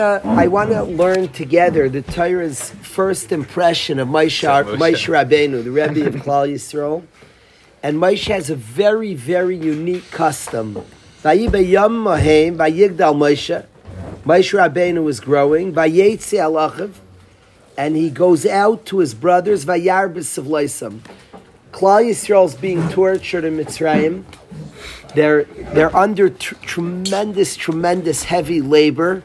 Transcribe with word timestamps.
I 0.00 0.46
want 0.46 0.70
to 0.70 0.82
learn 0.82 1.28
together 1.28 1.88
the 1.90 2.00
Torah's 2.00 2.70
first 2.70 3.32
impression 3.32 3.98
of 3.98 4.08
Moshe, 4.08 4.48
Moshe 4.76 5.06
Rabbeinu, 5.06 5.62
the 5.62 5.70
Rebbe 5.70 6.06
of 6.06 6.14
Klal 6.22 6.50
Yisrael. 6.50 7.04
And 7.82 7.98
Moshe 7.98 8.28
has 8.28 8.48
a 8.48 8.54
very, 8.54 9.14
very 9.14 9.56
unique 9.56 10.10
custom. 10.10 10.82
Vayibeyam 11.22 12.02
Mohem, 12.02 12.56
Vayigdal 12.56 13.14
Moshe. 13.14 13.66
Rabbeinu 14.24 15.08
is 15.08 15.20
growing. 15.20 15.76
And 17.76 17.96
he 17.96 18.10
goes 18.10 18.46
out 18.46 18.86
to 18.86 18.98
his 19.00 19.12
brothers. 19.12 19.66
Vayarbis 19.66 20.38
of 20.38 20.46
Leisam. 20.46 21.00
Klal 21.72 22.08
Yisrael 22.08 22.46
is 22.46 22.54
being 22.54 22.88
tortured 22.88 23.44
in 23.44 23.58
Mitzrayim. 23.58 24.24
They're, 25.14 25.44
they're 25.44 25.94
under 25.94 26.30
tr- 26.30 26.54
tremendous, 26.62 27.56
tremendous 27.56 28.24
heavy 28.24 28.60
labor 28.60 29.24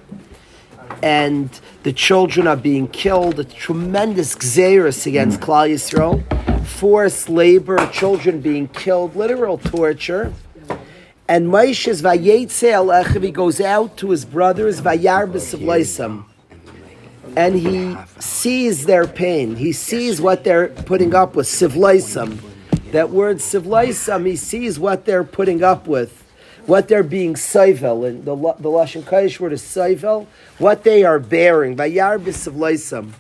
and 1.02 1.50
the 1.84 1.94
children 1.94 2.48
are 2.48 2.56
being 2.56 2.88
killed. 2.88 3.40
A 3.40 3.44
tremendous 3.44 4.36
xeris 4.36 5.06
against 5.06 5.40
hmm. 5.40 5.44
Klal 5.44 5.70
Yisrael, 5.70 6.66
forced 6.66 7.30
labor, 7.30 7.78
children 7.92 8.42
being 8.42 8.68
killed, 8.68 9.16
literal 9.16 9.58
torture. 9.58 10.34
And 11.28 11.48
Moshe's 11.48 12.02
vayetze 12.02 12.72
alechav, 12.72 13.24
he 13.24 13.32
goes 13.32 13.60
out 13.60 13.98
to 13.98 14.12
his 14.12 14.26
brothers, 14.26 14.82
vayarbis 14.82 15.54
of 15.54 15.62
Leisam. 15.62 16.26
And 17.36 17.56
he 17.56 17.98
sees 18.20 18.86
their 18.86 19.08
pain. 19.08 19.56
He 19.56 19.74
sees 19.74 20.22
what 20.22 20.44
they're 20.44 20.70
putting 20.70 21.14
up 21.16 21.36
with, 21.36 21.48
sivlaisam. 21.48 22.40
That 22.92 23.10
word 23.10 23.38
sivlaisam, 23.38 24.26
he 24.26 24.36
sees 24.36 24.80
what 24.80 25.06
they're 25.06 25.24
putting 25.24 25.64
up 25.64 25.88
with 25.88 26.25
what 26.68 26.88
they're 26.88 27.04
being 27.04 27.36
seivel, 27.36 28.08
and 28.08 28.26
the, 28.26 28.36
the 28.36 28.70
Lashon 28.70 29.04
Kodesh 29.04 29.40
word 29.40 29.54
is 29.54 29.62
seivel, 29.62 30.28
what 30.58 30.84
they 30.84 31.04
are 31.04 31.20
bearing, 31.20 31.76
by 31.76 31.90
Yarbis 31.90 32.48
of 32.48 32.56
loisam. 32.56 33.14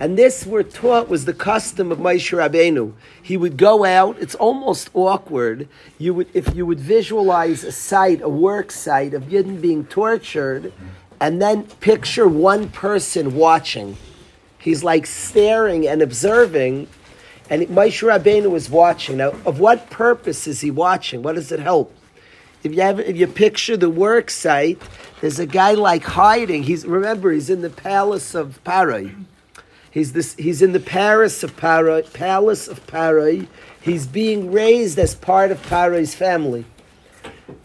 And 0.00 0.18
this, 0.18 0.44
we're 0.44 0.64
taught, 0.64 1.08
was 1.08 1.24
the 1.24 1.32
custom 1.32 1.92
of 1.92 1.98
Moshe 1.98 2.36
Rabbeinu. 2.36 2.94
He 3.22 3.36
would 3.36 3.56
go 3.56 3.84
out, 3.84 4.18
it's 4.18 4.34
almost 4.34 4.90
awkward, 4.92 5.68
you 5.98 6.12
would, 6.14 6.28
if 6.34 6.54
you 6.54 6.66
would 6.66 6.80
visualize 6.80 7.62
a 7.62 7.72
site, 7.72 8.20
a 8.20 8.28
work 8.28 8.72
site 8.72 9.14
of 9.14 9.24
Yidden 9.24 9.60
being 9.60 9.86
tortured, 9.86 10.72
and 11.20 11.40
then 11.40 11.64
picture 11.80 12.26
one 12.26 12.68
person 12.70 13.36
watching. 13.36 13.96
He's 14.58 14.82
like 14.82 15.06
staring 15.06 15.86
and 15.86 16.02
observing, 16.02 16.88
and 17.50 17.62
Moshe 17.68 18.02
Rabbeinu 18.02 18.50
was 18.50 18.70
watching. 18.70 19.18
Now, 19.18 19.30
of 19.44 19.60
what 19.60 19.90
purpose 19.90 20.46
is 20.46 20.60
he 20.60 20.70
watching? 20.70 21.22
What 21.22 21.34
does 21.34 21.52
it 21.52 21.60
help? 21.60 21.94
If 22.62 22.74
you 22.74 22.80
have, 22.80 22.98
if 22.98 23.16
you 23.16 23.26
picture 23.26 23.76
the 23.76 23.90
work 23.90 24.30
site, 24.30 24.80
there's 25.20 25.38
a 25.38 25.46
guy 25.46 25.74
like 25.74 26.02
hiding. 26.02 26.62
He's 26.62 26.86
remember 26.86 27.30
he's 27.30 27.50
in 27.50 27.60
the 27.60 27.70
palace 27.70 28.34
of 28.34 28.62
Parai. 28.64 29.24
He's 29.90 30.12
this. 30.14 30.34
He's 30.36 30.62
in 30.62 30.72
the 30.72 30.80
Paris 30.80 31.42
of 31.42 31.56
Parai, 31.56 32.10
palace 32.14 32.66
of 32.66 32.84
Parai. 32.86 33.46
He's 33.82 34.06
being 34.06 34.50
raised 34.50 34.98
as 34.98 35.14
part 35.14 35.50
of 35.50 35.60
Parai's 35.66 36.14
family, 36.14 36.64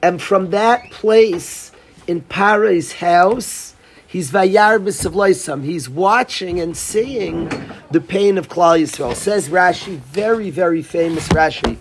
and 0.03 0.22
from 0.22 0.50
that 0.50 0.91
place 0.91 1.72
in 2.05 2.22
Parai's 2.22 2.91
house, 2.91 3.69
He's 4.09 4.31
vayarbis 4.31 5.05
of. 5.05 5.61
He's 5.61 5.88
watching 5.88 6.59
and 6.59 6.75
seeing 6.75 7.47
the 7.91 8.02
pain 8.02 8.39
of 8.39 8.49
Klal 8.49 8.81
Yisrael. 8.81 9.16
Says 9.16 9.49
Rashi, 9.49 9.97
very, 9.99 10.49
very 10.49 10.81
famous 10.81 11.27
Rashi. 11.27 11.77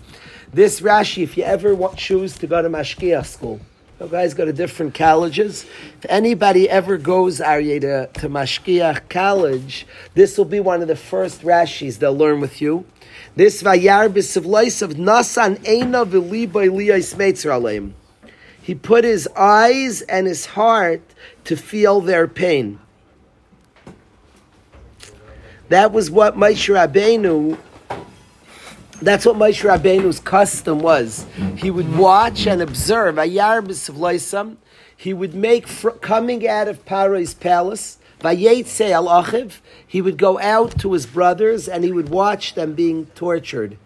This 0.53 0.79
Rashi, 0.79 1.23
if 1.23 1.37
you 1.37 1.43
ever 1.43 1.73
want, 1.73 1.97
choose 1.97 2.37
to 2.37 2.45
go 2.45 2.61
to 2.61 2.69
Mashgiach 2.69 3.25
school, 3.25 3.59
you 3.99 4.07
guys 4.09 4.35
go 4.35 4.45
to 4.45 4.53
different 4.53 4.93
colleges. 4.93 5.65
If 5.97 6.05
anybody 6.07 6.69
ever 6.69 6.99
goes, 6.99 7.39
Aryeh, 7.39 7.81
to, 7.81 8.19
to 8.19 8.29
Mashgiach 8.29 9.09
College, 9.09 9.87
this 10.13 10.37
will 10.37 10.45
be 10.45 10.59
one 10.59 10.83
of 10.83 10.87
the 10.87 10.95
first 10.95 11.41
Rashis 11.41 11.97
they'll 11.97 12.15
learn 12.15 12.41
with 12.41 12.61
you. 12.61 12.85
This 13.35 13.63
vayarbis 13.63 14.37
of 14.37 14.43
loisam, 14.43 14.93
nasan 14.93 15.57
eina 15.63 16.07
v'liba 16.07 16.69
liyais 16.69 17.15
meitzer 17.15 17.49
aleim. 17.49 17.93
He 18.69 18.75
put 18.75 19.03
his 19.03 19.27
eyes 19.35 20.03
and 20.03 20.27
his 20.27 20.45
heart 20.45 21.01
to 21.45 21.55
feel 21.55 22.01
their 22.01 22.27
pain. 22.27 22.77
That 25.69 25.91
was 25.91 26.11
what 26.11 26.37
Moshe 26.37 26.69
Rabbeinu. 26.71 27.57
That's 29.01 29.25
what 29.25 29.37
Moshe 29.37 29.67
Rabbeinu's 29.67 30.19
custom 30.19 30.81
was. 30.81 31.25
He 31.55 31.71
would 31.71 31.97
watch 31.97 32.45
and 32.45 32.61
observe. 32.61 33.17
Of. 33.17 34.57
He 34.95 35.13
would 35.15 35.33
make 35.33 35.67
fr- 35.67 35.89
coming 35.89 36.47
out 36.47 36.67
of 36.67 36.85
Paro's 36.85 37.33
palace. 37.33 37.97
Vayetze 38.19 38.91
al. 38.91 39.49
He 39.87 39.99
would 39.99 40.19
go 40.19 40.39
out 40.39 40.77
to 40.77 40.93
his 40.93 41.07
brothers 41.07 41.67
and 41.67 41.83
he 41.83 41.91
would 41.91 42.09
watch 42.09 42.53
them 42.53 42.75
being 42.75 43.07
tortured. 43.15 43.79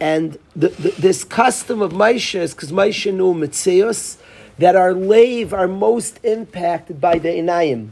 And 0.00 0.38
the, 0.54 0.68
the, 0.68 0.90
this 0.98 1.24
custom 1.24 1.82
of 1.82 1.92
Moshe 1.92 2.38
is 2.38 2.54
because 2.54 2.72
Moshe 2.72 3.12
knew 3.12 3.34
Mitzios, 3.34 4.18
that 4.58 4.74
our 4.74 4.92
lave 4.92 5.52
are 5.54 5.68
most 5.68 6.18
impacted 6.24 7.00
by 7.00 7.18
the 7.18 7.28
Inayim. 7.28 7.90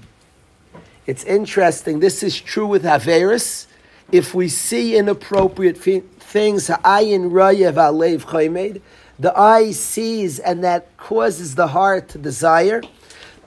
It's 1.06 1.22
interesting, 1.24 2.00
this 2.00 2.22
is 2.22 2.40
true 2.40 2.66
with 2.66 2.82
Haveris. 2.82 3.66
If 4.10 4.34
we 4.34 4.48
see 4.48 4.96
inappropriate 4.96 5.78
things, 5.78 6.66
Ha'ayin 6.68 7.30
Rayev 7.30 7.74
Alev 7.74 8.22
Chaymed, 8.22 8.80
the 9.18 9.36
eye 9.38 9.70
sees 9.72 10.38
and 10.38 10.62
that 10.64 10.96
causes 10.96 11.54
the 11.54 11.68
heart 11.68 12.08
to 12.10 12.18
desire. 12.18 12.82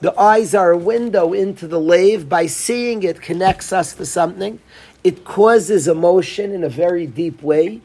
The 0.00 0.18
eyes 0.18 0.54
are 0.54 0.70
a 0.72 0.78
window 0.78 1.32
into 1.32 1.68
the 1.68 1.78
lave. 1.78 2.28
By 2.28 2.46
seeing 2.46 3.02
it 3.02 3.20
connects 3.20 3.72
us 3.72 3.92
to 3.94 4.06
something. 4.06 4.58
It 5.04 5.24
causes 5.24 5.86
emotion 5.86 6.52
in 6.52 6.64
a 6.64 6.68
very 6.68 7.06
deep 7.06 7.42
way. 7.42 7.80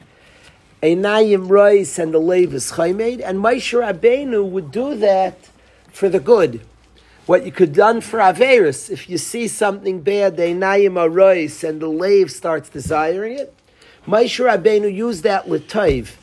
Einayim 0.86 1.50
Rois 1.50 1.98
and 1.98 2.14
the 2.14 2.20
Levis 2.20 2.74
Chaimed, 2.74 3.20
and 3.20 3.40
Moshe 3.40 3.74
Rabbeinu 3.74 4.48
would 4.48 4.72
do 4.72 4.94
that 4.96 5.50
for 5.92 6.10
the 6.10 6.20
good. 6.20 6.62
What 7.26 7.44
you 7.44 7.52
could 7.52 7.74
done 7.74 8.02
for 8.02 8.20
Averis, 8.20 8.92
if 8.92 9.10
you 9.10 9.18
see 9.18 9.48
something 9.48 10.02
bad, 10.02 10.38
the 10.38 10.44
Einayim 10.44 10.94
Rois 11.12 11.68
and 11.68 11.82
the 11.82 11.88
Lev 11.88 12.30
starts 12.30 12.70
desiring 12.70 13.40
it, 13.40 13.52
Moshe 14.06 14.46
Rabbeinu 14.46 14.94
used 14.94 15.24
that 15.24 15.48
Lataiv. 15.48 16.18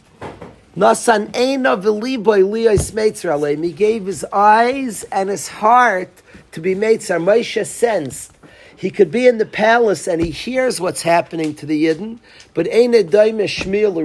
Nasan 0.77 1.33
Eina 1.33 1.83
V'liboy 1.83 2.45
Liyos 2.49 2.93
Meitzer 2.93 3.31
Aleim. 3.31 3.65
He 3.65 3.73
gave 3.73 4.07
his 4.07 4.25
eyes 4.33 5.03
and 5.11 5.29
his 5.29 5.49
heart 5.49 6.23
to 6.53 6.61
be 6.61 6.77
Meitzer. 6.77 7.21
Moshe 7.21 7.67
sensed 7.67 8.33
he 8.83 8.91
could 8.91 9.13
be 9.13 9.29
in 9.29 9.39
the 9.39 9.47
palace 9.47 10.09
and 10.09 10.21
he 10.21 10.33
hears 10.33 10.81
what's 10.81 11.03
happening 11.03 11.55
to 11.55 11.67
the 11.67 11.85
Yidden, 11.85 12.19
but 12.53 12.67
Ein 12.67 12.95
Edaim 12.95 13.37
Shmiel 13.37 14.05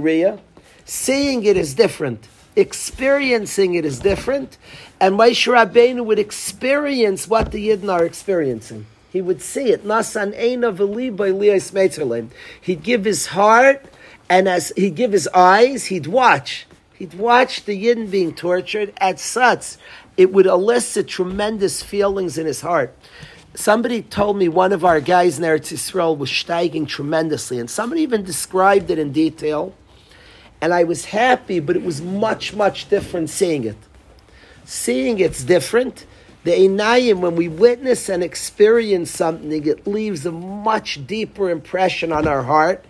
Seeing 0.89 1.43
it 1.43 1.57
is 1.57 1.73
different. 1.73 2.29
Experiencing 2.55 3.75
it 3.75 3.83
is 3.83 3.99
different. 3.99 4.57
And 5.01 5.19
Moshe 5.19 5.45
Rabbeinu 5.45 6.05
would 6.05 6.17
experience 6.17 7.27
what 7.27 7.51
the 7.51 7.67
Yidden 7.67 7.91
are 7.91 8.05
experiencing. 8.05 8.85
He 9.11 9.21
would 9.21 9.41
see 9.41 9.69
it. 9.71 9.85
Nasan 9.85 10.31
by 11.17 12.27
He'd 12.61 12.83
give 12.83 13.03
his 13.03 13.25
heart, 13.27 13.85
and 14.29 14.47
as 14.47 14.71
he'd 14.77 14.95
give 14.95 15.11
his 15.11 15.27
eyes, 15.33 15.87
he'd 15.87 16.07
watch. 16.07 16.65
He'd 16.93 17.15
watch 17.15 17.65
the 17.65 17.85
Yidden 17.85 18.09
being 18.09 18.33
tortured 18.33 18.93
at 18.95 19.19
such. 19.19 19.75
It 20.15 20.31
would 20.31 20.45
elicit 20.45 21.09
tremendous 21.09 21.83
feelings 21.83 22.37
in 22.37 22.45
his 22.45 22.61
heart. 22.61 22.95
Somebody 23.55 24.03
told 24.03 24.37
me 24.37 24.47
one 24.47 24.71
of 24.71 24.85
our 24.85 25.01
guys 25.01 25.37
in 25.37 25.43
Eretz 25.43 25.73
Yisrael 25.73 26.17
was 26.17 26.29
steiging 26.29 26.87
tremendously, 26.87 27.59
and 27.59 27.69
somebody 27.69 28.03
even 28.03 28.23
described 28.23 28.89
it 28.89 28.97
in 28.97 29.11
detail 29.11 29.75
and 30.61 30.73
I 30.73 30.83
was 30.83 31.05
happy, 31.05 31.59
but 31.59 31.75
it 31.75 31.83
was 31.83 32.01
much, 32.01 32.53
much 32.53 32.89
different 32.89 33.29
seeing 33.29 33.63
it. 33.63 33.77
Seeing 34.65 35.19
it's 35.19 35.43
different. 35.43 36.05
The 36.43 36.51
Einayim, 36.51 37.19
when 37.19 37.35
we 37.35 37.47
witness 37.47 38.09
and 38.09 38.23
experience 38.23 39.11
something, 39.11 39.65
it 39.65 39.85
leaves 39.85 40.25
a 40.25 40.31
much 40.31 41.05
deeper 41.05 41.49
impression 41.49 42.11
on 42.11 42.27
our 42.27 42.43
heart. 42.43 42.85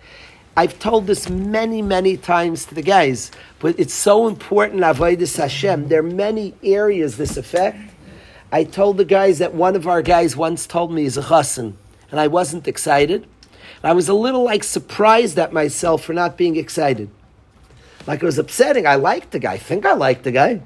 I've 0.56 0.78
told 0.78 1.06
this 1.06 1.28
many, 1.28 1.82
many 1.82 2.16
times 2.16 2.64
to 2.66 2.74
the 2.74 2.82
guys, 2.82 3.30
but 3.58 3.78
it's 3.78 3.94
so 3.94 4.26
important, 4.26 4.80
Avodah 4.82 5.36
Hashem. 5.36 5.88
There 5.88 6.00
are 6.00 6.02
many 6.02 6.54
areas 6.64 7.16
this 7.16 7.36
effect. 7.36 7.78
I 8.50 8.64
told 8.64 8.96
the 8.96 9.04
guys 9.04 9.38
that 9.38 9.54
one 9.54 9.76
of 9.76 9.86
our 9.86 10.02
guys 10.02 10.36
once 10.36 10.66
told 10.66 10.90
me 10.90 11.02
he's 11.02 11.16
a 11.16 11.22
chassan, 11.22 11.74
and 12.10 12.18
I 12.18 12.26
wasn't 12.28 12.66
excited. 12.66 13.26
I 13.84 13.92
was 13.92 14.08
a 14.08 14.14
little 14.14 14.42
like 14.42 14.64
surprised 14.64 15.38
at 15.38 15.52
myself 15.52 16.02
for 16.02 16.12
not 16.12 16.36
being 16.36 16.56
excited. 16.56 17.10
Like 18.08 18.22
it 18.22 18.26
was 18.26 18.38
upsetting. 18.38 18.86
I 18.86 18.94
liked 18.94 19.32
the 19.32 19.38
guy. 19.38 19.52
I 19.52 19.58
think 19.58 19.84
I 19.84 19.92
like 19.92 20.22
the 20.22 20.32
guy. 20.32 20.62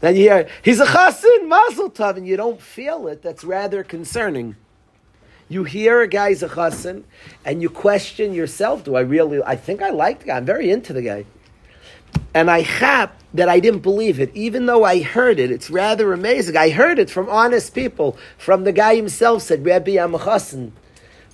Then 0.00 0.16
you 0.16 0.22
hear, 0.22 0.48
he's 0.62 0.80
a 0.80 0.84
chassin, 0.84 1.46
mazel 1.46 1.88
tov, 1.88 2.16
and 2.16 2.26
you 2.26 2.36
don't 2.36 2.60
feel 2.60 3.06
it. 3.06 3.22
That's 3.22 3.44
rather 3.44 3.84
concerning. 3.84 4.56
You 5.48 5.62
hear 5.62 6.00
a 6.00 6.08
guy's 6.08 6.42
a 6.42 6.48
chassin, 6.48 7.04
and 7.44 7.62
you 7.62 7.70
question 7.70 8.34
yourself, 8.34 8.82
do 8.82 8.96
I 8.96 9.02
really, 9.02 9.40
I 9.44 9.54
think 9.54 9.80
I 9.80 9.90
like 9.90 10.20
the 10.20 10.26
guy. 10.26 10.38
I'm 10.38 10.44
very 10.44 10.72
into 10.72 10.92
the 10.92 11.02
guy. 11.02 11.24
And 12.34 12.50
I 12.50 12.64
chap 12.64 13.16
that 13.32 13.48
I 13.48 13.60
didn't 13.60 13.80
believe 13.80 14.18
it, 14.18 14.34
even 14.34 14.66
though 14.66 14.82
I 14.82 15.02
heard 15.02 15.38
it. 15.38 15.52
It's 15.52 15.70
rather 15.70 16.12
amazing. 16.12 16.56
I 16.56 16.70
heard 16.70 16.98
it 16.98 17.10
from 17.10 17.28
honest 17.28 17.76
people, 17.76 18.16
from 18.36 18.64
the 18.64 18.72
guy 18.72 18.96
himself 18.96 19.42
said, 19.42 19.64
Rabbi 19.64 19.92
Amachasan. 19.92 20.72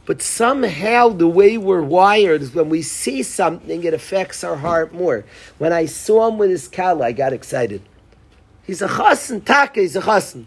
But 0.09 0.23
somehow 0.23 1.11
the 1.11 1.29
way 1.29 1.59
we're 1.59 1.83
wired 1.83 2.41
is 2.41 2.55
when 2.55 2.71
we 2.71 2.81
see 2.81 3.23
something, 3.23 3.85
it 3.85 3.93
affects 3.93 4.43
our 4.43 4.57
heart 4.57 4.95
more. 4.95 5.27
When 5.59 5.71
I 5.71 5.85
saw 5.85 6.29
him 6.29 6.39
with 6.39 6.49
his 6.49 6.67
kala, 6.67 7.09
I 7.09 7.13
got 7.13 7.35
excited. 7.35 7.83
He's 8.67 8.81
a 8.81 8.89
chassan, 8.89 9.45
taka, 9.45 9.81
he's 9.81 9.97
a 9.97 10.01
chassan. 10.01 10.47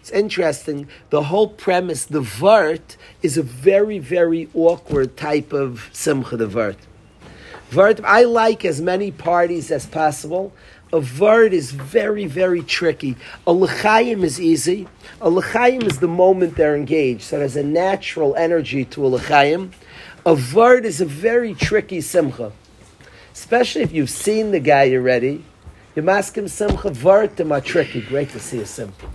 It's 0.00 0.10
interesting. 0.10 0.88
The 1.10 1.22
whole 1.22 1.46
premise, 1.46 2.04
the 2.04 2.22
vert, 2.22 2.96
is 3.22 3.38
a 3.38 3.44
very, 3.44 4.00
very 4.00 4.48
awkward 4.52 5.16
type 5.16 5.52
of 5.52 5.88
simcha, 5.92 6.36
the 6.36 6.48
vert. 6.48 6.78
Vart, 7.70 8.00
I 8.04 8.24
like 8.24 8.64
as 8.64 8.80
many 8.80 9.12
parties 9.12 9.70
as 9.70 9.86
possible. 9.86 10.52
A 10.92 11.00
vart 11.00 11.52
is 11.52 11.70
very, 11.70 12.26
very 12.26 12.62
tricky. 12.62 13.16
A 13.46 13.52
l'chaim 13.52 14.22
is 14.22 14.38
easy. 14.38 14.86
A 15.22 15.30
l'chaim 15.30 15.82
is 15.82 16.00
the 16.00 16.08
moment 16.08 16.56
they're 16.56 16.76
engaged, 16.76 17.22
so 17.22 17.38
there's 17.38 17.56
a 17.56 17.62
natural 17.62 18.34
energy 18.36 18.84
to 18.86 19.06
a 19.06 19.08
l'chaim. 19.08 19.70
A 20.26 20.34
vart 20.34 20.84
is 20.84 21.00
a 21.00 21.06
very 21.06 21.54
tricky 21.54 22.02
simcha, 22.02 22.52
especially 23.32 23.82
if 23.82 23.92
you've 23.92 24.10
seen 24.10 24.50
the 24.50 24.60
guy 24.60 24.92
already. 24.92 25.44
You 25.96 26.08
ask 26.10 26.36
him 26.36 26.46
simcha 26.46 26.90
vart, 26.90 27.40
are 27.50 27.60
tricky. 27.60 28.02
Great 28.02 28.28
to 28.30 28.40
see 28.40 28.60
a 28.60 28.66
simcha. 28.66 29.08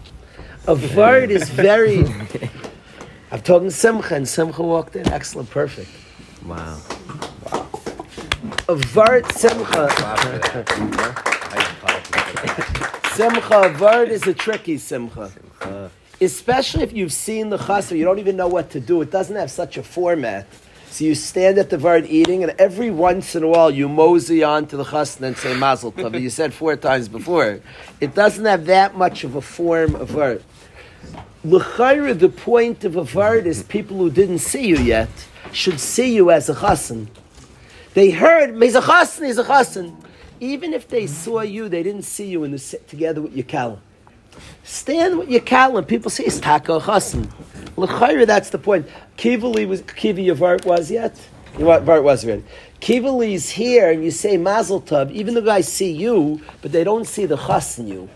A 0.67 0.75
word 0.95 1.31
is 1.31 1.49
very. 1.49 1.99
I'm 3.31 3.41
talking 3.41 3.69
Simcha, 3.69 4.15
and 4.15 4.27
Simcha 4.27 4.63
walked 4.63 4.97
in. 4.97 5.07
Excellent, 5.07 5.49
perfect. 5.49 5.89
Wow. 6.45 6.81
A 8.67 8.75
word 8.93 9.31
Simcha. 9.31 9.93
simcha, 13.13 13.75
word 13.79 14.09
is 14.09 14.25
a 14.27 14.33
tricky 14.33 14.77
Simcha. 14.77 15.31
Especially 16.19 16.83
if 16.83 16.93
you've 16.93 17.13
seen 17.13 17.49
the 17.49 17.57
chasr, 17.57 17.97
you 17.97 18.03
don't 18.03 18.19
even 18.19 18.35
know 18.35 18.47
what 18.47 18.69
to 18.71 18.79
do. 18.79 19.01
It 19.01 19.11
doesn't 19.11 19.35
have 19.35 19.51
such 19.51 19.77
a 19.77 19.83
format. 19.83 20.47
So 20.89 21.03
you 21.03 21.15
stand 21.15 21.57
at 21.57 21.69
the 21.69 21.77
vard 21.77 22.05
eating, 22.07 22.43
and 22.43 22.53
every 22.57 22.89
once 22.89 23.35
in 23.35 23.43
a 23.43 23.47
while 23.47 23.69
you 23.69 23.87
mosey 23.89 24.43
on 24.43 24.67
to 24.67 24.77
the 24.77 24.85
chasna 24.85 25.27
and 25.27 25.37
say 25.37 25.55
mazel 25.55 25.91
tov. 25.91 26.19
you 26.19 26.29
said 26.29 26.53
four 26.53 26.75
times 26.75 27.07
before. 27.07 27.59
It 27.99 28.15
doesn't 28.15 28.45
have 28.45 28.65
that 28.65 28.97
much 28.97 29.23
of 29.23 29.35
a 29.35 29.41
form 29.41 29.95
of 29.95 30.09
vard. 30.09 30.43
L'chayra, 31.43 32.17
the 32.17 32.29
point 32.29 32.83
of 32.83 32.95
a 32.95 33.03
vard 33.03 33.45
is 33.45 33.63
people 33.63 33.97
who 33.97 34.09
didn't 34.09 34.39
see 34.39 34.65
you 34.67 34.77
yet 34.77 35.09
should 35.51 35.79
see 35.79 36.15
you 36.15 36.31
as 36.31 36.49
a 36.49 36.55
chassan. 36.55 37.07
They 37.93 38.11
heard, 38.11 38.61
he's 38.61 38.75
a 38.75 38.81
chassan, 38.81 39.27
he's 39.27 39.37
a 39.37 39.43
chassan. 39.43 39.95
Even 40.39 40.73
if 40.73 40.87
they 40.87 41.07
saw 41.07 41.41
you, 41.41 41.69
they 41.69 41.83
didn't 41.83 42.03
see 42.03 42.27
you 42.27 42.43
in 42.43 42.51
the 42.51 42.79
together 42.87 43.21
with 43.21 43.35
your 43.35 43.45
kalim. 43.45 43.79
Stand 44.63 45.19
with 45.19 45.29
your 45.29 45.41
kalim. 45.41 45.87
People 45.87 46.11
say, 46.11 46.25
it's 46.25 46.39
taka 46.39 46.79
chassan. 46.79 47.31
L'chayra, 47.75 48.25
that's 48.25 48.49
the 48.49 48.57
point. 48.57 48.87
Kivali 49.17 49.67
was, 49.67 49.81
Kivi 49.81 50.25
your 50.25 50.35
vart 50.35 50.65
was 50.65 50.91
yet? 50.91 51.19
Your 51.57 51.79
vart 51.79 52.03
was 52.03 52.23
already. 52.23 52.43
Kivali's 52.79 53.49
here, 53.49 53.91
and 53.91 54.03
you 54.03 54.11
say 54.11 54.37
mazel 54.37 54.81
tov, 54.81 55.11
even 55.11 55.33
the 55.33 55.41
guys 55.41 55.71
see 55.71 55.91
you, 55.91 56.41
but 56.61 56.71
they 56.71 56.83
don't 56.83 57.05
see 57.05 57.25
the 57.25 57.37
chassan 57.37 57.87
you 57.87 58.09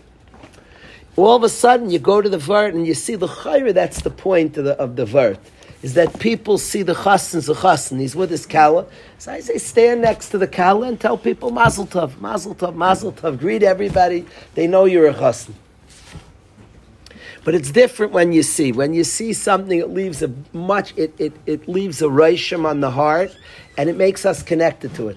all 1.16 1.36
of 1.36 1.42
a 1.42 1.48
sudden 1.48 1.90
you 1.90 1.98
go 1.98 2.22
to 2.22 2.28
the 2.28 2.38
vert 2.38 2.74
and 2.74 2.86
you 2.86 2.94
see 2.94 3.16
the 3.16 3.26
chayra, 3.28 3.74
that's 3.74 4.00
the 4.02 4.10
point 4.10 4.56
of 4.56 4.64
the, 4.64 4.72
of 4.78 4.96
the 4.96 5.04
vert, 5.04 5.38
is 5.82 5.94
that 5.94 6.18
people 6.20 6.58
see 6.58 6.82
the 6.82 6.94
chassan, 6.94 7.44
the 7.44 7.54
chassan, 7.54 7.98
he's 7.98 8.14
with 8.14 8.30
his 8.30 8.46
kala. 8.46 8.86
So 9.18 9.32
I 9.32 9.40
say 9.40 9.58
stand 9.58 10.02
next 10.02 10.28
to 10.30 10.38
the 10.38 10.46
kala 10.46 10.86
and 10.88 11.00
tell 11.00 11.18
people 11.18 11.50
mazel 11.50 11.86
tov, 11.86 12.20
mazel 12.20 12.54
tov, 12.54 12.74
mazel 12.74 13.12
tov, 13.12 13.38
greet 13.38 13.62
everybody, 13.62 14.24
they 14.54 14.66
know 14.66 14.84
you're 14.84 15.08
a 15.08 15.14
chassan. 15.14 15.54
But 17.44 17.56
it's 17.56 17.72
different 17.72 18.12
when 18.12 18.32
you 18.32 18.44
see. 18.44 18.70
When 18.70 18.94
you 18.94 19.02
see 19.02 19.32
something, 19.32 19.76
it 19.76 19.90
leaves 19.90 20.22
a 20.22 20.32
much, 20.52 20.94
it, 20.96 21.12
it, 21.18 21.32
it 21.44 21.68
leaves 21.68 22.00
a 22.00 22.06
reishim 22.06 22.64
on 22.64 22.80
the 22.80 22.92
heart, 22.92 23.36
and 23.76 23.90
it 23.90 23.96
makes 23.96 24.24
us 24.24 24.42
connected 24.44 24.94
to 24.94 25.08
it. 25.08 25.16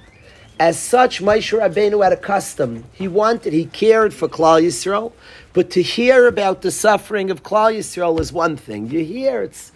As 0.59 0.79
such, 0.79 1.21
Moshe 1.21 1.55
Rabbeinu 1.57 2.01
had 2.03 2.13
a 2.13 2.17
custom. 2.17 2.85
He 2.93 3.07
wanted, 3.07 3.53
he 3.53 3.65
cared 3.65 4.13
for 4.13 4.27
Klal 4.27 4.63
Yisrael, 4.63 5.11
but 5.53 5.69
to 5.71 5.81
hear 5.81 6.27
about 6.27 6.61
the 6.61 6.71
suffering 6.71 7.29
of 7.29 7.43
Klal 7.43 7.77
Yisrael 7.77 8.19
is 8.19 8.31
one 8.31 8.55
thing. 8.55 8.89
You 8.89 9.03
hear 9.03 9.43
it's, 9.43 9.71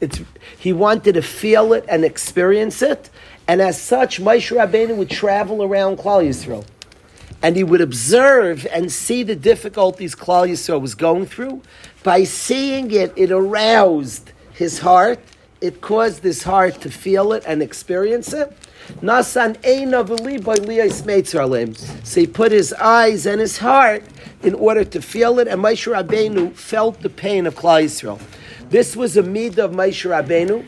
it's, 0.00 0.18
it's 0.18 0.28
he 0.58 0.72
wanted 0.72 1.14
to 1.14 1.22
feel 1.22 1.72
it 1.72 1.84
and 1.88 2.04
experience 2.04 2.82
it, 2.82 3.10
and 3.48 3.60
as 3.60 3.80
such, 3.80 4.20
Moshe 4.20 4.54
Rabbeinu 4.56 4.96
would 4.96 5.10
travel 5.10 5.62
around 5.62 5.98
Klal 5.98 6.26
Yisrael, 6.26 6.64
and 7.42 7.56
he 7.56 7.64
would 7.64 7.80
observe 7.80 8.66
and 8.72 8.90
see 8.90 9.22
the 9.22 9.36
difficulties 9.36 10.14
Klal 10.14 10.48
Yisrael 10.48 10.80
was 10.80 10.94
going 10.94 11.26
through. 11.26 11.62
By 12.02 12.24
seeing 12.24 12.90
it, 12.90 13.12
it 13.16 13.30
aroused 13.30 14.32
his 14.52 14.80
heart. 14.80 15.20
It 15.60 15.80
caused 15.80 16.22
his 16.22 16.42
heart 16.42 16.80
to 16.82 16.90
feel 16.90 17.32
it 17.32 17.44
and 17.46 17.62
experience 17.62 18.32
it. 18.32 18.52
So 22.04 22.20
he 22.20 22.26
put 22.26 22.52
his 22.52 22.72
eyes 22.74 23.26
and 23.26 23.40
his 23.40 23.58
heart 23.58 24.04
in 24.42 24.54
order 24.54 24.84
to 24.84 25.02
feel 25.02 25.38
it, 25.40 25.48
and 25.48 25.60
Moshe 25.60 25.92
Rabbeinu 25.92 26.54
felt 26.54 27.00
the 27.00 27.10
pain 27.10 27.46
of 27.46 27.54
Klal 27.54 27.84
Yisrael. 27.84 28.20
This 28.68 28.96
was 28.96 29.16
a 29.16 29.22
midah 29.22 29.58
of 29.58 29.70
Moshe 29.70 30.10
Rabbeinu. 30.10 30.66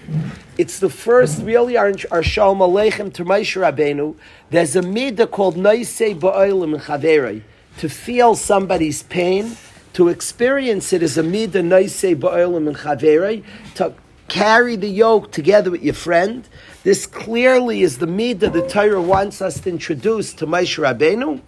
It's 0.57 0.79
the 0.79 0.89
first, 0.89 1.43
really, 1.43 1.77
our, 1.77 1.93
our 2.13 2.23
Shalom 2.23 2.59
Aleichem 2.59 3.13
to 3.15 3.25
Moshe 3.25 3.61
Rabbeinu. 3.61 4.15
There's 4.51 4.77
a 4.77 4.83
midah 4.83 5.29
called 5.29 5.57
Noisei 5.57 6.17
Ba'olim 6.17 6.81
Chaverei. 6.81 7.43
To 7.79 7.89
feel 7.89 8.37
somebody's 8.37 9.03
pain, 9.03 9.57
to 9.95 10.07
experience 10.07 10.93
it 10.93 11.03
as 11.03 11.19
a 11.19 11.25
midah 11.25 11.55
Noisei 11.55 12.15
Ba'olim 12.15 12.77
Chaverei, 12.77 13.43
to 13.75 13.95
carry 14.29 14.77
the 14.77 14.89
yoke 14.89 15.33
together 15.33 15.73
with 15.73 15.83
your 15.83 15.95
friend. 15.95 16.49
This 16.85 17.05
clearly 17.05 17.83
is 17.83 17.99
the 17.99 18.07
midah 18.07 18.53
the 18.53 18.65
Torah 18.69 19.03
wants 19.03 19.43
us 19.43 19.59
to 19.63 19.71
introduce 19.71 20.33
to 20.35 20.47
Moshe 20.47 20.79
Rabbeinu. 20.79 21.41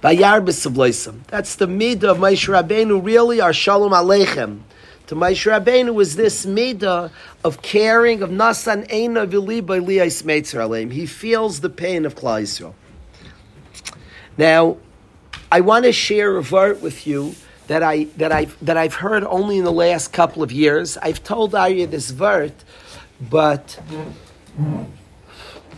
That's 0.00 1.54
the 1.56 1.66
midah 1.66 2.04
of 2.04 2.18
Moshe 2.18 2.48
Rabbeinu, 2.48 3.04
really, 3.04 3.40
our 3.40 3.52
Shalom 3.52 3.90
Aleichem. 3.90 4.60
To 5.08 5.14
Moshe 5.14 5.50
Rabbeinu 5.50 5.94
was 5.94 6.16
this 6.16 6.44
midah 6.44 7.10
of 7.42 7.62
caring, 7.62 8.20
of 8.20 8.28
Nasan 8.28 8.86
Eina 8.90 9.26
Viliba 9.26 9.82
Liyais 9.82 10.22
Meitzer. 10.22 10.92
He 10.92 11.06
feels 11.06 11.60
the 11.60 11.70
pain 11.70 12.04
of 12.04 12.14
Klal 12.14 12.42
Yisrael. 12.42 12.74
Now, 14.36 14.76
I 15.50 15.62
want 15.62 15.86
to 15.86 15.92
share 15.92 16.36
a 16.36 16.42
vart 16.42 16.82
with 16.82 17.06
you 17.06 17.34
that 17.68 17.82
I 17.82 18.04
that 18.18 18.32
I 18.32 18.48
that 18.60 18.76
I've 18.76 18.92
heard 18.96 19.24
only 19.24 19.56
in 19.56 19.64
the 19.64 19.72
last 19.72 20.12
couple 20.12 20.42
of 20.42 20.52
years. 20.52 20.98
I've 20.98 21.24
told 21.24 21.54
Arya 21.54 21.86
this 21.86 22.10
vert, 22.10 22.52
but 23.18 23.80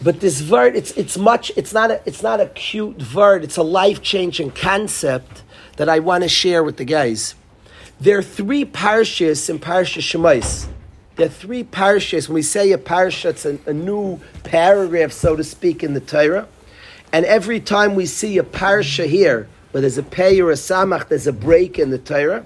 but 0.03 0.19
this 0.19 0.41
vert 0.41 0.75
it's 0.75 0.91
it's 0.93 1.17
much 1.17 1.53
it's 1.55 1.73
not 1.73 1.93
a 1.93 2.03
it's 2.05 2.25
not 2.25 2.41
a 2.41 2.47
cute 2.47 3.01
vert. 3.01 3.45
It's 3.45 3.57
a 3.57 3.63
life 3.63 4.03
changing 4.03 4.51
concept 4.51 5.45
that 5.77 5.89
I 5.89 6.01
want 6.01 6.25
to 6.25 6.29
share 6.29 6.65
with 6.65 6.79
the 6.79 6.85
guys. 6.85 7.37
There 8.01 8.17
are 8.17 8.23
three 8.23 8.65
parshas 8.65 9.51
in 9.51 9.59
Parsha 9.59 10.01
Shemais. 10.01 10.69
There 11.17 11.27
are 11.27 11.29
three 11.29 11.63
parshas. 11.63 12.29
When 12.29 12.37
we 12.37 12.41
say 12.41 12.73
a 12.73 12.79
parsha, 12.79 13.27
it's 13.27 13.45
a, 13.45 13.59
a 13.67 13.75
new 13.75 14.19
paragraph, 14.43 15.13
so 15.13 15.37
to 15.37 15.45
speak, 15.45 15.85
in 15.85 15.93
the 15.93 16.01
Torah. 16.01 16.49
And 17.13 17.27
every 17.27 17.61
time 17.61 17.95
we 17.95 18.07
see 18.07 18.39
a 18.39 18.43
parsha 18.43 19.07
here, 19.07 19.51
where 19.73 19.83
there's 19.83 19.99
a 19.99 20.03
pay 20.03 20.41
or 20.41 20.51
a 20.51 20.55
samach, 20.55 21.09
there's 21.09 21.27
a 21.27 21.33
break 21.33 21.79
in 21.79 21.91
the 21.91 21.99
Torah. 21.99 22.43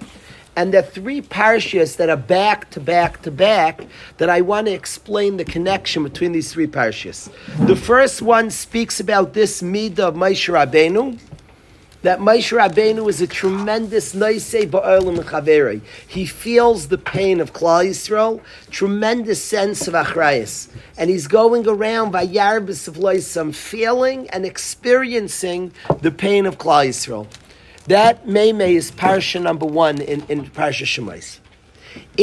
And 0.57 0.73
there 0.73 0.83
are 0.83 0.85
three 0.85 1.21
parshas 1.21 1.95
that 1.95 2.09
are 2.09 2.17
back 2.17 2.69
to 2.71 2.81
back 2.81 3.21
to 3.21 3.31
back 3.31 3.87
that 4.17 4.29
I 4.29 4.41
want 4.41 4.67
to 4.67 4.73
explain 4.73 5.37
the 5.37 5.45
connection 5.45 6.03
between 6.03 6.33
these 6.33 6.51
three 6.51 6.67
parshas. 6.67 7.31
The 7.65 7.77
first 7.77 8.21
one 8.21 8.51
speaks 8.51 8.99
about 8.99 9.33
this 9.33 9.61
midah 9.61 9.99
of 9.99 10.15
Moshe 10.15 10.53
Rabbeinu, 10.53 11.17
that 12.05 12.19
Moshe 12.19 12.55
Rabbeinu 12.55 13.09
is 13.09 13.19
a 13.19 13.25
tremendous 13.25 14.13
noisei 14.13 14.69
ba'olam 14.69 15.17
chaveri. 15.23 15.81
He 16.07 16.27
feels 16.27 16.89
the 16.89 16.99
pain 16.99 17.41
of 17.41 17.51
Klal 17.51 17.83
Yisrael, 17.83 18.41
tremendous 18.69 19.43
sense 19.43 19.87
of 19.87 19.95
achrayas, 19.95 20.69
and 20.99 21.09
he's 21.09 21.25
going 21.25 21.67
around 21.67 22.11
by 22.11 22.27
yarbis 22.27 22.87
of 22.87 22.97
loisam, 22.97 23.55
feeling 23.55 24.29
and 24.29 24.45
experiencing 24.45 25.71
the 26.01 26.11
pain 26.11 26.45
of 26.45 26.59
Klal 26.59 26.89
Yisrael. 26.89 27.25
That 27.87 28.27
Meimei 28.27 28.75
is 28.75 28.91
parsha 28.91 29.41
number 29.41 29.65
one 29.65 29.99
in, 29.99 30.23
in 30.29 30.45
Parsha 30.45 30.85
Shemais. 30.85 31.39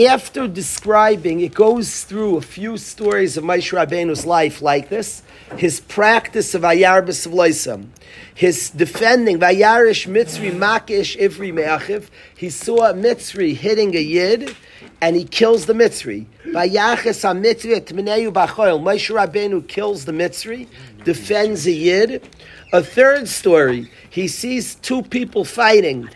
After 0.08 0.48
describing, 0.48 1.40
it 1.40 1.54
goes 1.54 2.04
through 2.04 2.38
a 2.38 2.42
few 2.42 2.78
stories 2.78 3.36
of 3.36 3.44
Moshe 3.44 3.72
Rabbeinu's 3.72 4.24
life 4.24 4.62
like 4.62 4.88
this. 4.88 5.22
His 5.56 5.80
practice 5.80 6.54
of 6.54 6.62
Ayar 6.62 7.02
B'Savloisam, 7.06 7.88
his 8.34 8.70
defending 8.70 9.38
Vayarish 9.38 10.06
Mitzri 10.06 10.50
Makish 10.50 11.18
Ivri 11.18 11.52
Me'achiv. 11.52 12.08
He 12.34 12.48
saw 12.48 12.90
a 12.90 12.94
Mitzri 12.94 13.54
hitting 13.54 13.94
a 13.94 14.00
Yid, 14.00 14.56
and 15.02 15.14
he 15.14 15.24
kills 15.24 15.66
the 15.66 15.74
Mitzri. 15.74 16.24
Vayachas 16.46 17.22
HaMitzri 17.22 17.78
Etmeneu 17.78 18.32
B'Choil. 18.32 18.80
Moshe 18.80 19.14
Rabbeinu 19.14 19.66
kills 19.68 20.06
the 20.06 20.12
Mitzri, 20.12 20.68
defends 21.04 21.66
a 21.66 21.72
Yid. 21.72 22.26
A 22.72 22.82
third 22.82 23.28
story, 23.28 23.90
he 24.08 24.26
sees 24.26 24.74
two 24.76 25.02
people 25.02 25.44
fighting 25.44 26.08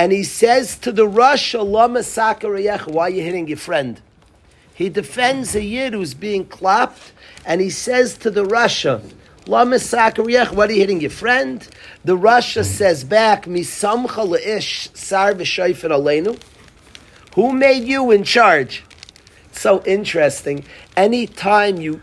and 0.00 0.12
he 0.12 0.24
says 0.24 0.78
to 0.78 0.92
the 0.92 1.06
Rosh, 1.06 1.54
why 1.54 1.84
are 1.84 3.10
you 3.10 3.22
hitting 3.22 3.48
your 3.48 3.58
friend? 3.58 4.00
He 4.72 4.88
defends 4.88 5.54
a 5.54 5.62
yid 5.62 5.92
who's 5.92 6.14
being 6.14 6.46
clapped, 6.46 7.12
and 7.44 7.60
he 7.60 7.68
says 7.68 8.16
to 8.16 8.30
the 8.30 8.46
Russia, 8.46 9.02
Lama 9.46 9.76
Sakariyach, 9.76 10.52
what 10.52 10.70
are 10.70 10.72
you 10.72 10.80
hitting 10.80 11.02
your 11.02 11.10
friend? 11.10 11.68
The 12.02 12.16
Russia 12.16 12.64
says 12.64 13.04
back, 13.04 13.44
Misamcha 13.44 14.26
le'ish 14.26 14.96
sar 14.96 15.34
v'shayfer 15.34 15.90
aleinu. 15.90 16.40
Who 17.34 17.52
made 17.52 17.84
you 17.84 18.10
in 18.10 18.24
charge? 18.24 18.82
So 19.52 19.82
interesting. 19.84 20.64
Anytime 20.96 21.76
you 21.76 22.00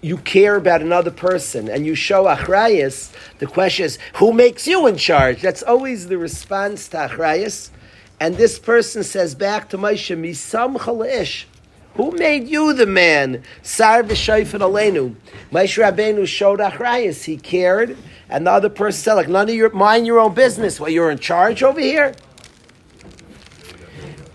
you 0.00 0.16
care 0.18 0.56
about 0.56 0.80
another 0.80 1.10
person 1.10 1.68
and 1.68 1.84
you 1.84 1.94
show 1.94 2.24
achrayas, 2.24 3.12
the 3.38 3.46
question 3.46 3.86
is, 3.86 3.98
who 4.14 4.32
makes 4.32 4.66
you 4.66 4.86
in 4.86 4.96
charge? 4.96 5.42
That's 5.42 5.62
always 5.62 6.06
the 6.08 6.18
response 6.18 6.88
to 6.88 6.98
achrayas. 6.98 7.70
And 8.20 8.36
this 8.36 8.58
person 8.58 9.02
says 9.02 9.34
back 9.34 9.68
to 9.70 9.78
Moshe, 9.78 10.16
Misam 10.16 10.76
chalish. 10.78 11.44
Who 11.94 12.12
made 12.12 12.46
you 12.46 12.74
the 12.74 12.86
man? 12.86 13.42
Sar 13.62 14.04
v'shayfet 14.04 14.60
aleinu. 14.60 15.16
Moshe 15.50 15.82
Rabbeinu 15.82 16.26
showed 16.28 16.60
achrayas. 16.60 17.24
He 17.24 17.36
cared. 17.36 17.96
And 18.28 18.46
the 18.46 18.52
other 18.52 18.68
person 18.68 19.00
said, 19.00 19.14
like, 19.14 19.28
none 19.28 19.48
of 19.48 19.54
your, 19.54 19.70
mind 19.70 20.06
your 20.06 20.20
own 20.20 20.34
business. 20.34 20.78
Well, 20.78 20.90
you're 20.90 21.10
in 21.10 21.18
charge 21.18 21.62
over 21.62 21.80
here? 21.80 22.14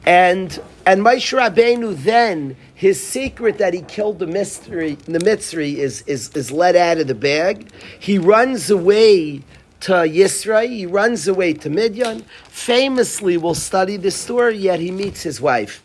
And, 0.06 0.62
and 0.86 1.02
Moshe 1.02 1.38
Rabbeinu 1.38 1.96
then 2.04 2.58
his 2.76 3.02
secret 3.06 3.60
that 3.60 3.74
he 3.74 3.82
killed 3.82 4.20
the 4.20 4.28
mystery, 4.28 4.96
the 5.06 5.20
Mitzri, 5.20 5.76
is, 5.76 6.04
is, 6.08 6.30
is 6.30 6.52
let 6.52 6.76
out 6.76 6.98
of 6.98 7.08
the 7.08 7.16
bag. 7.16 7.70
He 8.00 8.18
runs 8.18 8.70
away 8.70 9.44
to 9.82 9.92
Yisrael. 9.92 10.70
He 10.70 10.86
runs 10.86 11.28
away 11.28 11.54
to 11.54 11.70
Midian. 11.70 12.26
Famously, 12.50 13.38
we'll 13.38 13.54
study 13.54 13.98
this 13.98 14.16
story, 14.16 14.58
yet 14.58 14.80
he 14.80 14.92
meets 14.92 15.22
his 15.22 15.40
wife. 15.40 15.84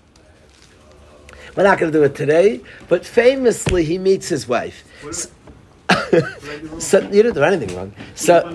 We're 1.57 1.64
not 1.64 1.78
going 1.78 1.92
to 1.92 1.99
do 1.99 2.04
it 2.04 2.14
today, 2.14 2.61
but 2.88 3.04
famously, 3.04 3.85
he 3.85 3.99
meets 3.99 4.28
his 4.28 4.47
wife. 4.47 4.85
So, 5.11 5.28
so, 6.78 7.00
you 7.00 7.23
didn't 7.23 7.35
do 7.35 7.42
anything 7.42 7.76
wrong. 7.76 7.92
So, 8.14 8.49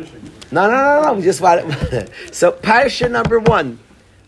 no, 0.52 0.70
no, 0.70 0.72
no, 0.72 1.02
no. 1.04 1.14
We 1.14 1.24
just 1.24 1.42
want 1.42 1.62
it. 1.66 2.10
so, 2.32 2.52
parsha 2.52 3.12
number 3.12 3.40
one. 3.40 3.80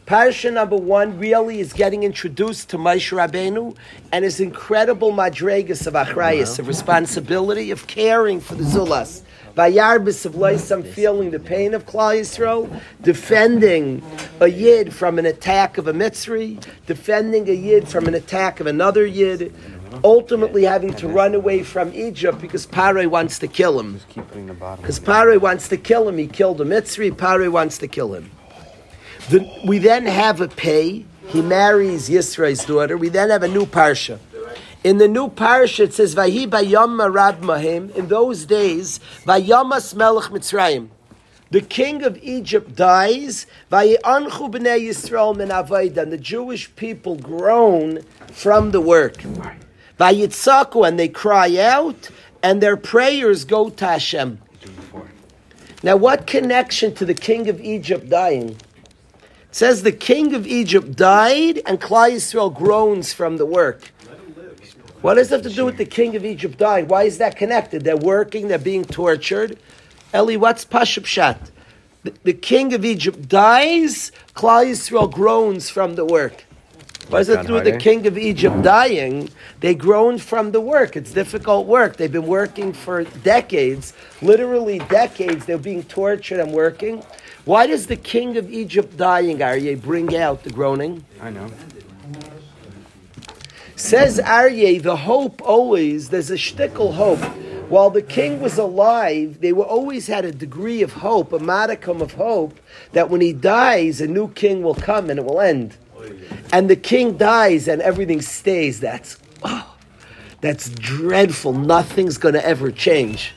Parsha 0.05 0.53
number 0.53 0.75
one 0.75 1.17
really 1.17 1.59
is 1.59 1.73
getting 1.73 2.03
introduced 2.03 2.69
to 2.69 2.77
Moshe 2.77 3.11
Rabbeinu 3.11 3.75
and 4.11 4.23
his 4.23 4.39
incredible 4.39 5.11
madregas 5.11 5.87
of 5.87 5.95
achrayas, 5.95 6.59
of 6.59 6.67
responsibility, 6.67 7.71
of 7.71 7.87
caring 7.87 8.39
for 8.39 8.53
the 8.53 8.63
zulas. 8.63 9.23
Vayarbis 9.55 10.23
of 10.27 10.33
Loisam, 10.33 10.85
feeling 10.85 11.31
the 11.31 11.39
pain 11.39 11.73
of 11.73 11.87
Klal 11.87 12.19
Yisrael, 12.19 12.81
defending 13.01 14.03
a 14.39 14.47
yid 14.47 14.93
from 14.93 15.17
an 15.17 15.25
attack 15.25 15.79
of 15.79 15.87
a 15.87 15.93
Mitzri, 15.93 16.63
defending 16.85 17.49
a 17.49 17.53
yid 17.53 17.87
from 17.87 18.05
an 18.05 18.13
attack 18.13 18.59
of 18.59 18.67
another 18.67 19.07
yid, 19.07 19.55
ultimately 20.03 20.65
having 20.65 20.93
to 20.93 21.07
run 21.07 21.33
away 21.33 21.63
from 21.63 21.91
Egypt 21.95 22.39
because 22.39 22.67
Pare 22.67 23.09
wants 23.09 23.39
to 23.39 23.47
kill 23.47 23.79
him. 23.79 23.99
Because 24.77 24.99
Pare 24.99 25.39
wants 25.39 25.67
to 25.69 25.77
kill 25.77 26.07
him, 26.07 26.19
he 26.19 26.27
killed 26.27 26.61
a 26.61 26.65
Mitzri, 26.65 27.17
Pare 27.17 27.49
wants 27.49 27.79
to 27.79 27.87
kill 27.87 28.13
him. 28.13 28.29
The, 29.29 29.49
we 29.65 29.79
then 29.79 30.05
have 30.05 30.39
a 30.39 30.47
pay. 30.47 31.05
He 31.27 31.41
marries 31.41 32.09
Yisro's 32.09 32.63
daughter. 32.63 32.95
We 32.95 33.09
then 33.09 33.31
have 33.31 33.41
a 33.41 33.47
new 33.47 33.65
parsha. 33.65 34.19
In 34.83 34.99
the 34.99 35.07
new 35.07 35.29
parsha, 35.29 35.85
it 35.85 35.93
says, 35.95 36.13
"Vahi 36.13 36.47
bayam 36.47 37.11
rab 37.11 37.41
mahim." 37.41 37.89
In 37.95 38.07
those 38.07 38.45
days, 38.45 38.99
vayamas 39.25 39.95
melech 39.95 40.25
Mitzrayim. 40.25 40.89
The 41.49 41.61
king 41.61 42.03
of 42.03 42.19
Egypt 42.21 42.75
dies. 42.75 43.47
Vayanchu 43.71 44.51
b'nei 44.51 44.89
Yisrael 44.89 45.35
min 45.35 45.49
and 45.49 46.11
the 46.11 46.17
Jewish 46.17 46.75
people 46.75 47.15
groan 47.15 48.01
from 48.31 48.71
the 48.71 48.81
work. 48.81 49.17
Vayitzaku, 49.99 50.87
and 50.87 50.99
they 50.99 51.07
cry 51.07 51.57
out, 51.57 52.09
and 52.43 52.61
their 52.61 52.77
prayers 52.77 53.43
go 53.43 53.69
to 53.71 53.85
Hashem. 53.85 54.39
Now, 55.81 55.95
what 55.95 56.27
connection 56.27 56.93
to 56.95 57.05
the 57.05 57.13
king 57.13 57.49
of 57.49 57.59
Egypt 57.61 58.09
dying? 58.09 58.57
Says 59.55 59.83
the 59.83 59.91
king 59.93 60.35
of 60.35 60.45
Egypt 60.45 60.97
died 60.97 61.61
and 61.65 61.79
Klal 61.79 62.11
Yisrael 62.11 62.53
groans 62.53 63.13
from 63.13 63.37
the 63.37 63.45
work. 63.45 63.89
What 65.01 65.13
does 65.13 65.29
that 65.29 65.43
have 65.43 65.49
to 65.49 65.55
do 65.55 65.63
with 65.63 65.77
the 65.77 65.85
king 65.85 66.17
of 66.17 66.25
Egypt 66.25 66.57
dying? 66.57 66.89
Why 66.89 67.03
is 67.03 67.19
that 67.19 67.37
connected? 67.37 67.85
They're 67.85 67.95
working, 67.95 68.49
they're 68.49 68.57
being 68.57 68.83
tortured. 68.83 69.57
Eli, 70.13 70.35
what's 70.35 70.65
Pashup 70.65 71.05
Shat? 71.05 71.51
The, 72.03 72.13
the, 72.23 72.33
king 72.33 72.73
of 72.73 72.83
Egypt 72.83 73.29
dies, 73.29 74.11
Klal 74.35 74.65
Yisrael 74.65 75.09
groans 75.09 75.69
from 75.69 75.95
the 75.95 76.03
work. 76.03 76.44
What 77.09 77.19
does 77.19 77.29
it 77.29 77.45
do 77.45 77.53
with 77.53 77.65
the 77.65 77.77
king 77.77 78.07
of 78.07 78.17
Egypt 78.17 78.63
dying? 78.63 79.29
They 79.59 79.75
groaned 79.75 80.21
from 80.21 80.51
the 80.51 80.59
work. 80.59 80.95
It's 80.95 81.11
difficult 81.11 81.67
work. 81.67 81.97
They've 81.97 82.11
been 82.11 82.25
working 82.25 82.73
for 82.73 83.03
decades, 83.03 83.93
literally 84.21 84.79
decades. 84.79 85.45
They're 85.45 85.57
being 85.57 85.83
tortured 85.83 86.39
and 86.39 86.51
working. 86.51 87.03
Why 87.45 87.67
does 87.67 87.85
the 87.85 87.95
king 87.95 88.37
of 88.37 88.51
Egypt 88.51 88.97
dying, 88.97 89.37
Aryeh, 89.37 89.79
bring 89.79 90.15
out 90.15 90.43
the 90.43 90.49
groaning? 90.49 91.05
I 91.21 91.29
know. 91.29 91.51
Says 93.75 94.19
Aryeh, 94.19 94.81
the 94.81 94.95
hope 94.95 95.41
always, 95.43 96.09
there's 96.09 96.31
a 96.31 96.35
shtickle 96.35 96.95
hope. 96.95 97.19
While 97.69 97.91
the 97.91 98.01
king 98.01 98.41
was 98.41 98.57
alive, 98.57 99.41
they 99.41 99.53
were 99.53 99.65
always 99.65 100.07
had 100.07 100.25
a 100.25 100.31
degree 100.31 100.81
of 100.81 100.93
hope, 100.93 101.33
a 101.33 101.39
modicum 101.39 102.01
of 102.01 102.13
hope, 102.13 102.59
that 102.93 103.09
when 103.09 103.21
he 103.21 103.33
dies, 103.33 104.01
a 104.01 104.07
new 104.07 104.29
king 104.29 104.63
will 104.63 104.75
come 104.75 105.09
and 105.09 105.19
it 105.19 105.25
will 105.25 105.41
end. 105.41 105.77
And 106.51 106.69
the 106.69 106.75
king 106.75 107.17
dies 107.17 107.67
and 107.67 107.81
everything 107.81 108.21
stays. 108.21 108.79
That's, 108.79 109.17
oh, 109.43 109.75
that's 110.41 110.69
dreadful. 110.69 111.53
Nothing's 111.53 112.17
going 112.17 112.35
to 112.35 112.45
ever 112.45 112.71
change. 112.71 113.33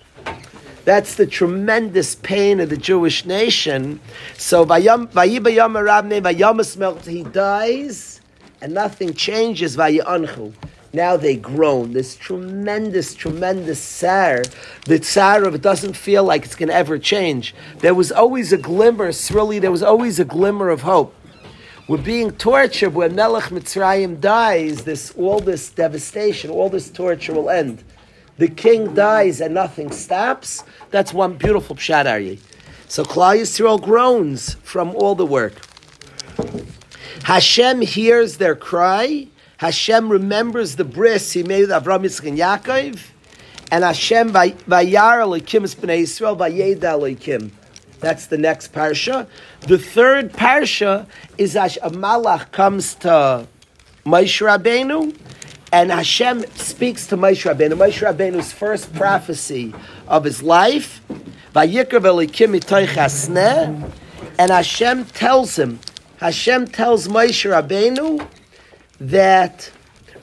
That's 0.84 1.16
the 1.16 1.26
tremendous 1.26 2.14
pain 2.14 2.60
of 2.60 2.70
the 2.70 2.76
Jewish 2.76 3.26
nation. 3.26 4.00
So 4.38 4.64
he 4.64 4.82
dies, 7.24 8.20
and 8.62 8.72
nothing 8.72 9.12
changes. 9.12 9.76
Now 9.76 11.16
they 11.18 11.36
groan. 11.36 11.92
This 11.92 12.16
tremendous, 12.16 13.14
tremendous 13.14 13.78
tsar. 13.78 14.44
The 14.86 14.98
tsar 14.98 15.44
of 15.44 15.54
it 15.54 15.60
doesn't 15.60 15.94
feel 15.94 16.24
like 16.24 16.46
it's 16.46 16.54
going 16.54 16.70
to 16.70 16.74
ever 16.74 16.98
change. 16.98 17.54
There 17.80 17.94
was 17.94 18.10
always 18.10 18.54
a 18.54 18.56
glimmer, 18.56 19.12
really, 19.30 19.58
there 19.58 19.70
was 19.70 19.82
always 19.82 20.18
a 20.18 20.24
glimmer 20.24 20.70
of 20.70 20.80
hope. 20.82 21.14
We're 21.88 21.98
being 21.98 22.32
tortured 22.32 22.94
when 22.94 23.14
Melech 23.14 23.44
Mitzrayim 23.44 24.20
dies. 24.20 24.84
This 24.84 25.12
all 25.16 25.40
this 25.40 25.70
devastation, 25.70 26.50
all 26.50 26.68
this 26.68 26.90
torture 26.90 27.32
will 27.32 27.50
end 27.50 27.82
the 28.38 28.48
king 28.48 28.94
dies 28.94 29.40
and 29.40 29.52
nothing 29.52 29.90
stops, 29.90 30.62
that's 30.90 31.12
one 31.12 31.34
beautiful 31.34 31.76
pshat 31.76 32.06
Aryeh. 32.06 32.38
So 32.86 33.04
Klal 33.04 33.40
Yisrael 33.40 33.82
groans 33.82 34.54
from 34.62 34.94
all 34.94 35.14
the 35.14 35.26
work. 35.26 35.54
Hashem 37.24 37.82
hears 37.82 38.38
their 38.38 38.54
cry. 38.54 39.26
Hashem 39.58 40.08
remembers 40.08 40.76
the 40.76 40.84
bris 40.84 41.32
he 41.32 41.42
made 41.42 41.62
with 41.62 41.70
Avram, 41.70 42.04
Yitzchak, 42.04 42.28
and 42.28 42.38
Yaakov. 42.38 43.00
And 43.70 43.84
Hashem 43.84 44.30
vayar 44.30 44.56
Elokim 44.66 45.64
es 45.64 45.74
b'nei 45.74 46.02
Yisrael 46.02 46.38
vayeda 46.38 46.80
Elokim. 46.80 47.50
That's 48.00 48.26
the 48.26 48.38
next 48.38 48.72
parsha. 48.72 49.26
The 49.60 49.78
third 49.78 50.32
parsha 50.32 51.06
is 51.36 51.56
as 51.56 51.76
a 51.82 51.90
malach 51.90 52.52
comes 52.52 52.94
to 52.96 53.46
Moshe 54.04 54.40
Rabbeinu 54.46 55.16
and 55.72 55.90
Hashem 55.90 56.46
speaks 56.54 57.06
to 57.08 57.16
Moshe 57.16 57.44
Rabbeinu. 57.44 57.74
Moshe 57.74 58.00
Rabbeinu's 58.06 58.52
first 58.52 58.94
prophecy 58.94 59.74
of 60.06 60.24
his 60.24 60.42
life, 60.42 61.02
and 64.38 64.50
Hashem 64.50 65.04
tells 65.06 65.58
him, 65.58 65.80
Hashem 66.18 66.68
tells 66.68 67.08
Moshe 67.08 67.50
Rabbeinu 67.50 68.26
that 69.00 69.70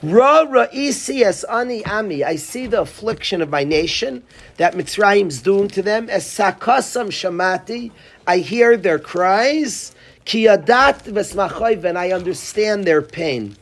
Ra 0.06 0.46
ra'isi 0.46 1.24
es 1.24 1.44
ani 1.46 1.84
ami. 1.86 2.24
I 2.24 2.36
see 2.36 2.68
the 2.68 2.82
affliction 2.82 3.42
of 3.42 3.50
my 3.50 3.64
nation 3.64 4.22
that 4.58 4.76
Mitzrayim's 4.76 5.42
doing 5.42 5.68
to 5.70 5.82
them. 5.82 6.10
Es 6.12 6.32
sakasam 6.32 7.08
shamati. 7.08 7.92
I 8.28 8.38
hear 8.38 8.78
their 8.78 9.00
cries. 9.00 9.96
Ki 10.24 10.46
adat 10.46 11.04
v'smachoy, 11.04 11.84
and 11.84 11.98
I 11.98 12.12
understand 12.12 12.86
their 12.86 13.02
pain. 13.02 13.58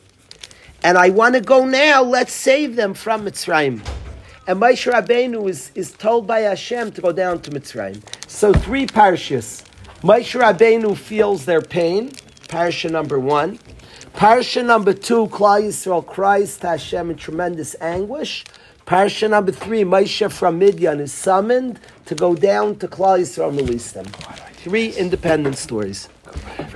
and 0.83 0.97
I 0.97 1.09
want 1.11 1.35
to 1.35 1.41
go 1.41 1.65
now. 1.65 2.03
Let's 2.03 2.33
save 2.33 2.75
them 2.75 2.93
from 2.93 3.25
Mitzrayim. 3.25 3.85
And 4.45 4.59
Moshe 4.59 4.91
Rabbeinu 4.91 5.49
is, 5.49 5.71
is 5.75 5.93
told 5.93 6.27
by 6.27 6.41
Hashem 6.41 6.91
to 6.91 7.01
go 7.01 7.13
down 7.13 7.41
to 7.43 7.51
Mitzrayim. 7.51 8.03
So 8.27 8.51
three 8.53 8.85
parshas. 8.85 9.63
Moshe 10.01 10.37
Rabbeinu 10.37 10.97
feels 10.97 11.45
their 11.45 11.61
pain. 11.61 12.09
Parsha 12.49 12.91
number 12.91 13.17
one. 13.17 13.59
Parsha 14.13 14.63
number 14.63 14.93
two, 14.93 15.27
Klal 15.27 15.63
Yisrael 15.63 16.05
cries 16.05 16.57
to 16.57 16.67
Hashem 16.67 17.09
in 17.09 17.17
tremendous 17.17 17.75
anguish. 17.81 18.45
Parsha 18.85 19.29
number 19.29 19.51
three, 19.51 19.83
Moshe 19.83 20.31
from 20.31 20.59
Midian 20.59 20.99
is 20.99 21.11
summoned 21.11 21.79
to 22.05 22.15
go 22.15 22.35
down 22.35 22.77
to 22.77 22.87
Klal 22.87 23.19
Yisrael 23.19 23.49
and 23.49 23.57
release 23.57 23.91
them. 23.91 24.05
Three 24.53 24.89
independent 24.95 25.57
stories. 25.57 26.09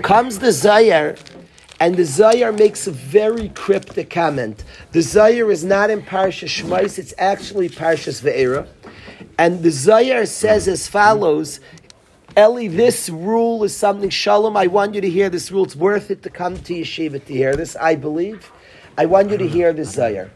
Comes 0.02 0.40
the 0.40 0.48
Zayar 0.48 1.20
and 1.80 1.96
the 1.96 2.04
Zayar 2.04 2.58
makes 2.58 2.88
a 2.88 2.92
very 2.92 3.50
cryptic 3.50 4.10
comment. 4.10 4.64
The 4.92 5.00
Zayar 5.00 5.52
is 5.52 5.64
not 5.64 5.92
in 5.92 6.02
Parshas 6.02 6.64
Shmais, 6.64 6.98
it's 6.98 7.14
actually 7.20 7.70
Parshas 7.70 8.22
Ve'era. 8.22 8.68
And 9.38 9.62
the 9.62 9.70
Zayar 9.70 10.28
says 10.28 10.68
as 10.68 10.88
follows, 10.88 11.60
Eli, 12.38 12.68
this 12.68 13.10
rule 13.10 13.64
is 13.64 13.76
something, 13.76 14.12
Shalom, 14.12 14.56
I 14.56 14.68
want 14.68 14.94
you 14.94 15.02
to 15.02 15.10
hear 15.10 15.28
this 15.28 15.52
rule. 15.52 15.64
It's 15.64 15.76
worth 15.76 16.12
it 16.12 16.22
to 16.22 16.30
come 16.30 16.56
to 16.56 16.74
Yeshiva 16.74 17.26
to 17.26 17.34
hear 17.34 17.56
this, 17.56 17.76
I 17.76 17.96
believe. 17.96 18.52
I 18.96 19.08
want 19.08 19.32
you 19.32 19.38
to 19.40 19.48
hear 19.48 19.74
the 19.74 19.82
Zayar. 19.82 20.30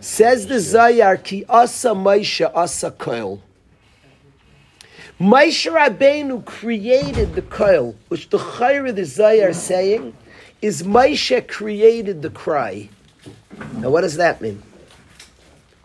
Says 0.00 0.48
the 0.48 0.56
Zayar, 0.56 1.22
Ki 1.24 1.46
asa 1.48 1.90
Maisha 1.90 2.54
asa 2.54 2.90
koil. 2.90 3.40
Maisha 5.18 5.72
Rabbeinu 5.72 6.44
created 6.44 7.34
the 7.34 7.42
koil, 7.42 7.94
which 8.08 8.28
the 8.28 8.38
Chayr 8.38 8.94
the 8.94 9.02
Zayar 9.02 9.54
saying, 9.54 10.14
is 10.60 10.82
Moshe 10.82 11.48
created 11.48 12.20
the 12.20 12.28
cry. 12.28 12.90
Now, 13.78 13.88
what 13.88 14.02
does 14.02 14.16
that 14.16 14.42
mean? 14.42 14.62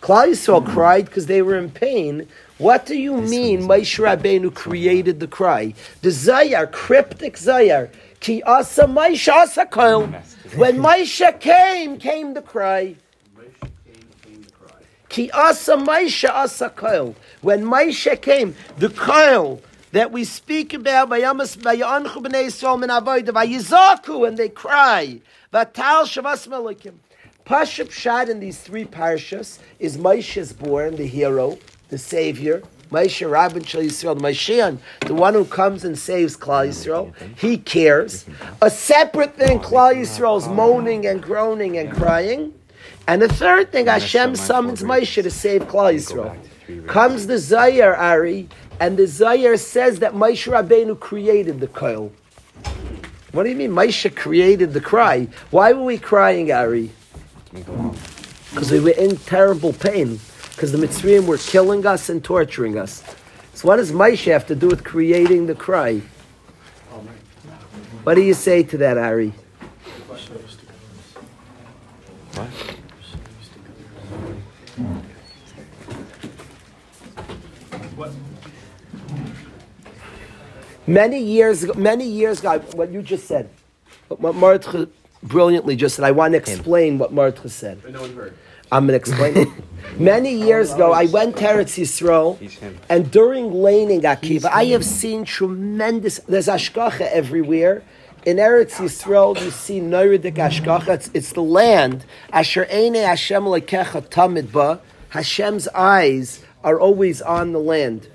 Klal 0.01 0.27
Yisrael 0.31 0.65
cried 0.65 1.05
because 1.05 1.27
they 1.27 1.41
were 1.41 1.57
in 1.57 1.71
pain. 1.71 2.27
What 2.57 2.85
do 2.85 2.95
you 2.95 3.17
mean 3.17 3.63
Moshe 3.63 4.00
Rabbeinu 4.00 4.53
created 4.53 5.19
the 5.19 5.27
cry? 5.27 5.74
The 6.01 6.09
Zayar, 6.09 6.71
cryptic 6.71 7.35
Zayar, 7.35 7.89
Ki 8.21 8.41
asa 8.43 8.83
Moshe 8.83 9.27
asa 9.27 9.65
koil. 9.65 10.24
When 10.55 10.77
Moshe 10.77 11.39
came, 11.41 11.97
came 11.97 12.33
the 12.33 12.41
cry. 12.41 12.95
Ki 15.09 15.29
asa 15.31 15.75
Moshe 15.75 16.29
asa 16.29 16.69
koil. 16.69 17.15
When 17.41 17.65
Moshe 17.65 18.21
came, 18.21 18.55
the 18.77 18.88
koil, 18.88 19.59
that 19.91 20.13
we 20.13 20.24
speak 20.24 20.74
about 20.74 21.09
Vayamas 21.09 21.57
Vayanchu 21.57 22.24
b'nei 22.24 22.45
Yisrael 22.45 22.79
min 22.79 22.89
avodah 22.89 23.29
Vayizaku 23.29 24.27
and 24.27 24.38
they 24.38 24.50
cry 24.50 25.19
Vatal 25.53 26.03
Shavas 26.03 26.47
Melikim. 26.47 26.93
Pashup 27.45 27.91
Shad 27.91 28.29
in 28.29 28.39
these 28.39 28.59
three 28.59 28.85
parshas 28.85 29.59
is 29.77 29.97
Moshe's 29.97 30.51
born, 30.51 30.95
the 30.95 31.05
hero, 31.05 31.59
the 31.89 31.98
savior. 31.98 32.62
Moshe 32.92 33.27
Rabban 33.27 33.65
Shal 33.65 33.82
Yisrael, 33.82 34.15
the 34.15 34.24
Mashiach, 34.24 34.77
the 35.08 35.13
one 35.13 35.34
who 35.34 35.44
comes 35.44 35.84
and 35.84 35.98
saves 35.98 36.38
Klal 36.38 36.68
Yisrael. 36.68 37.13
He 37.38 37.58
cares. 37.58 38.25
A 38.62 38.70
separate 38.70 39.36
thing, 39.36 39.60
Klal 39.60 39.96
Yisrael's 39.96 40.48
moaning 40.48 41.06
and 41.08 41.22
groaning 41.22 41.77
and 41.77 41.92
crying. 41.92 42.54
And 43.08 43.22
the 43.22 43.27
third 43.27 43.72
thing, 43.72 43.88
Hashem 43.88 44.36
summons 44.36 44.84
Moshe 44.84 45.22
to 45.22 45.32
save 45.32 45.63
Klal 45.63 45.96
Yisrael. 45.96 46.88
Comes 46.88 47.27
the 47.27 47.36
Zayar 47.36 47.98
Ari 47.98 48.50
and 48.80 48.98
the 48.98 49.04
Zayar 49.04 49.58
says 49.60 50.00
that 50.00 50.13
Moshe 50.13 50.51
Rabbeinu 50.51 51.00
created 51.00 51.60
the 51.60 51.68
koil. 51.68 52.12
What 53.32 53.44
do 53.44 53.50
you 53.50 53.56
mean 53.56 53.72
Moshe 53.72 54.13
created 54.15 54.74
the 54.74 54.82
cry? 54.82 55.27
Why 55.51 55.74
were 55.74 55.84
we 55.84 55.98
crying, 55.98 56.51
Ari? 56.51 56.92
Because 58.50 58.72
we 58.72 58.80
were 58.80 58.92
in 58.92 59.18
terrible 59.18 59.74
pain. 59.74 60.20
Because 60.55 60.71
the 60.71 60.77
Mitzrayim 60.77 61.25
were 61.25 61.38
killing 61.38 61.85
us 61.85 62.09
and 62.09 62.24
torturing 62.24 62.77
us. 62.77 63.03
So 63.53 63.67
what 63.67 63.75
does 63.77 63.91
Moshe 63.91 64.31
have 64.31 64.47
to 64.47 64.55
do 64.55 64.67
with 64.67 64.83
creating 64.83 65.47
the 65.47 65.55
cry? 65.55 66.01
What 68.03 68.15
do 68.15 68.21
you 68.21 68.33
say 68.33 68.63
to 68.63 68.77
that, 68.77 68.97
Ari? 68.97 69.33
What? 77.95 78.12
Many 80.88 81.19
years 81.19 81.63
ago, 81.63 81.74
many 81.74 82.05
years 82.07 82.39
ago, 82.41 82.59
what 82.75 82.91
you 82.91 83.01
just 83.01 83.25
said, 83.25 83.50
what 84.07 84.35
Martha 84.35 84.88
brilliantly 85.24 85.75
just 85.75 85.95
said, 85.95 86.05
I 86.05 86.12
want 86.12 86.33
to 86.33 86.38
explain 86.38 87.00
what 87.00 87.12
Martha 87.12 87.50
said. 87.50 87.81
I'm 88.72 88.88
going 88.88 89.00
to 89.00 89.10
explain 89.10 89.38
it. 89.38 89.48
Many 89.99 90.34
years 90.34 90.73
ago, 90.73 90.91
I 90.91 91.06
went 91.06 91.38
to 91.38 91.43
Eretz 91.43 91.80
Yisrael, 91.80 92.38
and 92.89 93.10
during 93.12 93.54
laning 93.54 94.01
Akiva, 94.01 94.49
I 94.51 94.65
have 94.65 94.84
seen 94.84 95.23
tremendous, 95.23 96.19
there's 96.28 96.47
Ashkacha 96.47 97.01
everywhere. 97.12 97.84
In 98.25 98.38
Eretz 98.38 98.73
Yisrael, 98.73 99.39
you 99.39 99.51
see 99.51 99.80
Noiridik 99.80 100.36
Ashkacha. 100.36 100.89
It's, 100.89 101.12
it's 101.13 101.32
the 101.34 101.43
land. 101.43 102.06
Asher 102.34 102.65
Eine 102.71 102.95
Hashem 102.95 103.43
Lekecha. 103.43 104.82
Hashem's 105.10 105.67
eyes 105.69 106.43
are 106.63 106.80
always 106.80 107.21
on 107.21 107.54
the 107.54 107.60
land. 107.60 108.10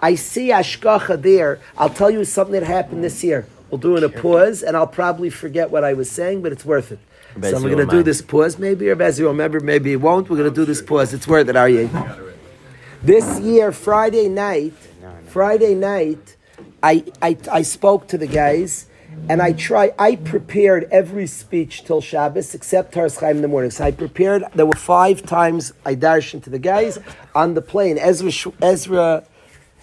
I 0.00 0.16
see 0.16 0.48
Ashkacha 0.48 1.22
there. 1.22 1.60
I'll 1.78 1.90
tell 1.90 2.10
you 2.10 2.24
something 2.24 2.52
that 2.52 2.64
happened 2.64 3.04
this 3.04 3.22
year. 3.22 3.46
We'll 3.70 3.78
do 3.78 3.96
in 3.96 4.02
a 4.02 4.08
pause, 4.08 4.62
and 4.62 4.76
I'll 4.76 4.86
probably 4.86 5.30
forget 5.30 5.70
what 5.70 5.84
I 5.84 5.92
was 5.92 6.10
saying, 6.10 6.42
but 6.42 6.50
it's 6.50 6.64
worth 6.64 6.90
it. 6.90 6.98
So 7.40 7.56
I'm 7.56 7.62
going 7.62 7.78
to 7.78 7.86
do 7.86 8.02
this 8.02 8.22
pause, 8.22 8.58
maybe, 8.58 8.88
or 8.88 8.96
Bez, 8.96 9.18
you 9.18 9.28
remember, 9.28 9.60
maybe 9.60 9.92
it 9.92 10.00
won't. 10.00 10.28
We're 10.28 10.36
going 10.36 10.50
to 10.50 10.54
do 10.54 10.64
this 10.64 10.82
pause. 10.82 11.14
It's 11.14 11.26
worth 11.26 11.48
it, 11.48 11.56
are 11.56 11.68
you? 11.68 11.88
This 13.02 13.40
year, 13.40 13.72
Friday 13.72 14.28
night, 14.28 14.74
Friday 15.26 15.74
night, 15.74 16.36
I, 16.82 17.04
I, 17.22 17.36
I 17.50 17.62
spoke 17.62 18.08
to 18.08 18.18
the 18.18 18.26
guys, 18.26 18.86
and 19.28 19.42
I 19.42 19.52
try. 19.52 19.92
I 19.98 20.16
prepared 20.16 20.88
every 20.90 21.26
speech 21.26 21.84
till 21.84 22.00
Shabbos 22.00 22.54
except 22.54 22.94
Taras 22.94 23.18
Chaim 23.18 23.36
in 23.36 23.42
the 23.42 23.48
morning. 23.48 23.70
So 23.70 23.84
I 23.84 23.90
prepared. 23.90 24.44
There 24.54 24.66
were 24.66 24.72
five 24.76 25.22
times 25.22 25.72
I 25.84 25.94
dashed 25.94 26.34
into 26.34 26.50
the 26.50 26.58
guys 26.58 26.98
on 27.34 27.54
the 27.54 27.62
plane. 27.62 27.98
Ezra 27.98 28.52
Ezra 28.62 29.24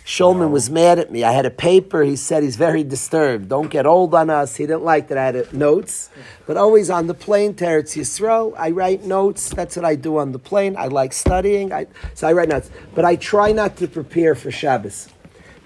Shulman 0.08 0.52
was 0.52 0.70
mad 0.70 1.00
at 1.00 1.12
me. 1.12 1.26
I 1.26 1.34
had 1.34 1.46
a 1.46 1.52
paper. 1.52 2.02
He 2.02 2.16
said 2.16 2.42
he's 2.42 2.56
very 2.56 2.82
disturbed. 2.82 3.50
Don't 3.50 3.70
get 3.70 3.86
old 3.86 4.16
on 4.16 4.30
us. 4.30 4.56
He 4.56 4.66
didn't 4.66 4.86
like 4.86 5.10
that 5.10 5.18
I 5.18 5.26
had 5.26 5.54
notes. 5.54 6.10
But 6.46 6.56
always 6.56 6.90
on 6.90 7.08
the 7.08 7.14
plane, 7.14 7.54
Teretz 7.54 7.98
Yisrael, 7.98 8.54
I 8.58 8.72
write 8.72 9.04
notes. 9.04 9.50
That's 9.50 9.76
what 9.76 9.84
I 9.84 9.96
do 9.96 10.16
on 10.18 10.32
the 10.32 10.40
plane. 10.40 10.78
I 10.78 10.86
like 10.86 11.12
studying. 11.12 11.74
I, 11.74 11.88
so 12.14 12.26
I 12.26 12.32
write 12.32 12.48
notes. 12.48 12.72
But 12.96 13.04
I 13.04 13.18
try 13.18 13.52
not 13.52 13.76
to 13.78 13.88
prepare 13.90 14.34
for 14.34 14.50
Shabbos. 14.50 15.10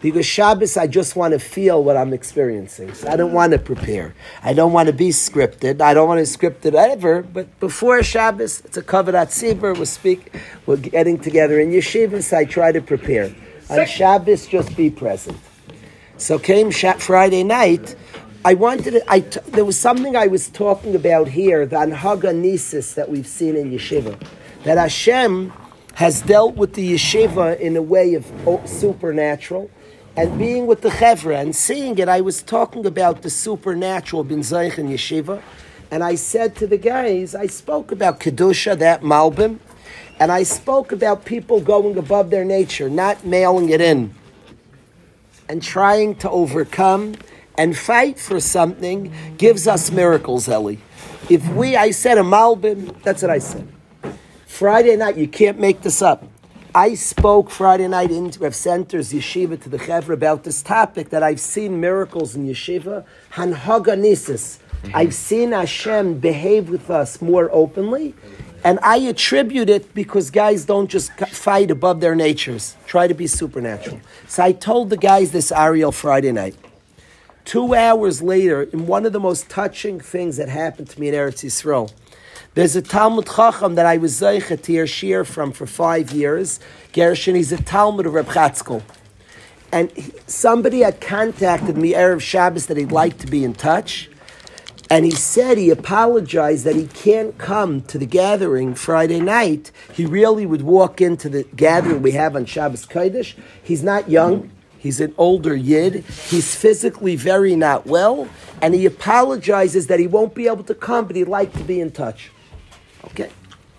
Because 0.01 0.25
Shabbos, 0.25 0.75
I 0.75 0.87
just 0.87 1.15
want 1.15 1.33
to 1.33 1.39
feel 1.39 1.83
what 1.83 1.95
I'm 1.95 2.11
experiencing. 2.11 2.95
So 2.95 3.09
I 3.09 3.17
don't 3.17 3.33
want 3.33 3.51
to 3.51 3.59
prepare. 3.59 4.15
I 4.41 4.53
don't 4.53 4.73
want 4.73 4.87
to 4.87 4.93
be 4.93 5.09
scripted. 5.09 5.81
I 5.81 5.93
don't 5.93 6.07
want 6.07 6.17
to 6.17 6.25
script 6.25 6.65
it 6.65 6.73
ever. 6.73 7.21
But 7.21 7.59
before 7.59 8.01
Shabbos, 8.01 8.61
it's 8.61 8.75
a 8.75 8.81
Kavadat 8.81 9.27
Sibur. 9.27 9.77
We're, 9.77 9.85
speak, 9.85 10.33
we're 10.65 10.77
getting 10.77 11.19
together 11.19 11.59
in 11.59 11.69
yeshivas. 11.69 12.35
I 12.35 12.45
try 12.45 12.71
to 12.71 12.81
prepare. 12.81 13.35
On 13.71 13.85
Shabbos, 13.85 14.47
just 14.47 14.75
be 14.75 14.89
present. 14.89 15.37
So 16.17 16.37
came 16.37 16.71
Friday 16.71 17.43
night. 17.43 17.95
I 18.43 18.53
wanted 18.53 18.91
to, 18.91 19.03
I 19.11 19.21
t- 19.21 19.39
there 19.47 19.63
was 19.63 19.79
something 19.79 20.15
I 20.15 20.27
was 20.27 20.49
talking 20.49 20.93
about 20.93 21.29
here, 21.29 21.65
the 21.65 21.77
Anhaganesis 21.77 22.95
that 22.95 23.09
we've 23.09 23.27
seen 23.27 23.55
in 23.55 23.71
Yeshiva. 23.71 24.21
That 24.65 24.77
Hashem 24.77 25.53
has 25.93 26.21
dealt 26.21 26.55
with 26.55 26.73
the 26.73 26.95
Yeshiva 26.95 27.59
in 27.59 27.77
a 27.77 27.81
way 27.81 28.13
of 28.15 28.29
oh, 28.45 28.61
supernatural. 28.65 29.71
And 30.17 30.37
being 30.37 30.67
with 30.67 30.81
the 30.81 30.89
Chevra 30.89 31.39
and 31.39 31.55
seeing 31.55 31.97
it, 31.97 32.09
I 32.09 32.19
was 32.19 32.43
talking 32.43 32.85
about 32.85 33.21
the 33.21 33.29
supernatural 33.29 34.25
bin 34.25 34.39
Zeich 34.39 34.79
in 34.79 34.89
Yeshiva. 34.89 35.41
And 35.89 36.03
I 36.03 36.15
said 36.15 36.57
to 36.57 36.67
the 36.67 36.77
guys, 36.77 37.35
I 37.35 37.47
spoke 37.47 37.93
about 37.93 38.19
Kedusha, 38.19 38.77
that 38.79 39.01
Malbim, 39.01 39.59
and 40.19 40.31
I 40.31 40.43
spoke 40.43 40.91
about 40.91 41.25
people 41.25 41.61
going 41.61 41.97
above 41.97 42.29
their 42.29 42.45
nature, 42.45 42.89
not 42.89 43.25
mailing 43.25 43.69
it 43.69 43.81
in, 43.81 44.13
and 45.49 45.61
trying 45.61 46.15
to 46.15 46.29
overcome 46.29 47.15
and 47.57 47.77
fight 47.77 48.19
for 48.19 48.39
something 48.39 49.13
gives 49.37 49.67
us 49.67 49.91
miracles, 49.91 50.47
Ellie. 50.47 50.79
If 51.29 51.47
we, 51.49 51.75
I 51.75 51.91
said 51.91 52.17
a 52.17 52.21
Malbim, 52.21 53.01
that's 53.03 53.21
what 53.21 53.31
I 53.31 53.39
said. 53.39 53.67
Friday 54.45 54.95
night, 54.95 55.17
you 55.17 55.27
can't 55.27 55.59
make 55.59 55.81
this 55.81 56.01
up. 56.01 56.23
I 56.73 56.93
spoke 56.93 57.49
Friday 57.49 57.87
night 57.87 58.11
in 58.11 58.29
Rev 58.29 58.55
Center's 58.55 59.11
yeshiva 59.11 59.61
to 59.61 59.69
the 59.69 59.77
Chevra 59.77 60.13
about 60.13 60.45
this 60.45 60.61
topic 60.61 61.09
that 61.09 61.21
I've 61.21 61.39
seen 61.39 61.81
miracles 61.81 62.35
in 62.35 62.47
yeshiva, 62.47 63.03
Hanhaganisis. 63.33 64.59
Mm-hmm. 64.83 64.91
I've 64.95 65.13
seen 65.13 65.51
Hashem 65.51 66.19
behave 66.19 66.69
with 66.69 66.89
us 66.89 67.21
more 67.21 67.49
openly, 67.51 68.15
and 68.63 68.79
I 68.81 68.97
attribute 68.97 69.69
it 69.69 69.93
because 69.93 70.29
guys 70.29 70.65
don't 70.65 70.89
just 70.89 71.11
fight 71.13 71.71
above 71.71 71.99
their 71.99 72.15
natures, 72.15 72.75
try 72.85 73.07
to 73.07 73.13
be 73.13 73.27
supernatural. 73.27 73.99
So 74.27 74.43
I 74.43 74.51
told 74.51 74.89
the 74.89 74.97
guys 74.97 75.31
this 75.31 75.51
Ariel 75.51 75.91
Friday 75.91 76.31
night. 76.31 76.55
Two 77.43 77.73
hours 77.73 78.21
later, 78.21 78.63
in 78.63 78.85
one 78.85 79.05
of 79.05 79.13
the 79.13 79.19
most 79.19 79.49
touching 79.49 79.99
things 79.99 80.37
that 80.37 80.47
happened 80.47 80.89
to 80.89 80.99
me 80.99 81.07
in 81.09 81.15
Eretz 81.15 81.43
Yisrael, 81.43 81.91
there's 82.53 82.75
a 82.75 82.81
Talmud 82.81 83.27
Chacham 83.27 83.75
that 83.75 83.85
I 83.85 83.97
was 83.97 84.19
hear 84.19 84.85
shir 84.85 85.23
from 85.23 85.51
for 85.53 85.65
five 85.65 86.11
years. 86.11 86.59
Gershon, 86.93 87.35
he's 87.35 87.51
a 87.51 87.61
Talmud 87.61 88.05
of 88.05 88.13
Reb 88.13 88.27
Chatzkel. 88.27 88.83
And 89.71 89.89
somebody 90.27 90.81
had 90.81 90.99
contacted 90.99 91.77
me 91.77 91.93
Erev 91.93 92.19
Shabbos 92.19 92.65
that 92.65 92.75
he'd 92.75 92.91
like 92.91 93.17
to 93.19 93.27
be 93.27 93.45
in 93.45 93.53
touch. 93.53 94.10
And 94.91 95.05
he 95.05 95.11
said 95.11 95.57
he 95.57 95.69
apologized 95.69 96.65
that 96.65 96.75
he 96.75 96.87
can't 96.87 97.37
come 97.37 97.79
to 97.83 97.97
the 97.97 98.05
gathering 98.05 98.75
Friday 98.75 99.21
night. 99.21 99.71
He 99.93 100.05
really 100.05 100.45
would 100.45 100.63
walk 100.63 100.99
into 100.99 101.29
the 101.29 101.43
gathering 101.55 102.01
we 102.01 102.11
have 102.11 102.35
on 102.35 102.43
Shabbos 102.43 102.85
Kodesh. 102.85 103.35
He's 103.63 103.83
not 103.83 104.09
young. 104.09 104.51
He's 104.77 104.99
an 104.99 105.15
older 105.17 105.55
yid. 105.55 106.03
He's 106.03 106.57
physically 106.57 107.15
very 107.15 107.55
not 107.55 107.85
well. 107.85 108.27
And 108.61 108.73
he 108.73 108.85
apologizes 108.85 109.87
that 109.87 110.01
he 110.01 110.07
won't 110.07 110.35
be 110.35 110.47
able 110.47 110.65
to 110.65 110.75
come, 110.75 111.05
but 111.05 111.15
he'd 111.15 111.23
like 111.23 111.53
to 111.53 111.63
be 111.63 111.79
in 111.79 111.91
touch. 111.91 112.29
Okay. 113.05 113.29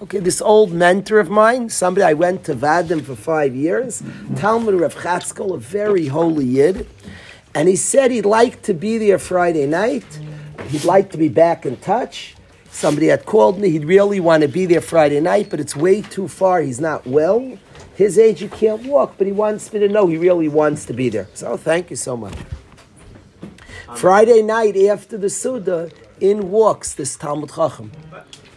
Okay, 0.01 0.19
this 0.19 0.41
old 0.41 0.73
mentor 0.73 1.21
of 1.21 1.29
mine, 1.29 1.69
somebody 1.69 2.05
I 2.05 2.15
went 2.15 2.43
to 2.45 2.55
Vadim 2.55 3.03
for 3.03 3.17
five 3.17 3.55
years, 3.55 4.03
Talmud 4.35 4.75
Rav 4.81 4.95
Chatzkel, 4.95 5.55
a 5.55 5.59
very 5.59 6.07
holy 6.07 6.47
yid, 6.47 6.89
and 7.55 7.69
he 7.69 7.77
said 7.77 8.11
he'd 8.11 8.25
like 8.25 8.63
to 8.63 8.73
be 8.73 8.97
there 8.97 9.19
Friday 9.19 9.67
night. 9.67 10.19
He'd 10.69 10.85
like 10.85 11.11
to 11.13 11.19
be 11.19 11.29
back 11.29 11.67
in 11.67 11.77
touch. 11.79 12.35
Somebody 12.71 13.09
had 13.09 13.27
called 13.27 13.59
me. 13.59 13.71
He'd 13.71 13.85
really 13.85 14.21
want 14.21 14.43
to 14.43 14.49
be 14.49 14.67
there 14.67 14.81
Friday 14.81 15.21
night, 15.21 15.51
but 15.51 15.61
it's 15.61 15.77
way 15.77 16.03
too 16.03 16.29
far. 16.29 16.63
He's 16.63 16.81
not 16.81 17.07
well. 17.07 17.59
His 17.95 18.19
age, 18.19 18.41
he 18.41 18.49
can't 18.49 18.87
walk, 18.87 19.15
but 19.19 19.27
he 19.27 19.33
wants 19.33 19.73
me 19.73 19.81
to 19.81 19.89
know 19.89 20.07
he 20.07 20.17
really 20.17 20.49
wants 20.49 20.87
to 20.87 20.93
be 20.95 21.09
there. 21.11 21.29
So 21.35 21.57
thank 21.57 21.91
you 21.91 21.97
so 21.97 22.17
much. 22.17 22.35
Um, 23.89 23.97
Friday 23.97 24.43
night 24.43 24.77
after 24.77 25.19
the 25.19 25.29
Suda, 25.29 25.91
in 26.21 26.51
walks 26.51 26.95
this 26.95 27.17
Talmud 27.17 27.51
Chacham. 27.55 27.91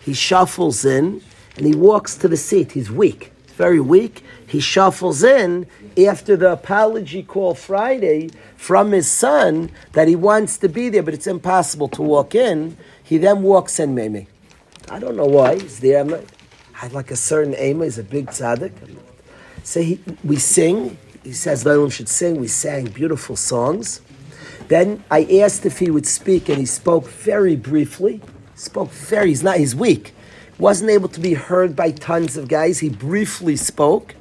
He 0.01 0.13
shuffles 0.13 0.85
in 0.85 1.21
and 1.57 1.65
he 1.65 1.75
walks 1.75 2.15
to 2.17 2.27
the 2.27 2.37
seat. 2.37 2.73
He's 2.73 2.91
weak, 2.91 3.33
very 3.57 3.79
weak. 3.79 4.23
He 4.55 4.61
shuffles 4.61 5.21
in 5.21 5.67
after 5.97 6.37
the 6.37 6.53
apology 6.53 7.23
call 7.23 7.55
Friday 7.55 8.29
from 8.55 8.93
his 8.93 9.05
son 9.05 9.69
that 9.91 10.07
he 10.07 10.15
wants 10.15 10.57
to 10.59 10.69
be 10.69 10.87
there, 10.87 11.03
but 11.03 11.13
it's 11.13 11.27
impossible 11.27 11.89
to 11.89 12.01
walk 12.01 12.33
in. 12.35 12.77
He 13.03 13.17
then 13.17 13.43
walks 13.43 13.81
in, 13.81 13.93
Mimi. 13.93 14.27
I 14.89 14.99
don't 14.99 15.17
know 15.17 15.25
why. 15.25 15.59
He's 15.59 15.81
there. 15.81 15.99
I'm 15.99 16.25
I 16.81 16.87
like 16.87 17.11
a 17.11 17.17
certain 17.17 17.53
aim. 17.57 17.81
He's 17.81 17.97
a 17.97 18.03
big 18.03 18.27
tzaddik. 18.27 18.71
So 19.63 19.81
he, 19.81 19.99
we 20.23 20.37
sing. 20.37 20.97
He 21.21 21.33
says 21.33 21.65
Leilam 21.65 21.91
should 21.91 22.07
sing. 22.07 22.39
We 22.39 22.47
sang 22.47 22.85
beautiful 22.85 23.35
songs. 23.35 23.99
Then 24.69 25.03
I 25.11 25.25
asked 25.41 25.65
if 25.65 25.79
he 25.79 25.91
would 25.91 26.07
speak, 26.07 26.47
and 26.47 26.59
he 26.59 26.65
spoke 26.65 27.09
very 27.09 27.57
briefly. 27.57 28.21
Spoke 28.55 28.91
very. 28.91 29.27
He's 29.31 29.43
not. 29.43 29.57
He's 29.57 29.75
weak. 29.75 30.13
Wasn't 30.57 30.89
able 30.89 31.09
to 31.09 31.19
be 31.19 31.33
heard 31.33 31.75
by 31.75 31.91
tons 31.91 32.37
of 32.37 32.47
guys. 32.47 32.79
He 32.79 32.87
briefly 32.87 33.57
spoke, 33.57 34.15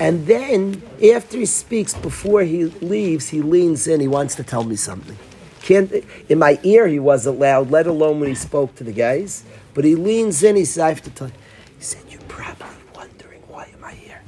and 0.00 0.26
then 0.26 0.82
after 1.12 1.38
he 1.38 1.46
speaks, 1.46 1.94
before 1.94 2.42
he 2.42 2.64
leaves, 2.64 3.28
he 3.28 3.40
leans 3.40 3.86
in. 3.86 4.00
He 4.00 4.08
wants 4.08 4.34
to 4.36 4.44
tell 4.44 4.64
me 4.64 4.76
something. 4.76 5.16
Can't 5.62 5.92
in 6.28 6.38
my 6.38 6.58
ear 6.62 6.86
he 6.86 6.98
wasn't 6.98 7.38
loud, 7.38 7.70
let 7.70 7.86
alone 7.86 8.20
when 8.20 8.28
he 8.28 8.34
spoke 8.34 8.74
to 8.76 8.84
the 8.84 8.92
guys. 8.92 9.44
But 9.72 9.84
he 9.84 9.94
leans 9.94 10.42
in. 10.42 10.56
He 10.56 10.64
says, 10.64 10.78
"I 10.78 10.88
have 10.88 11.02
to 11.02 11.10
tell." 11.10 11.28
you. 11.28 11.34
He 11.78 11.84
said, 11.84 12.02
"You're 12.10 12.20
probably 12.28 12.66
wondering 12.94 13.40
why 13.48 13.68
am 13.72 13.84
I 13.84 13.92
here. 13.92 14.22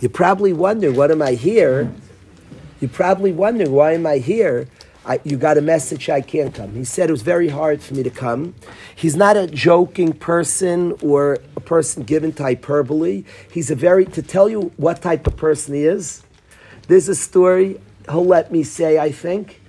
You're 0.00 0.10
probably 0.10 0.52
wondering 0.52 0.94
what 0.94 1.10
am 1.10 1.22
I 1.22 1.32
here." 1.32 1.90
You're 2.80 2.90
probably 2.90 3.32
wondering, 3.32 3.72
why 3.72 3.94
am 3.94 4.06
I 4.06 4.18
here? 4.18 4.68
I, 5.04 5.20
you 5.24 5.36
got 5.36 5.58
a 5.58 5.62
message, 5.62 6.08
I 6.10 6.20
can't 6.20 6.54
come. 6.54 6.74
He 6.74 6.84
said 6.84 7.08
it 7.08 7.12
was 7.12 7.22
very 7.22 7.48
hard 7.48 7.82
for 7.82 7.94
me 7.94 8.02
to 8.02 8.10
come. 8.10 8.54
He's 8.94 9.16
not 9.16 9.36
a 9.36 9.46
joking 9.46 10.12
person 10.12 10.92
or 11.02 11.38
person 11.68 12.02
given 12.02 12.32
to 12.32 12.42
hyperbole. 12.42 13.24
He's 13.52 13.70
a 13.70 13.74
very, 13.74 14.06
to 14.06 14.22
tell 14.22 14.48
you 14.48 14.72
what 14.76 15.02
type 15.02 15.26
of 15.26 15.36
person 15.36 15.74
he 15.74 15.84
is, 15.84 16.22
there's 16.88 17.08
a 17.08 17.14
story 17.14 17.78
he'll 18.10 18.24
let 18.24 18.50
me 18.50 18.62
say, 18.62 18.98
I 18.98 19.12
think. 19.12 19.60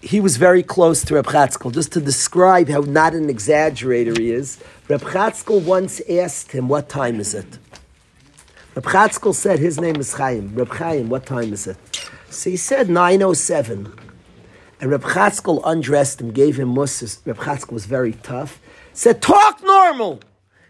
He 0.00 0.20
was 0.20 0.36
very 0.36 0.62
close 0.62 1.04
to 1.04 1.14
Reb 1.14 1.26
Chatzkel. 1.26 1.72
Just 1.72 1.92
to 1.92 2.00
describe 2.00 2.68
how 2.68 2.80
not 2.80 3.14
an 3.14 3.28
exaggerator 3.28 4.18
he 4.18 4.32
is, 4.32 4.58
Reb 4.88 5.02
Chatzkel 5.02 5.62
once 5.62 6.00
asked 6.08 6.52
him, 6.52 6.68
What 6.68 6.88
time 6.88 7.20
is 7.20 7.34
it? 7.34 7.58
Reb 8.74 8.84
Chatzkel 8.84 9.34
said 9.34 9.58
his 9.58 9.80
name 9.80 9.96
is 9.96 10.14
Chaim. 10.14 10.54
Reb 10.54 10.68
Chaim, 10.68 11.08
what 11.08 11.26
time 11.26 11.52
is 11.52 11.66
it? 11.66 11.76
So 12.30 12.50
he 12.50 12.56
said 12.56 12.88
907. 12.88 13.94
And 14.80 14.90
Reb 14.90 15.02
Chatzkel 15.02 15.62
undressed 15.64 16.20
him, 16.20 16.32
gave 16.32 16.56
him 16.58 16.74
musas. 16.74 17.20
Reb 17.24 17.38
Chatzkel 17.38 17.72
was 17.72 17.86
very 17.86 18.12
tough. 18.12 18.60
Said, 18.92 19.22
talk 19.22 19.62
normal. 19.62 20.20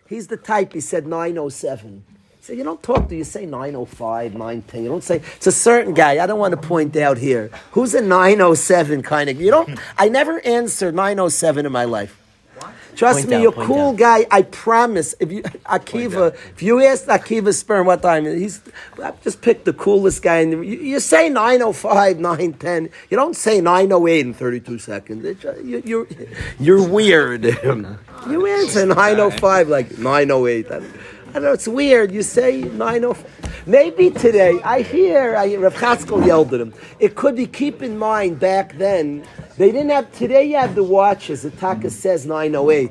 He's 0.09 0.29
the 0.29 0.37
type, 0.37 0.73
he 0.73 0.81
said 0.81 1.07
907. 1.07 2.05
So 2.41 2.53
you 2.53 2.63
don't 2.63 2.83
talk 2.83 3.09
to, 3.09 3.17
you 3.17 3.25
say 3.25 3.45
905, 3.45 4.33
910. 4.35 4.83
You 4.85 4.89
don't 4.89 5.03
say, 5.03 5.17
it's 5.37 5.49
a 5.49 5.53
certain 5.53 5.95
guy, 5.95 6.23
I 6.23 6.27
don't 6.27 6.39
want 6.39 6.53
to 6.53 6.69
point 6.69 6.97
out 6.97 7.19
here. 7.19 7.51
Who's 7.73 7.95
a 7.95 8.01
907 8.01 9.03
kind 9.03 9.29
of, 9.29 9.41
you 9.41 9.51
don't, 9.51 9.79
I 9.99 10.09
never 10.09 10.41
answered 10.47 10.95
907 10.95 11.67
in 11.67 11.73
my 11.73 11.85
life. 11.85 12.23
Trust 12.97 13.21
Point 13.21 13.29
me, 13.29 13.37
out, 13.37 13.43
you're 13.43 13.63
a 13.63 13.67
cool 13.67 13.91
out. 13.91 13.97
guy. 13.97 14.27
I 14.31 14.43
promise. 14.43 15.15
If 15.21 15.31
you 15.31 15.43
Akiva, 15.67 16.35
if 16.35 16.63
you 16.63 16.83
ask 16.83 17.05
Akiva 17.07 17.53
Sperm 17.55 17.87
what 17.87 18.01
time 18.03 18.25
he's, 18.25 18.63
I 19.03 19.13
just 19.23 19.43
pick 19.43 19.65
the 19.65 19.75
coolest 19.75 20.23
guy. 20.23 20.37
And 20.39 20.53
you, 20.65 20.79
you 20.79 21.01
say 21.01 21.29
905, 21.29 22.19
910. 22.19 22.89
You 23.11 23.17
don't 23.17 23.37
say 23.37 23.61
908 23.61 24.21
in 24.27 24.35
32 24.35 24.79
seconds. 24.79 25.25
It's, 25.25 25.45
uh, 25.45 25.57
you, 25.63 25.83
you're 25.85 26.07
you're 26.59 26.89
weird. 26.89 27.45
you 28.29 28.47
answer 28.47 28.87
905 28.87 29.69
like 29.69 29.99
908. 29.99 30.67
I, 31.37 31.39
know. 31.39 31.53
It's 31.53 31.69
weird. 31.69 32.13
You 32.13 32.23
say 32.23 32.63
905. 32.63 33.67
Maybe 33.67 34.11
today 34.11 34.59
I 34.65 34.81
hear 34.81 35.37
I, 35.37 35.55
Rav 35.57 36.27
yelled 36.27 36.55
at 36.55 36.61
him. 36.61 36.73
It 36.99 37.15
could 37.15 37.37
be. 37.37 37.47
Keep 37.47 37.83
in 37.83 37.99
mind 37.99 38.41
back 38.41 38.79
then 38.79 39.27
they 39.59 39.71
didn't 39.71 39.91
have. 39.91 40.11
Today 40.13 40.45
you 40.45 40.57
have 40.57 40.75
the 40.75 40.83
watches. 40.83 41.43
The 41.43 41.51
Taka 41.51 41.91
says 41.91 42.25
908. 42.25 42.91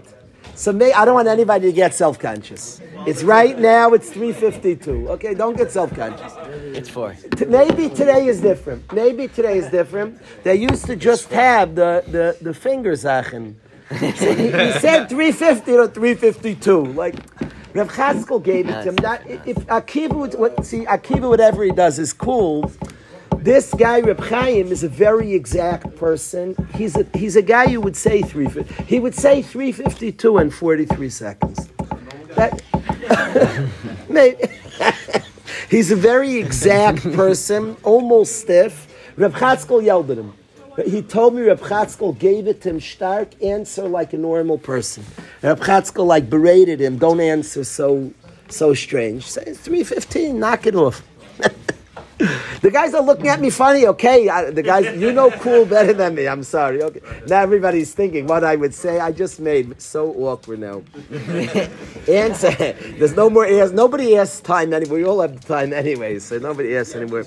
So 0.53 0.71
may, 0.71 0.93
I 0.93 1.05
don't 1.05 1.15
want 1.15 1.27
anybody 1.27 1.67
to 1.67 1.73
get 1.73 1.95
self-conscious. 1.95 2.81
It's 3.07 3.23
right 3.23 3.57
now. 3.57 3.93
It's 3.93 4.11
3:52. 4.11 5.09
Okay, 5.09 5.33
don't 5.33 5.57
get 5.57 5.71
self-conscious. 5.71 6.33
It's 6.77 6.89
four. 6.89 7.15
Maybe 7.47 7.89
today 7.89 8.27
is 8.27 8.41
different. 8.41 8.93
Maybe 8.93 9.27
today 9.27 9.57
is 9.57 9.69
different. 9.71 10.21
They 10.43 10.55
used 10.55 10.85
to 10.85 10.95
just 10.95 11.31
have 11.31 11.73
the 11.73 12.03
the, 12.07 12.37
the 12.41 12.53
fingers 12.53 13.05
achen. 13.05 13.59
So 13.89 14.33
he, 14.33 14.51
he 14.51 14.71
said 14.79 15.09
350 15.09 15.71
or 15.73 15.87
352. 15.87 16.85
Like 16.93 17.15
Rav 17.75 17.91
Chatzkel 17.91 18.41
gave 18.41 18.69
it 18.69 18.83
to 18.83 18.89
him. 18.89 18.95
Not, 19.01 19.21
if 19.27 19.57
Akiva 19.67 20.13
would 20.13 20.35
what, 20.35 20.65
see 20.65 20.85
Akiva, 20.85 21.27
whatever 21.27 21.61
he 21.61 21.71
does 21.71 21.99
is 21.99 22.13
cool. 22.13 22.71
This 23.35 23.73
guy 23.73 23.99
Reb 23.99 24.21
Chaim 24.21 24.71
is 24.71 24.83
a 24.83 24.87
very 24.87 25.33
exact 25.33 25.93
person. 25.97 26.55
He's 26.73 26.95
a 26.95 27.05
he's 27.13 27.35
a 27.35 27.41
guy 27.41 27.67
who 27.67 27.81
would 27.81 27.97
say 27.97 28.21
350. 28.21 28.85
He 28.85 28.99
would 28.99 29.13
say 29.13 29.41
352 29.41 30.37
and 30.37 30.53
43 30.53 31.09
seconds. 31.09 31.69
That 32.35 32.61
maybe. 34.09 34.41
He's 35.69 35.91
a 35.91 35.95
very 35.95 36.37
exact 36.37 37.01
person, 37.13 37.75
almost 37.83 38.39
stiff. 38.39 38.87
Reb 39.17 39.33
Chatzkel 39.33 39.83
yelled 39.83 40.11
at 40.11 40.17
him. 40.17 40.33
He 40.83 41.01
told 41.01 41.35
me 41.35 41.43
Reb 41.43 41.59
Chatzkel 41.59 42.17
gave 42.17 42.47
it 42.47 42.61
to 42.61 42.69
him 42.69 42.81
stark 42.81 43.41
answer 43.41 43.87
like 43.87 44.13
a 44.13 44.17
normal 44.17 44.57
person. 44.57 45.05
Reb 45.41 45.59
Chatzkel 45.59 46.05
like 46.05 46.29
berated 46.29 46.81
him, 46.81 46.97
don't 46.97 47.21
answer 47.21 47.63
so 47.63 48.11
so 48.49 48.73
strange. 48.73 49.25
Say 49.25 49.53
315, 49.53 50.39
knock 50.39 50.67
it 50.67 50.75
off. 50.75 51.01
the 52.17 52.69
guys 52.71 52.93
are 52.93 53.01
looking 53.01 53.27
at 53.27 53.41
me 53.41 53.49
funny, 53.49 53.85
okay? 53.87 54.29
I, 54.29 54.49
the 54.49 54.63
guys, 54.63 54.95
you 54.95 55.11
know 55.11 55.29
cool 55.31 55.65
better 55.65 55.91
than 55.91 56.15
me, 56.15 56.27
I'm 56.27 56.43
sorry. 56.43 56.81
Okay. 56.81 57.01
Now 57.27 57.41
everybody's 57.41 57.93
thinking 57.93 58.25
what 58.25 58.43
I 58.43 58.55
would 58.55 58.73
say. 58.73 58.99
I 58.99 59.11
just 59.11 59.39
made 59.39 59.81
so 59.81 60.13
awkward 60.13 60.59
now. 60.59 60.81
Answer. 62.07 62.51
There's 62.97 63.15
no 63.15 63.29
more 63.29 63.45
ask. 63.45 63.73
Nobody 63.73 64.15
asks 64.15 64.39
time 64.39 64.73
anymore. 64.73 64.97
We 64.97 65.05
all 65.05 65.19
have 65.21 65.43
time 65.45 65.73
anyway, 65.73 66.19
so 66.19 66.37
nobody 66.37 66.77
asks 66.77 66.95
anymore. 66.95 67.25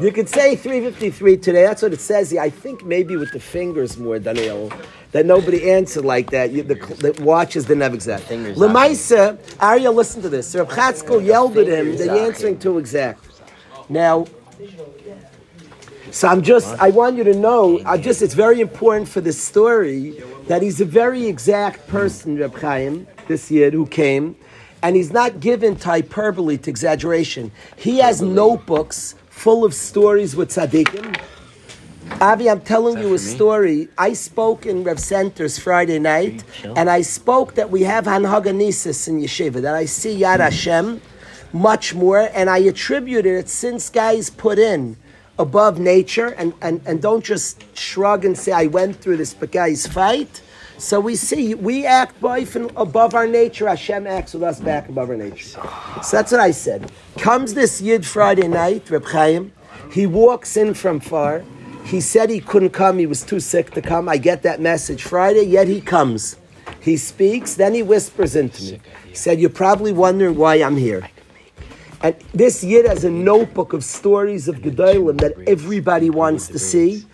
You 0.00 0.10
could 0.10 0.28
say 0.28 0.56
353 0.56 1.36
today. 1.36 1.62
That's 1.62 1.82
what 1.82 1.92
it 1.92 2.00
says 2.00 2.30
here. 2.30 2.40
I 2.40 2.50
think 2.50 2.84
maybe 2.84 3.16
with 3.16 3.32
the 3.32 3.40
fingers 3.40 3.96
more, 3.96 4.18
Daniel. 4.18 4.72
That 5.12 5.24
nobody 5.24 5.70
answered 5.70 6.04
like 6.04 6.30
that. 6.30 6.50
You, 6.50 6.64
the, 6.64 6.74
the 6.74 7.22
watches 7.22 7.64
didn't 7.64 7.82
have 7.82 7.94
exact. 7.94 8.24
Lemaisa, 8.28 9.38
Arya, 9.60 9.90
listen 9.90 10.20
to 10.22 10.28
this. 10.28 10.54
Reb 10.54 10.68
Chatzkel 10.68 11.24
yelled 11.24 11.56
at 11.58 11.68
him. 11.68 11.96
They're 11.96 12.26
answering 12.26 12.58
too 12.58 12.78
exact. 12.78 13.20
Now, 13.88 14.26
so 16.10 16.28
I'm 16.28 16.42
just, 16.42 16.68
I 16.80 16.90
want 16.90 17.16
you 17.16 17.24
to 17.24 17.34
know, 17.34 17.80
I 17.84 17.98
just, 17.98 18.22
it's 18.22 18.34
very 18.34 18.60
important 18.60 19.08
for 19.08 19.20
this 19.20 19.40
story 19.40 20.22
that 20.48 20.62
he's 20.62 20.80
a 20.80 20.84
very 20.84 21.26
exact 21.26 21.86
person, 21.88 22.38
Reb 22.38 22.54
Chaim, 22.56 23.06
this 23.28 23.50
year, 23.50 23.70
who 23.70 23.86
came, 23.86 24.36
and 24.82 24.96
he's 24.96 25.12
not 25.12 25.40
given 25.40 25.76
to 25.76 25.88
hyperbole, 25.88 26.58
to 26.58 26.70
exaggeration. 26.70 27.52
He 27.76 27.98
has 27.98 28.22
notebooks 28.22 29.14
full 29.28 29.64
of 29.64 29.74
stories 29.74 30.34
with 30.34 30.50
tzaddikim, 30.50 31.20
Avi, 32.20 32.48
I'm 32.48 32.60
telling 32.62 32.98
you 32.98 33.12
a 33.14 33.18
story. 33.18 33.88
I 33.98 34.14
spoke 34.14 34.64
in 34.64 34.84
Rev 34.84 34.98
Center's 34.98 35.58
Friday 35.58 35.98
night, 35.98 36.44
and 36.64 36.88
I 36.88 37.02
spoke 37.02 37.54
that 37.56 37.70
we 37.70 37.82
have 37.82 38.04
Hanhaganesis 38.04 39.08
in 39.08 39.20
Yeshiva, 39.20 39.60
that 39.60 39.74
I 39.74 39.84
see 39.84 40.20
Yad 40.20 40.40
Hashem 40.40 41.02
much 41.56 41.94
more, 41.94 42.30
and 42.34 42.48
I 42.48 42.58
attributed 42.58 43.26
it 43.26 43.48
since 43.48 43.90
guys 43.90 44.30
put 44.30 44.58
in 44.58 44.96
above 45.38 45.78
nature 45.78 46.28
and, 46.28 46.54
and, 46.62 46.80
and 46.86 47.02
don't 47.02 47.24
just 47.24 47.64
shrug 47.76 48.24
and 48.24 48.36
say, 48.36 48.52
I 48.52 48.66
went 48.66 48.96
through 48.96 49.18
this, 49.18 49.34
but 49.34 49.52
guys 49.52 49.86
fight. 49.86 50.42
So 50.78 51.00
we 51.00 51.16
see, 51.16 51.54
we 51.54 51.86
act 51.86 52.16
above 52.22 53.14
our 53.14 53.26
nature, 53.26 53.66
Hashem 53.66 54.06
acts 54.06 54.34
with 54.34 54.42
us 54.42 54.60
back 54.60 54.88
above 54.88 55.08
our 55.08 55.16
nature. 55.16 55.58
So 56.02 56.16
that's 56.16 56.32
what 56.32 56.40
I 56.40 56.50
said. 56.50 56.92
Comes 57.18 57.54
this 57.54 57.80
Yid 57.80 58.06
Friday 58.06 58.46
night, 58.46 58.90
Reb 58.90 59.06
Chaim, 59.06 59.52
he 59.90 60.06
walks 60.06 60.56
in 60.56 60.74
from 60.74 61.00
far. 61.00 61.44
He 61.84 62.00
said 62.00 62.28
he 62.28 62.40
couldn't 62.40 62.70
come, 62.70 62.98
he 62.98 63.06
was 63.06 63.22
too 63.22 63.40
sick 63.40 63.70
to 63.72 63.80
come. 63.80 64.08
I 64.08 64.18
get 64.18 64.42
that 64.42 64.60
message 64.60 65.02
Friday, 65.02 65.44
yet 65.44 65.68
he 65.68 65.80
comes. 65.80 66.36
He 66.80 66.96
speaks, 66.96 67.54
then 67.54 67.74
he 67.74 67.82
whispers 67.82 68.36
into 68.36 68.62
me. 68.62 68.80
He 69.08 69.14
said, 69.14 69.40
You're 69.40 69.50
probably 69.50 69.92
wondering 69.92 70.36
why 70.36 70.56
I'm 70.56 70.76
here. 70.76 71.08
And 72.06 72.14
this 72.32 72.62
Yid 72.62 72.86
has 72.86 73.02
a 73.02 73.10
notebook 73.10 73.72
of 73.72 73.82
stories 73.82 74.46
of 74.46 74.58
Gedolim 74.58 75.18
that 75.18 75.32
everybody 75.48 76.08
wants 76.08 76.46
to 76.46 76.56
see 76.56 77.04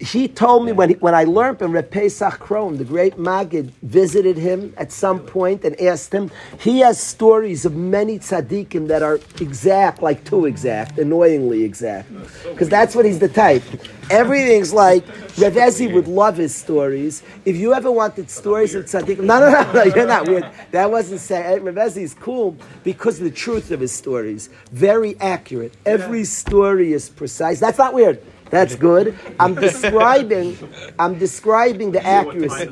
he 0.00 0.28
told 0.28 0.64
me 0.64 0.72
when, 0.72 0.88
he, 0.88 0.94
when 0.96 1.14
I 1.14 1.24
learned 1.24 1.60
him, 1.60 1.72
Reb 1.72 1.90
Pesach 1.90 2.38
Krohn, 2.38 2.78
the 2.78 2.84
great 2.84 3.16
Magid, 3.16 3.70
visited 3.82 4.38
him 4.38 4.72
at 4.78 4.90
some 4.90 5.20
point 5.20 5.62
and 5.62 5.78
asked 5.78 6.12
him. 6.12 6.30
He 6.58 6.80
has 6.80 6.98
stories 6.98 7.66
of 7.66 7.76
many 7.76 8.18
tzaddikim 8.18 8.88
that 8.88 9.02
are 9.02 9.20
exact, 9.40 10.00
like 10.00 10.24
too 10.24 10.46
exact, 10.46 10.98
annoyingly 10.98 11.64
exact. 11.64 12.10
Because 12.48 12.70
that's 12.70 12.94
what 12.96 13.04
he's 13.04 13.18
the 13.18 13.28
type. 13.28 13.62
Everything's 14.08 14.72
like, 14.72 15.06
Rev 15.36 15.54
Ezi 15.54 15.92
would 15.92 16.08
love 16.08 16.38
his 16.38 16.54
stories. 16.54 17.22
If 17.44 17.56
you 17.56 17.74
ever 17.74 17.92
wanted 17.92 18.30
stories 18.30 18.74
of 18.74 18.86
tzaddikim, 18.86 19.20
no, 19.20 19.38
no, 19.38 19.50
no, 19.50 19.72
no, 19.72 19.82
you're 19.84 20.06
not 20.06 20.26
weird. 20.26 20.46
That 20.70 20.90
wasn't 20.90 21.20
saying, 21.20 21.62
Rev 21.62 21.74
Ezi 21.74 22.02
is 22.02 22.14
cool 22.14 22.56
because 22.84 23.18
of 23.18 23.24
the 23.24 23.30
truth 23.30 23.70
of 23.70 23.80
his 23.80 23.92
stories. 23.92 24.48
Very 24.72 25.20
accurate. 25.20 25.74
Every 25.84 26.24
story 26.24 26.94
is 26.94 27.10
precise. 27.10 27.60
That's 27.60 27.76
not 27.76 27.92
weird. 27.92 28.22
That's 28.50 28.74
good. 28.88 29.18
I'm 29.38 29.54
describing. 29.54 30.58
I'm 30.98 31.18
describing 31.18 31.92
the 31.92 32.04
accuracy. 32.06 32.70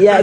Yeah. 0.00 0.20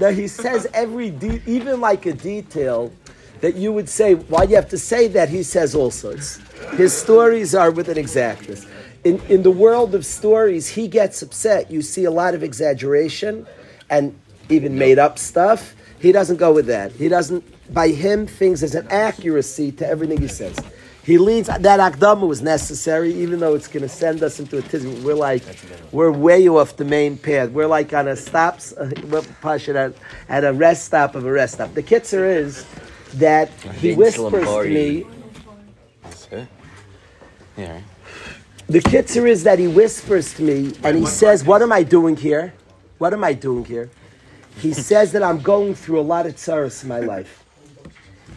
no, 0.00 0.10
he 0.12 0.28
says 0.28 0.66
every 0.74 1.10
de- 1.10 1.42
even 1.46 1.80
like 1.80 2.06
a 2.06 2.12
detail 2.12 2.92
that 3.40 3.54
you 3.54 3.72
would 3.72 3.88
say. 3.88 4.14
Why 4.14 4.44
you 4.44 4.56
have 4.56 4.68
to 4.70 4.78
say 4.78 5.08
that? 5.08 5.28
He 5.28 5.42
says 5.42 5.74
all 5.74 5.90
sorts. 5.90 6.38
His 6.76 6.92
stories 6.92 7.54
are 7.54 7.70
with 7.70 7.88
an 7.88 7.98
exactness. 7.98 8.66
In 9.04 9.20
in 9.28 9.42
the 9.42 9.50
world 9.50 9.94
of 9.94 10.04
stories, 10.04 10.68
he 10.68 10.88
gets 10.88 11.22
upset. 11.22 11.70
You 11.70 11.82
see 11.82 12.04
a 12.04 12.10
lot 12.10 12.34
of 12.34 12.42
exaggeration, 12.42 13.46
and 13.90 14.18
even 14.48 14.76
made 14.78 14.98
up 14.98 15.18
stuff. 15.18 15.74
He 16.00 16.12
doesn't 16.12 16.36
go 16.36 16.52
with 16.52 16.66
that. 16.66 16.92
He 16.92 17.08
doesn't. 17.08 17.44
By 17.72 17.88
him, 17.88 18.26
things 18.26 18.60
there's 18.60 18.74
an 18.74 18.88
accuracy 18.88 19.72
to 19.72 19.86
everything 19.86 20.20
he 20.20 20.28
says. 20.28 20.58
He 21.08 21.16
leads 21.16 21.48
that 21.48 21.62
akdama 21.62 22.28
was 22.28 22.42
necessary, 22.42 23.14
even 23.14 23.40
though 23.40 23.54
it's 23.54 23.66
going 23.66 23.82
to 23.82 23.88
send 23.88 24.22
us 24.22 24.40
into 24.40 24.58
a 24.58 24.60
tizim. 24.60 25.02
We're 25.02 25.14
like, 25.14 25.42
we're 25.90 26.12
way 26.12 26.46
off 26.50 26.76
the 26.76 26.84
main 26.84 27.16
path. 27.16 27.48
We're 27.48 27.66
like 27.66 27.94
on 27.94 28.08
a 28.08 28.14
stop, 28.14 28.60
uh, 28.78 28.90
we're 29.06 29.24
at, 29.74 29.94
at 30.28 30.44
a 30.44 30.52
rest 30.52 30.84
stop 30.84 31.14
of 31.14 31.24
a 31.24 31.32
rest 31.32 31.54
stop. 31.54 31.72
The 31.72 31.82
kitzer 31.82 32.28
is 32.28 32.66
that 33.14 33.48
he 33.80 33.94
whispers 33.94 34.44
to 34.46 34.64
me. 34.64 35.06
Yeah. 37.56 37.80
The 38.68 38.80
kitzer 38.80 39.26
is 39.26 39.44
that 39.44 39.58
he 39.58 39.66
whispers 39.66 40.34
to 40.34 40.42
me 40.42 40.74
and 40.82 40.94
he 40.98 41.06
says, 41.06 41.42
"What 41.42 41.62
am 41.62 41.72
I 41.72 41.84
doing 41.84 42.16
here? 42.16 42.52
What 42.98 43.14
am 43.14 43.24
I 43.24 43.32
doing 43.32 43.64
here?" 43.64 43.88
He 44.58 44.74
says 44.74 45.12
that 45.12 45.22
I'm 45.22 45.40
going 45.40 45.74
through 45.74 46.00
a 46.00 46.06
lot 46.14 46.26
of 46.26 46.34
tsaros 46.36 46.82
in 46.82 46.90
my 46.90 47.00
life. 47.00 47.37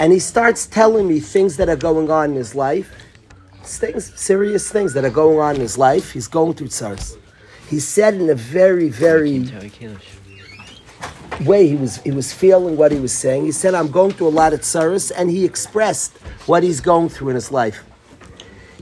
And 0.02 0.12
he 0.12 0.18
starts 0.18 0.66
telling 0.66 1.08
me 1.08 1.20
things 1.20 1.58
that 1.58 1.70
are 1.70 1.76
going 1.76 2.10
on 2.10 2.32
in 2.32 2.36
his 2.36 2.56
life, 2.56 2.92
things, 3.64 4.12
serious 4.20 4.68
things 4.68 4.94
that 4.96 5.06
are 5.06 5.12
going 5.12 5.38
on 5.38 5.54
in 5.54 5.62
his 5.62 5.78
life. 5.78 6.12
He's 6.12 6.28
going 6.28 6.56
through 6.56 6.70
tsars. 6.70 7.20
He 7.70 7.80
said 7.80 8.16
in 8.16 8.28
a 8.32 8.34
very, 8.34 8.90
very 8.90 9.48
way 11.46 11.68
he 11.68 11.76
was 11.76 11.98
he 11.98 12.10
was 12.10 12.34
feeling 12.34 12.78
what 12.78 12.92
he 12.92 13.00
was 13.00 13.14
saying. 13.14 13.46
He 13.46 13.52
said, 13.52 13.76
"I'm 13.76 13.92
going 13.92 14.14
through 14.14 14.30
a 14.30 14.38
lot 14.44 14.54
of 14.54 14.62
tsars," 14.64 15.12
and 15.12 15.30
he 15.30 15.46
expressed 15.46 16.18
what 16.48 16.64
he's 16.64 16.82
going 16.82 17.10
through 17.10 17.30
in 17.30 17.36
his 17.36 17.52
life. 17.52 17.84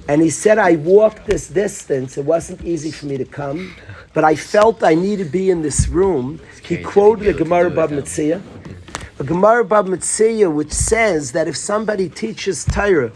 And 0.07 0.21
he 0.21 0.29
said, 0.29 0.57
"I 0.57 0.77
walked 0.77 1.25
this 1.25 1.49
distance. 1.49 2.17
It 2.17 2.23
wasn't 2.23 2.63
easy 2.63 2.91
for 2.91 3.07
me 3.07 3.17
to 3.17 3.25
come, 3.25 3.75
but 4.13 4.23
I 4.23 4.37
felt 4.37 4.85
I 4.85 4.95
needed 4.95 5.25
to 5.25 5.29
be 5.29 5.49
in 5.49 5.63
this 5.63 5.89
room." 5.89 6.39
He 6.63 6.77
quoted 6.77 7.25
the 7.25 7.33
Gemara 7.33 7.69
Bab 7.69 7.91
Metzia 7.91 8.41
a 9.19 9.23
Gemara 9.25 9.65
Bab 9.65 9.89
which 9.89 10.01
says 10.71 11.33
that 11.33 11.49
if 11.49 11.57
somebody 11.57 12.07
teaches 12.07 12.63
Torah 12.63 13.11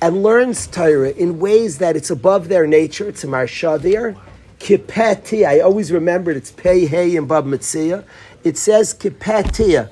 and 0.00 0.22
learns 0.22 0.66
Torah 0.66 1.10
in 1.10 1.38
ways 1.38 1.76
that 1.78 1.96
it's 1.96 2.08
above 2.08 2.48
their 2.48 2.66
nature, 2.66 3.06
it's 3.06 3.24
a 3.24 3.26
marsha 3.26 3.78
there, 3.78 4.16
kipeti, 4.58 5.46
I 5.46 5.60
always 5.60 5.92
remembered 5.92 6.38
it's 6.38 6.50
pei 6.50 6.86
hey 6.86 7.14
in 7.14 7.26
Bab 7.26 7.52
it 7.52 8.56
says 8.56 8.94
kipetia. 8.94 9.90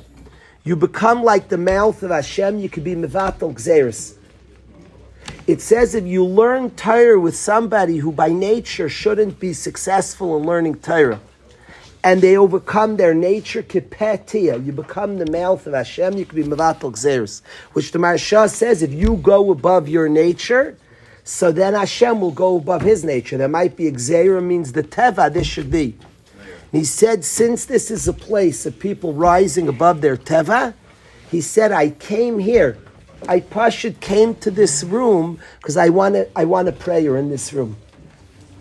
You 0.64 0.75
become 0.75 1.22
like 1.22 1.49
the 1.49 1.59
mouth 1.59 2.03
of 2.03 2.11
Hashem, 2.11 2.59
you 2.59 2.70
could 2.70 2.85
be 2.85 2.94
mevatel 2.94 3.53
gzeris. 3.53 4.16
It 5.46 5.61
says 5.61 5.94
if 5.94 6.07
you 6.07 6.25
learn 6.25 6.70
Torah 6.70 7.20
with 7.20 7.37
somebody 7.37 7.99
who 7.99 8.11
by 8.11 8.31
nature 8.31 8.88
shouldn't 8.88 9.38
be 9.38 9.53
successful 9.53 10.38
in 10.38 10.46
learning 10.46 10.77
Torah, 10.77 11.20
and 12.07 12.23
they 12.23 12.37
overcome 12.37 12.97
their 12.99 13.14
nature 13.14 13.64
kipetia. 13.64 14.64
You 14.64 14.71
become 14.71 15.19
the 15.19 15.29
mouth 15.29 15.66
of 15.66 15.73
Hashem. 15.73 16.16
You 16.16 16.25
can 16.25 16.37
be 16.37 16.45
mevatel 16.45 16.92
gzeres, 16.92 17.42
which 17.73 17.90
the 17.90 17.99
Maharsha 17.99 18.49
says 18.49 18.81
if 18.81 18.92
you 18.92 19.16
go 19.16 19.51
above 19.51 19.88
your 19.88 20.09
nature, 20.09 20.79
so 21.25 21.51
then 21.51 21.75
Hashem 21.75 22.21
will 22.21 22.31
go 22.31 22.59
above 22.59 22.83
His 22.83 23.03
nature. 23.03 23.37
There 23.37 23.49
might 23.49 23.75
be 23.75 23.90
gzera 23.90 24.40
means 24.40 24.71
the 24.71 24.85
teva. 24.85 25.33
This 25.33 25.49
should 25.49 25.69
be. 25.69 25.99
He 26.71 26.85
said, 26.85 27.25
since 27.25 27.64
this 27.64 27.90
is 27.90 28.07
a 28.07 28.12
place 28.12 28.66
of 28.66 28.79
people 28.79 29.12
rising 29.12 29.66
above 29.66 30.01
their 30.01 30.16
teva, 30.16 30.75
he 31.29 31.40
said, 31.40 31.73
I 31.73 31.90
came 31.90 32.38
here. 32.38 32.79
I 33.27 33.40
Pashut 33.40 33.99
came 33.99 34.37
to 34.37 34.53
this 34.53 34.85
room 34.85 35.40
because 35.59 35.77
I 35.77 35.88
want 35.88 36.14
to. 36.14 36.29
I 36.38 36.45
want 36.45 36.69
a 36.69 36.73
prayer 36.73 37.16
in 37.16 37.31
this 37.31 37.53
room. 37.53 37.77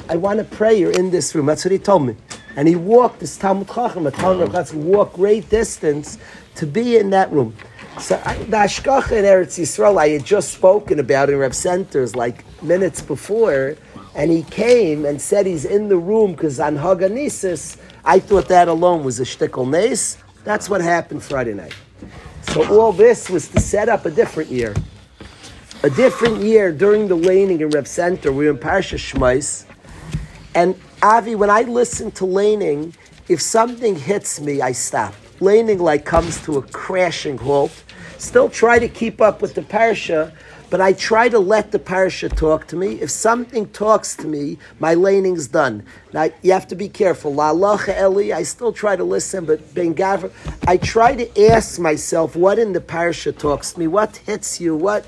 I 0.09 0.15
want 0.15 0.39
a 0.39 0.45
prayer 0.45 0.89
in 0.89 1.11
this 1.11 1.35
room. 1.35 1.45
That's 1.45 1.63
what 1.63 1.71
he 1.71 1.77
told 1.77 2.07
me. 2.07 2.15
And 2.55 2.67
he 2.67 2.75
walked, 2.75 3.19
this 3.19 3.37
Talmud 3.37 3.67
Chacham, 3.67 4.07
a 4.07 4.11
Talmud 4.11 4.51
Chacham, 4.51 4.85
walked 4.85 5.15
great 5.15 5.49
distance 5.49 6.17
to 6.55 6.65
be 6.65 6.97
in 6.97 7.09
that 7.09 7.31
room. 7.31 7.55
So 7.99 8.21
I, 8.25 8.35
the 8.37 8.57
Ashkacha 8.57 9.11
in 9.11 9.25
Eretz 9.25 9.59
Yisrael, 9.59 9.99
I 9.99 10.09
had 10.09 10.25
just 10.25 10.53
spoken 10.53 10.99
about 10.99 11.29
in 11.29 11.37
Reb 11.37 11.53
Centers 11.53 12.15
like 12.15 12.43
minutes 12.61 13.01
before, 13.01 13.75
and 14.15 14.31
he 14.31 14.43
came 14.43 15.05
and 15.05 15.21
said 15.21 15.45
he's 15.45 15.65
in 15.65 15.89
the 15.89 15.97
room 15.97 16.31
because 16.31 16.59
on 16.59 16.77
Haganisis, 16.77 17.77
I 18.03 18.19
thought 18.19 18.47
that 18.47 18.67
alone 18.67 19.03
was 19.03 19.19
a 19.19 19.23
shtickle 19.23 19.69
nace. 19.69 20.17
That's 20.43 20.69
what 20.69 20.81
happened 20.81 21.23
Friday 21.23 21.53
night. 21.53 21.75
So 22.51 22.79
all 22.79 22.91
this 22.91 23.29
was 23.29 23.47
to 23.49 23.59
set 23.59 23.89
up 23.89 24.05
a 24.05 24.11
different 24.11 24.49
year. 24.49 24.73
A 25.83 25.89
different 25.89 26.37
year 26.37 26.71
during 26.71 27.07
the 27.07 27.15
laning 27.15 27.61
in 27.61 27.69
Reb 27.69 27.87
Center, 27.87 28.31
we 28.31 28.45
were 28.45 28.51
in 28.51 28.57
Parsha 28.57 28.97
Shmais, 28.97 29.65
and 30.53 30.75
Avi, 31.05 31.35
when 31.35 31.51
I 31.51 31.61
listen 31.61 32.09
to 32.13 32.25
laning, 32.25 32.91
if 33.29 33.39
something 33.39 33.95
hits 33.95 34.41
me, 34.41 34.59
I 34.59 34.71
stop. 34.71 35.13
Laning 35.39 35.77
like 35.77 36.03
comes 36.03 36.43
to 36.45 36.57
a 36.57 36.63
crashing 36.63 37.37
halt. 37.37 37.83
Still 38.17 38.49
try 38.49 38.79
to 38.79 38.87
keep 38.87 39.21
up 39.21 39.39
with 39.39 39.53
the 39.53 39.61
parsha, 39.61 40.31
but 40.71 40.81
I 40.81 40.93
try 40.93 41.29
to 41.29 41.37
let 41.37 41.71
the 41.71 41.77
parsha 41.77 42.35
talk 42.35 42.65
to 42.69 42.75
me. 42.75 42.99
If 42.99 43.11
something 43.11 43.67
talks 43.67 44.15
to 44.15 44.27
me, 44.27 44.57
my 44.79 44.95
laning's 44.95 45.47
done. 45.47 45.83
Now 46.11 46.29
you 46.41 46.53
have 46.53 46.67
to 46.69 46.75
be 46.75 46.89
careful. 46.89 47.31
La 47.31 47.51
Eli, 47.53 48.35
I 48.35 48.41
still 48.41 48.73
try 48.73 48.95
to 48.95 49.03
listen, 49.03 49.45
but 49.45 49.75
Ben 49.75 49.93
Gavra, 49.93 50.31
I 50.65 50.77
try 50.77 51.13
to 51.15 51.51
ask 51.51 51.79
myself 51.79 52.35
what 52.35 52.57
in 52.57 52.73
the 52.73 52.81
parsha 52.81 53.37
talks 53.37 53.73
to 53.73 53.79
me, 53.79 53.85
what 53.87 54.17
hits 54.17 54.59
you, 54.59 54.75
what 54.75 55.05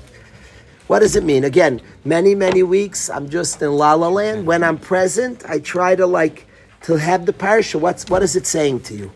what 0.88 1.00
does 1.00 1.16
it 1.16 1.22
mean? 1.22 1.44
Again, 1.44 1.80
many, 2.04 2.34
many 2.34 2.62
weeks, 2.62 3.10
I'm 3.10 3.28
just 3.28 3.60
in 3.62 3.72
La 3.72 3.92
La 3.92 4.08
Land. 4.08 4.46
When 4.46 4.64
I'm 4.64 4.78
present, 4.78 5.44
I 5.48 5.58
try 5.58 5.94
to 5.94 6.06
like, 6.06 6.46
to 6.82 6.96
have 6.96 7.26
the 7.26 7.32
parsha. 7.32 7.78
What's, 7.78 8.06
what 8.06 8.22
is 8.22 8.36
it 8.36 8.46
saying 8.46 8.80
to 8.80 8.94
you? 8.94 9.12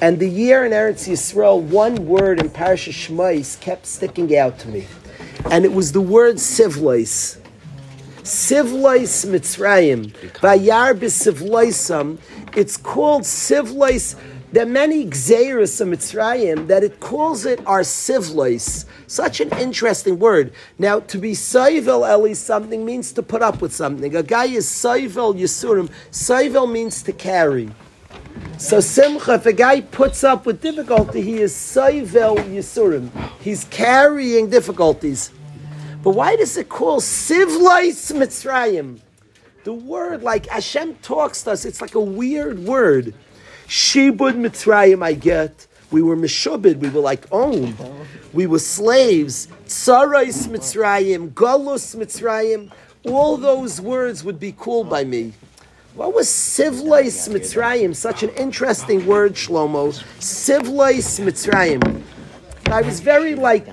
And 0.00 0.20
the 0.20 0.28
year 0.28 0.64
in 0.64 0.72
Eretz 0.72 1.08
Yisrael, 1.08 1.60
one 1.60 2.06
word 2.06 2.40
in 2.40 2.48
Parsha 2.50 2.92
Shmais 2.92 3.58
kept 3.60 3.86
sticking 3.86 4.36
out 4.36 4.58
to 4.60 4.68
me. 4.68 4.86
And 5.50 5.64
it 5.64 5.72
was 5.72 5.92
the 5.92 6.00
word 6.00 6.36
Sivlois. 6.36 7.38
Sivlois 8.22 9.26
Mitzrayim. 9.26 10.12
Vayar 10.40 10.94
b'Sivloisam. 10.94 12.18
It's 12.56 12.76
called 12.76 13.22
Sivlois 13.22 14.14
there 14.54 14.66
many 14.66 15.04
gzeiros 15.04 15.80
of 15.80 15.88
Mitzrayim 15.88 16.68
that 16.68 16.84
it 16.84 17.00
calls 17.00 17.44
it 17.44 17.60
our 17.66 17.80
sivlois. 17.80 18.84
Such 19.08 19.40
an 19.40 19.50
interesting 19.58 20.20
word. 20.20 20.52
Now, 20.78 21.00
to 21.00 21.18
be 21.18 21.32
soivel 21.32 22.08
eli 22.08 22.34
something 22.34 22.84
means 22.84 23.10
to 23.14 23.22
put 23.22 23.42
up 23.42 23.60
with 23.60 23.74
something. 23.74 24.14
A 24.14 24.22
guy 24.22 24.44
is 24.44 24.66
soivel 24.66 25.34
yisurim. 25.34 25.90
Soivel 26.12 26.70
means 26.70 27.02
to 27.02 27.12
carry. 27.12 27.68
So 28.56 28.78
simcha, 28.78 29.34
if 29.34 29.46
a 29.46 29.52
guy 29.52 29.80
puts 29.80 30.22
up 30.22 30.46
with 30.46 30.60
difficulty, 30.60 31.20
he 31.20 31.40
is 31.40 31.52
soivel 31.52 32.36
yisurim. 32.36 33.10
He's 33.40 33.64
carrying 33.64 34.50
difficulties. 34.50 35.32
But 36.04 36.10
why 36.10 36.36
does 36.36 36.56
it 36.56 36.68
call 36.68 37.00
sivlois 37.00 38.12
Mitzrayim? 38.12 39.00
The 39.64 39.72
word, 39.72 40.22
like 40.22 40.46
Hashem 40.46 40.94
talks 40.96 41.42
to 41.42 41.50
us, 41.50 41.64
it's 41.64 41.80
like 41.80 41.96
a 41.96 42.00
weird 42.00 42.60
word. 42.60 43.14
Shibud 43.66 44.34
Mitzrayim, 44.34 45.02
I 45.02 45.14
get. 45.14 45.66
We 45.90 46.02
were 46.02 46.16
mishubid, 46.16 46.78
we 46.78 46.88
were 46.88 47.00
like 47.00 47.24
owned. 47.32 47.76
We 48.32 48.46
were 48.46 48.58
slaves. 48.58 49.48
Tsarais 49.66 50.48
Mitzrayim, 50.48 51.30
Galus 51.30 51.94
Mitzrayim. 51.94 52.72
All 53.04 53.36
those 53.36 53.80
words 53.80 54.24
would 54.24 54.40
be 54.40 54.54
cool 54.58 54.84
by 54.84 55.04
me. 55.04 55.32
What 55.94 56.12
was 56.14 56.26
Sivlais 56.26 57.28
Mitzrayim? 57.28 57.94
Such 57.94 58.24
an 58.24 58.30
interesting 58.30 59.06
word, 59.06 59.34
Shlomo. 59.34 59.92
Sivlais 60.18 61.20
Mitzrayim. 61.20 62.02
I 62.66 62.82
was 62.82 62.98
very 62.98 63.36
like, 63.36 63.68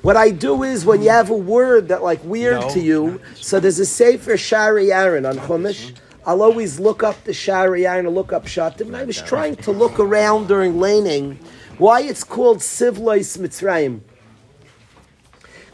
what 0.00 0.16
I 0.16 0.30
do 0.30 0.62
is 0.62 0.86
when 0.86 1.02
you 1.02 1.10
have 1.10 1.30
a 1.30 1.36
word 1.36 1.88
that 1.88 2.02
like 2.02 2.24
weird 2.24 2.60
no. 2.62 2.70
to 2.70 2.80
you, 2.80 3.20
so 3.34 3.60
there's 3.60 3.78
a 3.78 3.86
Sefer 3.86 4.36
Shari 4.38 4.92
Aaron 4.92 5.26
on 5.26 5.36
Chumash. 5.36 5.94
I'll 6.26 6.42
always 6.42 6.80
look 6.80 7.02
up 7.02 7.22
the 7.24 7.34
Shari 7.34 7.86
and 7.86 8.08
look 8.08 8.32
up 8.32 8.46
Shatim. 8.46 8.86
And 8.86 8.96
I 8.96 9.04
was 9.04 9.20
trying 9.20 9.56
to 9.56 9.70
look 9.70 10.00
around 10.00 10.48
during 10.48 10.80
laning 10.80 11.38
why 11.76 12.00
it's 12.00 12.24
called 12.24 12.58
Sivlois 12.58 13.36
Mitzrayim. 13.38 14.00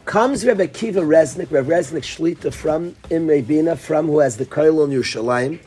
Comes 0.03 0.45
Rebbe 0.45 0.67
Kiva 0.67 1.01
Resnick, 1.01 1.51
Rebbe 1.51 1.69
Resnick 1.69 2.03
Shlita 2.03 2.53
from 2.53 2.95
Imre 3.09 3.41
Bina, 3.41 3.75
from 3.75 4.07
who 4.07 4.19
has 4.19 4.35
the 4.37 4.45
Koil 4.45 4.83
in 4.83 4.91
Yerushalayim. 4.91 5.59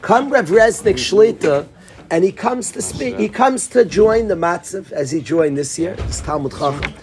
Come 0.00 0.32
Rebbe 0.32 0.48
Resnick 0.48 0.94
Shlita, 0.94 1.68
and 2.10 2.24
he 2.24 2.32
comes 2.32 2.72
to 2.72 2.82
speak. 2.82 3.18
He 3.18 3.28
comes 3.28 3.68
to 3.68 3.84
join 3.84 4.28
the 4.28 4.34
Matzav 4.34 4.90
as 4.90 5.10
he 5.10 5.20
joined 5.20 5.58
this 5.58 5.78
year. 5.78 5.94
It's 5.98 6.20
Talmud 6.20 6.52
Chacham. 6.52 6.94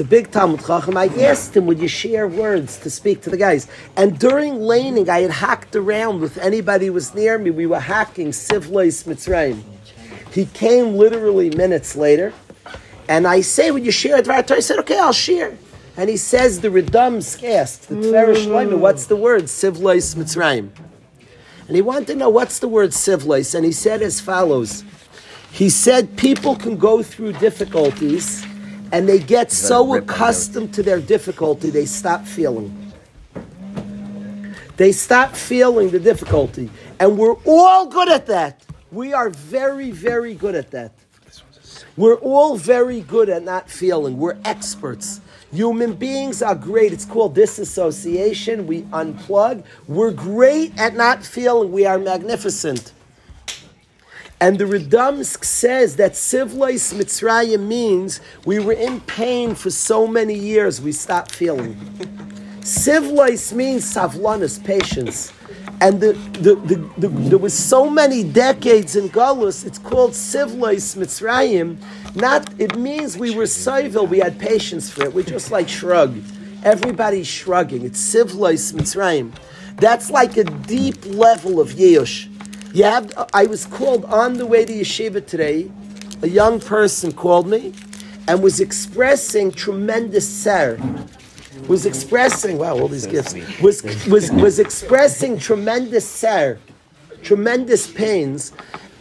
A 0.00 0.04
big 0.04 0.30
Talmud 0.30 0.64
Chacham. 0.64 0.96
I 0.96 1.06
asked 1.06 1.56
him, 1.56 1.66
would 1.66 1.78
you 1.78 1.88
share 1.88 2.26
words 2.26 2.78
to 2.78 2.90
speak 2.90 3.20
to 3.22 3.30
the 3.30 3.36
guys? 3.36 3.68
And 3.96 4.18
during 4.18 4.60
laning, 4.60 5.08
I 5.10 5.20
had 5.20 5.30
hacked 5.30 5.76
around 5.76 6.20
with 6.20 6.38
anybody 6.38 6.86
who 6.86 6.94
was 6.94 7.14
near 7.14 7.38
me. 7.38 7.50
We 7.50 7.66
were 7.66 7.80
hacking 7.80 8.28
Sivlois 8.28 9.04
Mitzrayim. 9.04 9.62
He 10.32 10.46
came 10.46 10.94
literally 10.94 11.50
minutes 11.50 11.94
later, 11.94 12.32
and 13.08 13.26
I 13.26 13.42
say, 13.42 13.70
would 13.70 13.84
you 13.84 13.92
share 13.92 14.18
it? 14.18 14.28
I 14.28 14.60
said, 14.60 14.78
okay, 14.78 14.98
I'll 14.98 15.12
share. 15.12 15.56
And 15.96 16.08
he 16.08 16.16
says 16.16 16.60
the 16.60 16.68
Redums 16.68 17.42
asked, 17.44 17.88
the 17.88 17.96
Tverish 17.96 18.46
mm. 18.46 18.78
what's 18.78 19.06
the 19.06 19.16
word? 19.16 19.44
Sivlois 19.44 20.14
Mitzrayim. 20.14 20.70
And 21.66 21.76
he 21.76 21.82
wanted 21.82 22.06
to 22.08 22.14
know 22.14 22.30
what's 22.30 22.58
the 22.60 22.68
word 22.68 22.90
Sivlois, 22.90 23.54
and 23.54 23.64
he 23.64 23.72
said 23.72 24.00
as 24.00 24.20
follows. 24.20 24.84
He 25.50 25.68
said 25.68 26.16
people 26.16 26.56
can 26.56 26.78
go 26.78 27.02
through 27.02 27.34
difficulties 27.34 28.46
and 28.92 29.08
they 29.08 29.18
get 29.18 29.50
so 29.50 29.94
accustomed 29.94 30.74
to 30.74 30.82
their 30.82 31.00
difficulty, 31.00 31.70
they 31.70 31.86
stop 31.86 32.26
feeling. 32.26 32.92
They 34.76 34.92
stop 34.92 35.34
feeling 35.34 35.90
the 35.90 35.98
difficulty. 35.98 36.70
And 37.00 37.18
we're 37.18 37.36
all 37.46 37.86
good 37.86 38.10
at 38.10 38.26
that. 38.26 38.62
We 38.90 39.14
are 39.14 39.30
very, 39.30 39.90
very 39.90 40.34
good 40.34 40.54
at 40.54 40.70
that. 40.72 40.92
We're 41.96 42.16
all 42.16 42.56
very 42.56 43.00
good 43.00 43.28
at 43.28 43.42
not 43.42 43.68
feeling. 43.68 44.18
We're 44.18 44.38
experts. 44.44 45.20
Human 45.52 45.94
beings 45.94 46.42
are 46.42 46.54
great. 46.54 46.92
It's 46.92 47.04
called 47.04 47.34
disassociation. 47.34 48.66
We 48.66 48.82
unplug. 48.82 49.64
We're 49.88 50.12
great 50.12 50.78
at 50.78 50.94
not 50.94 51.24
feeling. 51.24 51.72
We 51.72 51.84
are 51.86 51.98
magnificent. 51.98 52.92
And 54.42 54.58
the 54.58 54.64
Redumsk 54.64 55.44
says 55.44 55.94
that 55.96 56.14
Sivlois 56.14 56.92
Mitzrayim 56.92 57.64
means 57.68 58.20
we 58.44 58.58
were 58.58 58.72
in 58.72 59.00
pain 59.02 59.54
for 59.54 59.70
so 59.70 60.04
many 60.04 60.34
years 60.34 60.80
we 60.80 60.90
stopped 60.90 61.30
feeling. 61.32 61.76
Sivlois 62.62 63.52
means 63.52 63.84
savlanus, 63.84 64.58
patience. 64.64 65.32
And 65.80 66.00
the, 66.00 66.14
the, 66.40 66.56
the, 66.56 66.90
the, 66.98 67.08
there 67.08 67.38
was 67.38 67.54
so 67.54 67.88
many 67.88 68.24
decades 68.24 68.96
in 68.96 69.10
Galus, 69.10 69.64
it's 69.64 69.78
called 69.78 70.10
Sivlois 70.10 70.96
Mitzrayim. 70.96 71.76
Not, 72.16 72.52
it 72.60 72.76
means 72.76 73.16
we 73.16 73.32
were 73.32 73.46
civil, 73.46 74.08
we 74.08 74.18
had 74.18 74.40
patience 74.40 74.90
for 74.90 75.04
it. 75.04 75.14
We 75.14 75.22
just 75.22 75.52
like 75.52 75.68
shrug. 75.68 76.20
Everybody's 76.64 77.28
shrugging. 77.28 77.84
It's 77.84 78.00
Sivlois 78.00 78.72
Mitzrayim. 78.72 79.32
That's 79.76 80.10
like 80.10 80.36
a 80.36 80.42
deep 80.42 81.06
level 81.06 81.60
of 81.60 81.74
Yeush. 81.74 82.31
You 82.72 82.84
have, 82.84 83.12
I 83.34 83.44
was 83.44 83.66
called 83.66 84.06
on 84.06 84.38
the 84.38 84.46
way 84.46 84.64
to 84.64 84.72
yeshiva 84.72 85.26
today. 85.26 85.70
A 86.22 86.28
young 86.28 86.58
person 86.58 87.12
called 87.12 87.46
me 87.46 87.74
and 88.26 88.42
was 88.42 88.60
expressing 88.60 89.52
tremendous 89.52 90.26
sorrow. 90.26 90.78
Was 91.68 91.84
expressing 91.84 92.56
wow, 92.56 92.78
all 92.78 92.88
these 92.88 93.06
gifts. 93.06 93.34
Was 93.60 93.82
was 94.06 94.32
was 94.32 94.58
expressing 94.58 95.38
tremendous 95.38 96.08
sorrow, 96.08 96.58
tremendous 97.22 97.90
pains, 97.90 98.52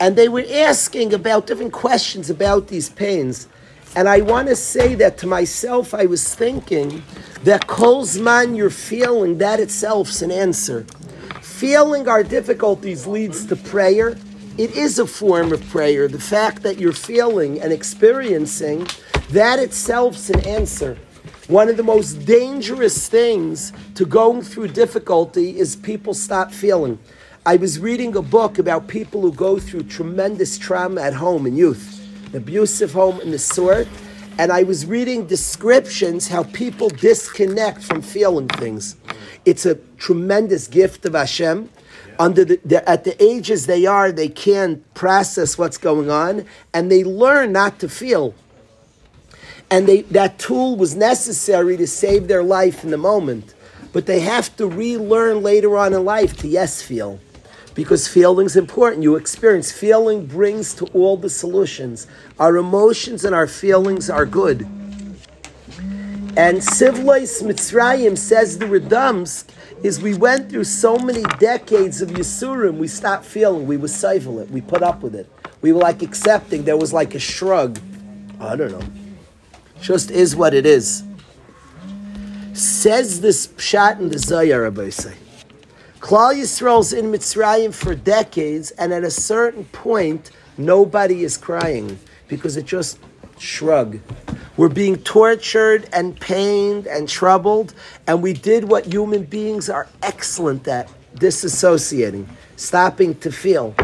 and 0.02 0.18
they 0.18 0.28
were 0.28 0.46
asking 0.52 1.14
about 1.14 1.48
different 1.48 1.72
questions 1.72 2.30
about 2.30 2.68
these 2.68 2.90
pains. 2.90 3.48
And 3.96 4.10
I 4.10 4.22
want 4.22 4.50
to 4.50 4.56
say 4.56 4.96
that 4.96 5.18
to 5.20 5.28
myself, 5.28 5.94
I 5.94 6.06
was 6.06 6.36
thinking 6.36 7.04
that 7.46 7.68
Kolzman 7.68 8.56
you're 8.56 8.70
feeling, 8.70 9.38
that 9.38 9.60
itself's 9.60 10.22
an 10.22 10.32
answer 10.32 10.86
feeling 11.62 12.08
our 12.08 12.24
difficulties 12.24 13.06
leads 13.06 13.46
to 13.46 13.56
prayer. 13.56 14.18
It 14.58 14.76
is 14.76 14.98
a 14.98 15.06
form 15.06 15.54
of 15.54 15.64
prayer. 15.70 16.08
The 16.08 16.20
fact 16.20 16.64
that 16.64 16.80
you're 16.80 16.92
feeling 16.92 17.62
and 17.62 17.72
experiencing, 17.72 18.88
that 19.30 19.60
itself's 19.60 20.32
an 20.32 20.40
answer. 20.40 20.98
One 21.50 21.70
of 21.70 21.78
the 21.78 21.84
most 21.84 22.26
dangerous 22.26 23.08
things 23.08 23.74
to 23.94 24.08
going 24.08 24.42
through 24.42 24.70
difficulty 24.70 25.60
is 25.60 25.76
people 25.76 26.16
stop 26.16 26.52
feeling. 26.52 26.98
I 27.46 27.58
was 27.58 27.78
reading 27.78 28.16
a 28.16 28.24
book 28.24 28.58
about 28.58 28.88
people 28.88 29.22
who 29.22 29.32
go 29.32 29.60
through 29.60 29.84
tremendous 29.84 30.58
trauma 30.58 31.02
at 31.02 31.14
home 31.14 31.46
in 31.46 31.56
youth, 31.56 32.04
an 32.32 32.38
abusive 32.38 32.92
home 32.92 33.20
and 33.20 33.32
the 33.32 33.38
sort, 33.38 33.88
and 34.40 34.52
I 34.52 34.64
was 34.64 34.88
reading 34.88 35.28
descriptions 35.28 36.28
how 36.28 36.42
people 36.42 36.90
disconnect 36.90 37.84
from 37.84 38.02
feeling 38.02 38.48
things. 38.48 38.96
It's 39.46 39.66
a 39.66 39.76
tremendous 39.98 40.68
gift 40.68 41.06
of 41.06 41.14
Hashem. 41.14 41.70
Under 42.20 42.46
the, 42.46 42.60
the, 42.64 42.88
at 42.88 43.04
the 43.04 43.22
ages 43.24 43.66
they 43.66 43.86
are, 43.86 44.12
they 44.12 44.28
can't 44.28 44.94
process 44.94 45.58
what's 45.58 45.78
going 45.78 46.10
on, 46.10 46.46
and 46.74 46.92
they 46.92 47.04
learn 47.04 47.52
not 47.52 47.80
to 47.80 47.90
feel. 47.90 48.36
And 49.72 49.88
they, 49.88 50.02
that 50.04 50.38
tool 50.38 50.76
was 50.76 50.96
necessary 50.96 51.78
to 51.78 51.88
save 51.88 52.28
their 52.28 52.44
life 52.44 52.84
in 52.84 52.92
the 52.92 52.98
moment. 52.98 53.56
But 53.94 54.06
they 54.06 54.20
have 54.20 54.56
to 54.58 54.68
relearn 54.68 55.42
later 55.42 55.78
on 55.78 55.94
in 55.94 56.06
life 56.06 56.38
to 56.38 56.48
yes 56.48 56.82
feel. 56.82 57.20
Because 57.74 58.08
feeling 58.08 58.46
is 58.46 58.58
important. 58.58 59.04
You 59.04 59.16
experience. 59.16 59.72
Feeling 59.72 60.26
brings 60.26 60.74
to 60.76 60.86
all 60.88 61.16
the 61.16 61.30
solutions. 61.30 62.06
Our 62.38 62.58
emotions 62.58 63.24
and 63.24 63.34
our 63.34 63.48
feelings 63.48 64.10
are 64.10 64.26
good. 64.26 64.68
And 66.38 66.60
Sivlois 66.60 67.44
Mitzrayim 67.44 68.18
says 68.18 68.58
the 68.58 68.66
Redumsk 68.66 69.50
is 69.84 70.02
we 70.02 70.14
went 70.14 70.50
through 70.50 70.64
so 70.64 70.98
many 70.98 71.24
decades 71.40 72.02
of 72.02 72.10
Yisurim, 72.12 72.78
we 72.78 72.88
stopped 72.88 73.26
feeling, 73.26 73.68
we 73.68 73.76
were 73.76 73.88
it, 73.88 74.50
we 74.50 74.62
put 74.62 74.82
up 74.82 75.02
with 75.02 75.14
it. 75.14 75.30
We 75.62 75.74
were 75.74 75.82
like 75.82 76.02
accepting, 76.02 76.64
there 76.64 76.78
was 76.78 76.94
like 76.94 77.16
a 77.16 77.20
shrug. 77.20 77.80
I 78.40 78.56
don't 78.56 78.72
know. 78.72 78.88
Just 79.82 80.10
is 80.10 80.34
what 80.34 80.54
it 80.54 80.66
is. 80.66 81.04
Says 82.54 83.20
this 83.20 83.48
pshat 83.48 84.00
in 84.00 84.08
the 84.08 84.16
Zayar, 84.16 84.64
Rabbi 84.64 84.90
say. 84.90 85.16
Klal 86.00 86.34
Yisrael's 86.34 86.94
in 86.94 87.12
Mitzrayim 87.12 87.74
for 87.74 87.94
decades, 87.94 88.72
and 88.72 88.94
at 88.94 89.04
a 89.04 89.12
certain 89.12 89.66
point, 89.66 90.32
nobody 90.58 91.24
is 91.24 91.38
crying 91.38 92.00
because 92.30 92.56
it 92.56 92.66
just 92.66 93.00
shrug. 93.38 94.00
We're 94.58 94.70
being 94.70 94.98
tortured 94.98 95.88
and 95.94 96.20
pained 96.20 96.86
and 96.88 97.08
troubled, 97.08 97.74
and 98.06 98.22
we 98.22 98.34
did 98.34 98.66
what 98.66 98.86
human 98.86 99.24
beings 99.24 99.70
are 99.70 99.88
excellent 100.04 100.68
at 100.68 100.90
disassociating, 101.16 102.28
stopping 102.58 103.16
to 103.20 103.32
feel. 103.32 103.76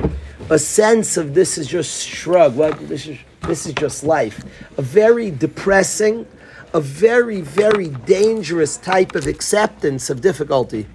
A 0.50 0.60
sense 0.60 1.18
of 1.18 1.34
this 1.34 1.58
is 1.58 1.68
just 1.68 2.06
shrug. 2.06 2.56
Well, 2.56 2.74
this 2.74 3.08
is 3.08 3.18
this 3.42 3.66
is 3.66 3.74
just 3.74 4.04
life. 4.04 4.44
A 4.78 4.82
very 4.82 5.32
depressing, 5.32 6.28
a 6.74 6.82
very, 6.82 7.42
very 7.42 7.88
dangerous 7.88 8.78
type 8.78 9.16
of 9.16 9.26
acceptance 9.26 10.10
of 10.10 10.22
difficulty. 10.22 10.86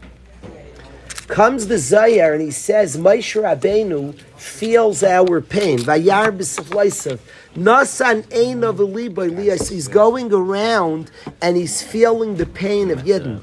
Comes 1.29 1.69
the 1.69 1.77
Zayar 1.77 2.33
and 2.33 2.43
he 2.43 2.51
says, 2.51 2.97
Moshe 2.97 3.41
Rabbeinu 3.41 4.19
feels 4.37 5.03
our 5.03 5.41
pain. 5.41 5.79
Vayar 5.79 6.37
b'sifleisav. 6.37 7.21
Nasan 7.55 8.25
ein 8.35 8.65
of 8.65 9.69
He's 9.69 9.89
going 9.89 10.33
around 10.33 11.11
and 11.41 11.57
he's 11.57 11.83
feeling 11.83 12.37
the 12.37 12.47
pain 12.47 12.91
of 12.91 13.01
Yidden. 13.01 13.41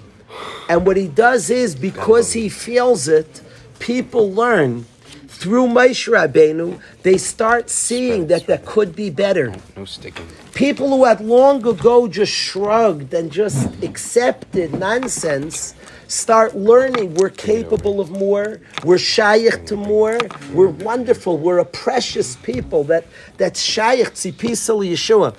And 0.68 0.86
what 0.86 0.98
he 0.98 1.08
does 1.08 1.50
is, 1.50 1.76
because 1.76 2.34
he 2.34 2.50
feels 2.50 3.08
it, 3.08 3.42
people 3.80 4.32
learn 4.32 4.86
through 5.28 5.68
Moshe 5.68 6.08
Rabbeinu, 6.12 6.82
they 7.04 7.18
start 7.18 7.70
seeing 7.70 8.28
that 8.28 8.46
that 8.48 8.66
could 8.66 8.96
be 8.96 9.10
better. 9.10 9.56
No 9.78 9.86
sticking. 9.86 10.28
People 10.54 10.90
who 10.90 11.06
had 11.06 11.22
long 11.22 11.66
ago 11.66 12.08
just 12.08 12.34
shrugged 12.34 13.14
and 13.14 13.32
just 13.32 13.82
accepted 13.82 14.74
nonsense 14.74 15.76
start 16.10 16.56
learning 16.56 17.14
we're 17.14 17.30
capable 17.30 18.02
of 18.02 18.10
more, 18.10 18.60
we're 18.84 18.98
shaykh 18.98 19.66
to 19.68 19.76
more, 19.76 20.18
we're 20.54 20.68
wonderful, 20.68 21.38
we're 21.38 21.60
a 21.60 21.66
precious 21.66 22.36
people 22.38 22.84
that 22.86 23.06
that's 23.38 23.62
shaykh 23.62 24.08
tzipisa 24.08 24.76
Yeshua. 24.76 25.36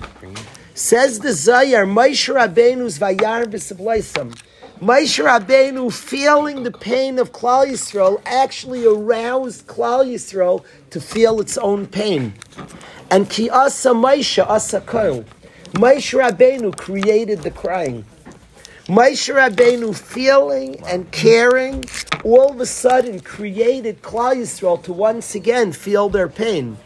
Says 0.74 1.18
the 1.18 1.30
Zayar, 1.30 1.86
Moshe 1.86 2.32
Rabbeinu's 2.32 2.98
vayar 2.98 3.44
b'sivleisam. 3.46 4.40
Moshe 4.80 5.22
Rabbeinu, 5.22 5.92
feeling 5.92 6.62
the 6.62 6.70
pain 6.70 7.18
of 7.18 7.32
Klal 7.32 7.66
Yisrael, 7.66 8.22
actually 8.24 8.86
aroused 8.86 9.66
Klal 9.66 10.06
Yisrael 10.06 10.64
to 10.88 11.00
feel 11.00 11.38
its 11.40 11.58
own 11.58 11.86
pain. 11.86 12.32
And 13.10 13.28
ki 13.28 13.50
asa 13.50 13.90
Moshe 13.90 14.42
asa 14.42 14.80
koil. 14.80 15.26
Moshe 15.72 16.18
Rabbeinu 16.18 16.74
created 16.74 17.42
the 17.42 17.50
crying. 17.50 18.06
Moshe 18.90 19.32
Rabbeinu 19.32 19.96
feeling 19.96 20.82
and 20.84 21.12
caring 21.12 21.84
all 22.24 22.50
of 22.50 22.60
a 22.60 22.66
sudden 22.66 23.20
created 23.20 24.02
Klal 24.02 24.34
Yisrael 24.34 24.82
to 24.82 24.92
once 24.92 25.36
again 25.36 25.70
feel 25.70 26.08
their 26.08 26.26
pain. 26.26 26.76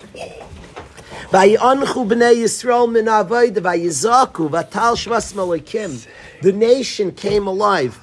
The 6.42 6.52
nation 6.52 7.12
came 7.12 7.46
alive. 7.46 7.98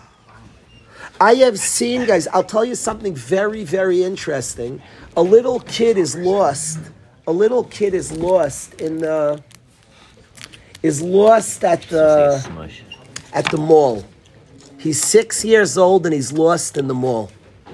I 1.19 1.35
have 1.35 1.59
seen, 1.59 2.05
guys, 2.07 2.27
I'll 2.29 2.43
tell 2.43 2.65
you 2.65 2.73
something 2.73 3.13
very, 3.13 3.63
very 3.63 4.03
interesting. 4.03 4.81
A 5.15 5.21
little 5.21 5.59
kid 5.59 5.99
is 5.99 6.15
lost. 6.15 6.79
A 7.27 7.31
little 7.31 7.65
kid 7.65 7.93
is 7.93 8.11
lost 8.11 8.73
in 8.81 8.97
the, 8.97 9.43
is 10.81 11.03
lost 11.03 11.63
at 11.63 11.83
the, 11.83 12.43
at 13.33 13.49
the 13.51 13.57
mall. 13.57 14.05
He's 14.77 15.01
six 15.01 15.45
years 15.45 15.77
old 15.77 16.05
and 16.05 16.13
he's 16.13 16.31
lost 16.31 16.77
in 16.77 16.87
the 16.87 16.93
mall. 16.93 17.31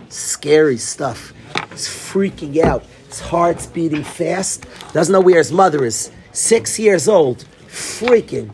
Scary 0.09 0.77
stuff. 0.77 1.33
He's 1.71 1.87
freaking 1.87 2.57
out. 2.63 2.83
His 3.07 3.19
heart's 3.19 3.65
beating 3.65 4.03
fast. 4.03 4.65
Doesn't 4.93 5.13
know 5.13 5.21
where 5.21 5.37
his 5.37 5.51
mother 5.51 5.85
is. 5.85 6.11
Six 6.33 6.77
years 6.77 7.07
old, 7.07 7.45
freaking, 7.67 8.51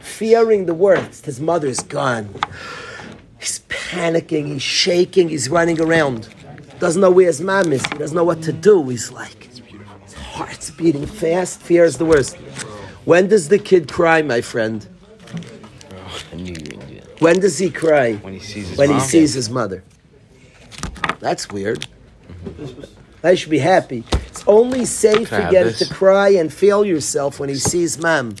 fearing 0.00 0.66
the 0.66 0.74
worst. 0.74 1.26
His 1.26 1.40
mother's 1.40 1.80
gone. 1.80 2.34
He's 3.38 3.60
panicking. 3.68 4.48
He's 4.48 4.62
shaking. 4.62 5.28
He's 5.28 5.48
running 5.48 5.80
around. 5.80 6.28
Doesn't 6.78 7.00
know 7.00 7.10
where 7.10 7.26
his 7.26 7.40
mom 7.40 7.72
is. 7.72 7.86
He 7.86 7.98
doesn't 7.98 8.16
know 8.16 8.24
what 8.24 8.42
to 8.42 8.52
do. 8.52 8.88
He's 8.88 9.12
like, 9.12 9.44
his 10.02 10.14
heart's 10.14 10.70
beating 10.70 11.06
fast. 11.06 11.60
Fears 11.60 11.98
the 11.98 12.04
worst. 12.04 12.36
When 13.04 13.28
does 13.28 13.48
the 13.48 13.58
kid 13.58 13.90
cry, 13.90 14.22
my 14.22 14.40
friend? 14.40 14.86
When 17.18 17.40
does 17.40 17.58
he 17.58 17.70
cry? 17.70 18.14
When 18.14 18.34
he 18.34 18.40
sees 18.40 18.68
his 18.68 18.78
when 18.78 18.90
mom. 18.90 19.00
he 19.00 19.04
sees 19.04 19.34
his 19.34 19.50
mother. 19.50 19.84
That's 21.20 21.48
weird. 21.48 21.86
I 23.22 23.34
should 23.34 23.50
be 23.50 23.58
happy. 23.58 24.04
It's 24.26 24.42
only 24.46 24.84
safe 24.84 25.30
to 25.30 25.48
get 25.50 25.66
have 25.66 25.76
to 25.76 25.94
cry 25.94 26.30
and 26.30 26.52
feel 26.52 26.84
yourself 26.84 27.38
when 27.38 27.48
he 27.48 27.54
sees 27.54 27.98
mom. 27.98 28.36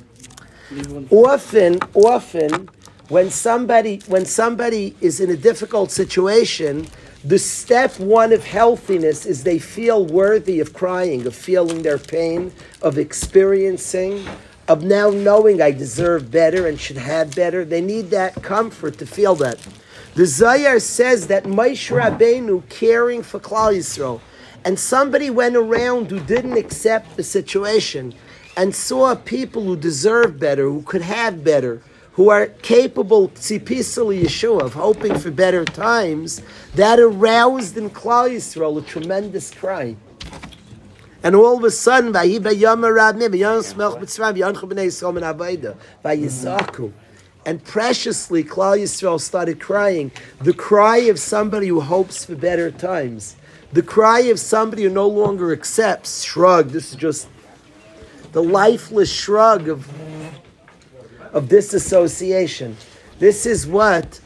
Often, 1.10 1.80
often, 1.94 2.68
when 3.08 3.30
somebody 3.30 4.00
when 4.08 4.24
somebody 4.24 4.96
is 5.00 5.20
in 5.20 5.30
a 5.30 5.36
difficult 5.36 5.90
situation, 5.90 6.88
the 7.24 7.38
step 7.38 8.00
one 8.00 8.32
of 8.32 8.44
healthiness 8.44 9.26
is 9.26 9.44
they 9.44 9.58
feel 9.58 10.06
worthy 10.06 10.58
of 10.60 10.72
crying, 10.72 11.26
of 11.26 11.34
feeling 11.34 11.82
their 11.82 11.98
pain, 11.98 12.52
of 12.80 12.98
experiencing, 12.98 14.26
of 14.68 14.84
now 14.84 15.10
knowing 15.10 15.60
I 15.60 15.72
deserve 15.72 16.30
better 16.30 16.66
and 16.66 16.78
should 16.78 16.96
have 16.96 17.34
better. 17.34 17.64
They 17.64 17.80
need 17.80 18.10
that 18.10 18.42
comfort 18.42 18.98
to 18.98 19.06
feel 19.06 19.34
that. 19.36 19.58
The 20.14 20.24
Zayar 20.24 20.80
says 20.80 21.26
that 21.28 21.44
Moshe 21.44 21.90
Rabbeinu 21.90 22.68
caring 22.68 23.22
for 23.22 23.40
Klal 23.40 23.74
Yisrael, 23.76 24.20
and 24.64 24.78
somebody 24.78 25.30
went 25.30 25.56
around 25.56 26.10
who 26.10 26.20
didn't 26.20 26.58
accept 26.58 27.16
the 27.16 27.22
situation 27.22 28.14
and 28.56 28.74
saw 28.74 29.14
people 29.14 29.62
who 29.62 29.76
deserve 29.76 30.38
better, 30.38 30.64
who 30.64 30.82
could 30.82 31.02
have 31.02 31.42
better, 31.42 31.80
who 32.12 32.28
are 32.28 32.46
capable, 32.46 33.30
tzipisali 33.30 34.22
Yeshua, 34.22 34.60
of 34.60 34.74
hoping 34.74 35.18
for 35.18 35.30
better 35.30 35.64
times, 35.64 36.42
that 36.74 37.00
aroused 37.00 37.78
in 37.78 37.88
Klal 37.88 38.30
Yisrael 38.30 38.78
a 38.78 38.82
tremendous 38.82 39.50
cry. 39.50 39.96
And 41.22 41.36
all 41.36 41.56
of 41.58 41.64
a 41.64 41.70
sudden, 41.70 42.12
"Vayi 42.12 42.40
bayama 42.40 42.90
rabne, 42.90 43.28
vayan 43.28 43.62
smech 43.62 44.00
b'tzram, 44.00 44.36
vayanchu 44.36 44.68
b'nei 44.68 44.86
Yisrael 44.86 45.14
min 45.14 45.22
havayda, 45.22 45.76
vayizaku." 46.04 46.92
And 47.44 47.64
preciously, 47.64 48.44
Klal 48.44 48.78
Yisrael 48.78 49.20
started 49.20 49.60
crying. 49.60 50.12
The 50.40 50.52
cry 50.52 50.98
of 50.98 51.18
somebody 51.18 51.68
who 51.68 51.80
hopes 51.80 52.24
for 52.24 52.36
better 52.36 52.70
times. 52.70 53.36
The 53.72 53.82
cry 53.82 54.20
of 54.20 54.38
somebody 54.38 54.84
who 54.84 54.90
no 54.90 55.08
longer 55.08 55.52
accepts, 55.52 56.22
shrug, 56.22 56.70
this 56.70 56.90
is 56.90 56.96
just 56.96 57.26
the 58.32 58.42
lifeless 58.42 59.10
shrug 59.10 59.68
of, 59.68 59.88
of 61.32 61.48
disassociation. 61.48 62.76
This 63.18 63.46
is 63.46 63.66
what 63.66 64.20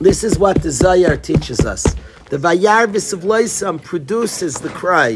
this 0.00 0.22
is 0.22 0.38
what 0.38 0.62
the 0.62 0.68
Zayar 0.68 1.20
teaches 1.20 1.60
us. 1.60 1.96
The 2.28 2.38
Vayar 2.38 2.88
B'Sivloisam 2.88 3.80
produces 3.80 4.56
the 4.56 4.68
cry, 4.68 5.12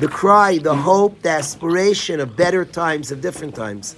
the 0.00 0.08
cry, 0.08 0.58
the 0.58 0.74
hope, 0.74 1.22
the 1.22 1.30
aspiration 1.30 2.20
of 2.20 2.36
better 2.36 2.66
times, 2.66 3.10
of 3.10 3.22
different 3.22 3.54
times. 3.54 3.96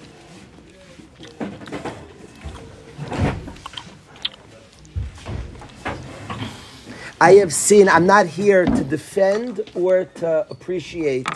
I 7.20 7.34
have 7.34 7.52
seen, 7.52 7.88
I'm 7.88 8.06
not 8.06 8.26
here 8.26 8.64
to 8.64 8.84
defend 8.84 9.68
or 9.74 10.04
to 10.16 10.46
appreciate 10.48 11.26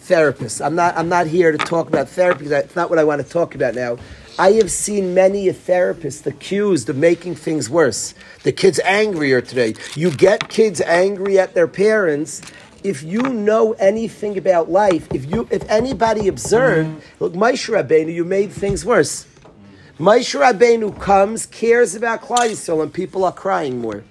therapists. 0.00 0.64
I'm 0.64 0.76
not, 0.76 0.96
I'm 0.96 1.08
not 1.08 1.26
here 1.26 1.50
to 1.50 1.58
talk 1.58 1.88
about 1.88 2.08
therapy. 2.08 2.46
That's 2.46 2.76
not 2.76 2.88
what 2.88 3.00
I 3.00 3.04
want 3.04 3.20
to 3.20 3.28
talk 3.28 3.56
about 3.56 3.74
now. 3.74 3.98
I 4.38 4.52
have 4.52 4.70
seen 4.70 5.14
many 5.14 5.48
a 5.48 5.52
therapist 5.52 6.24
accused 6.24 6.88
of 6.88 6.96
making 6.96 7.34
things 7.34 7.68
worse. 7.68 8.14
The 8.44 8.52
kid's 8.52 8.78
angrier 8.84 9.40
today. 9.40 9.74
You 9.96 10.12
get 10.12 10.48
kids 10.48 10.80
angry 10.80 11.40
at 11.40 11.54
their 11.54 11.66
parents. 11.66 12.42
If 12.84 13.02
you 13.02 13.22
know 13.22 13.72
anything 13.72 14.38
about 14.38 14.70
life, 14.70 15.08
if 15.12 15.28
you 15.28 15.48
if 15.50 15.68
anybody 15.68 16.28
observed, 16.28 17.02
look, 17.18 17.32
Moshe 17.32 17.68
Rabbeinu, 17.68 18.14
you 18.14 18.24
made 18.24 18.52
things 18.52 18.84
worse. 18.84 19.26
Moshe 19.98 20.38
Rabbeinu 20.38 21.00
comes, 21.00 21.44
cares 21.44 21.96
about 21.96 22.22
Klal 22.22 22.48
Yisrael, 22.48 22.84
and 22.84 22.94
people 22.94 23.24
are 23.24 23.32
crying 23.32 23.80
more. 23.80 24.04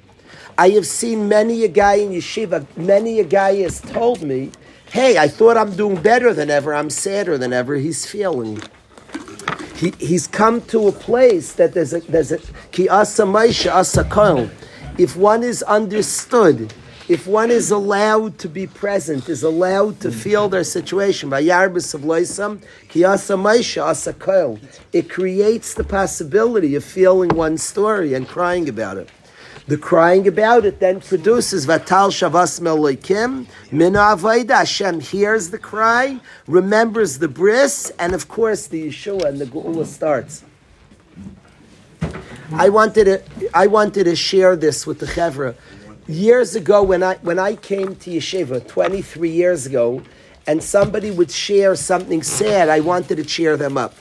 I 0.57 0.71
have 0.71 0.85
seen 0.85 1.29
many 1.29 1.63
a 1.63 1.69
guy 1.69 1.95
in 1.95 2.09
yeshiva, 2.09 2.65
many 2.75 3.21
a 3.21 3.23
guy 3.23 3.55
has 3.61 3.79
told 3.79 4.21
me, 4.21 4.51
hey, 4.91 5.17
I 5.17 5.29
thought 5.29 5.55
I'm 5.55 5.77
doing 5.77 6.01
better 6.01 6.33
than 6.33 6.49
ever, 6.49 6.73
I'm 6.73 6.89
sadder 6.89 7.37
than 7.37 7.53
ever, 7.53 7.75
he's 7.75 8.05
feeling. 8.05 8.61
He, 9.77 9.93
he's 9.99 10.25
come 10.25 10.61
to 10.61 10.87
a 10.87 10.91
place 10.91 11.53
that 11.53 11.73
there's 11.73 11.93
a, 11.93 11.99
there's 11.99 12.31
a, 12.31 12.39
ki 12.71 12.89
asa 12.89 13.23
maisha 13.23 13.71
asa. 13.71 14.49
If 14.97 15.15
one 15.15 15.43
is 15.43 15.61
understood, 15.61 16.73
if 17.07 17.27
one 17.27 17.51
is 17.51 17.69
allowed 17.69 18.39
to 18.39 18.49
be 18.49 18.65
present, 18.65 19.29
is 19.29 19.43
allowed 19.43 19.99
to 19.99 20.11
feel 20.11 20.49
their 20.49 20.63
situation, 20.63 21.29
vayar 21.29 21.71
b'savloisam, 21.71 22.63
ki 22.89 23.03
asa 23.05 23.33
maisha 23.33 23.83
asa. 23.83 24.59
It 24.93 25.11
creates 25.11 25.75
the 25.75 25.83
possibility 25.83 26.73
of 26.73 26.83
feeling 26.83 27.29
one's 27.29 27.61
story 27.61 28.15
and 28.15 28.27
crying 28.27 28.67
about 28.67 28.97
it. 28.97 29.09
The 29.67 29.77
crying 29.77 30.29
about 30.29 30.63
it 30.63 30.79
then 30.79 31.01
produces 31.01 31.65
Vatal 31.65 32.09
Shavas 32.09 32.61
Meloikim, 32.61 33.47
Mina. 33.69 34.15
Hashem 34.55 35.01
hears 35.01 35.49
the 35.49 35.57
cry, 35.57 36.21
remembers 36.47 37.19
the 37.19 37.27
bris, 37.27 37.91
and 37.99 38.13
of 38.13 38.29
course 38.29 38.67
the 38.67 38.87
Yeshua 38.87 39.25
and 39.25 39.39
the 39.39 39.45
Geula 39.45 39.85
starts. 39.85 40.45
I 42.53 42.69
wanted 42.69 43.03
to, 43.03 43.49
I 43.53 43.67
wanted 43.67 44.05
to 44.05 44.15
share 44.15 44.55
this 44.55 44.87
with 44.87 44.99
the 44.99 45.05
Chevra. 45.05 45.53
Years 46.07 46.55
ago, 46.55 46.81
when 46.81 47.03
I 47.03 47.15
when 47.15 47.37
I 47.37 47.57
came 47.57 47.97
to 47.97 48.09
Yeshiva, 48.09 48.65
23 48.65 49.29
years 49.29 49.65
ago, 49.65 50.01
and 50.47 50.63
somebody 50.63 51.11
would 51.11 51.29
share 51.29 51.75
something 51.75 52.23
sad, 52.23 52.69
I 52.69 52.79
wanted 52.79 53.17
to 53.17 53.25
cheer 53.25 53.57
them 53.57 53.77
up. 53.77 53.95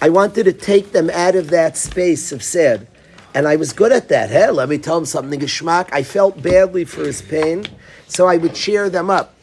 I 0.00 0.08
wanted 0.08 0.44
to 0.44 0.54
take 0.54 0.92
them 0.92 1.10
out 1.10 1.34
of 1.34 1.50
that 1.50 1.76
space 1.76 2.32
of 2.32 2.42
sad. 2.42 2.86
And 3.36 3.46
I 3.46 3.56
was 3.56 3.74
good 3.74 3.92
at 3.92 4.08
that. 4.08 4.30
Hey, 4.30 4.48
let 4.48 4.70
me 4.70 4.78
tell 4.78 4.96
him 4.96 5.04
something, 5.04 5.38
geschmack. 5.38 5.90
I 5.92 6.02
felt 6.02 6.42
badly 6.42 6.86
for 6.86 7.04
his 7.04 7.20
pain, 7.20 7.66
so 8.08 8.26
I 8.26 8.38
would 8.38 8.54
cheer 8.54 8.88
them 8.88 9.10
up. 9.10 9.34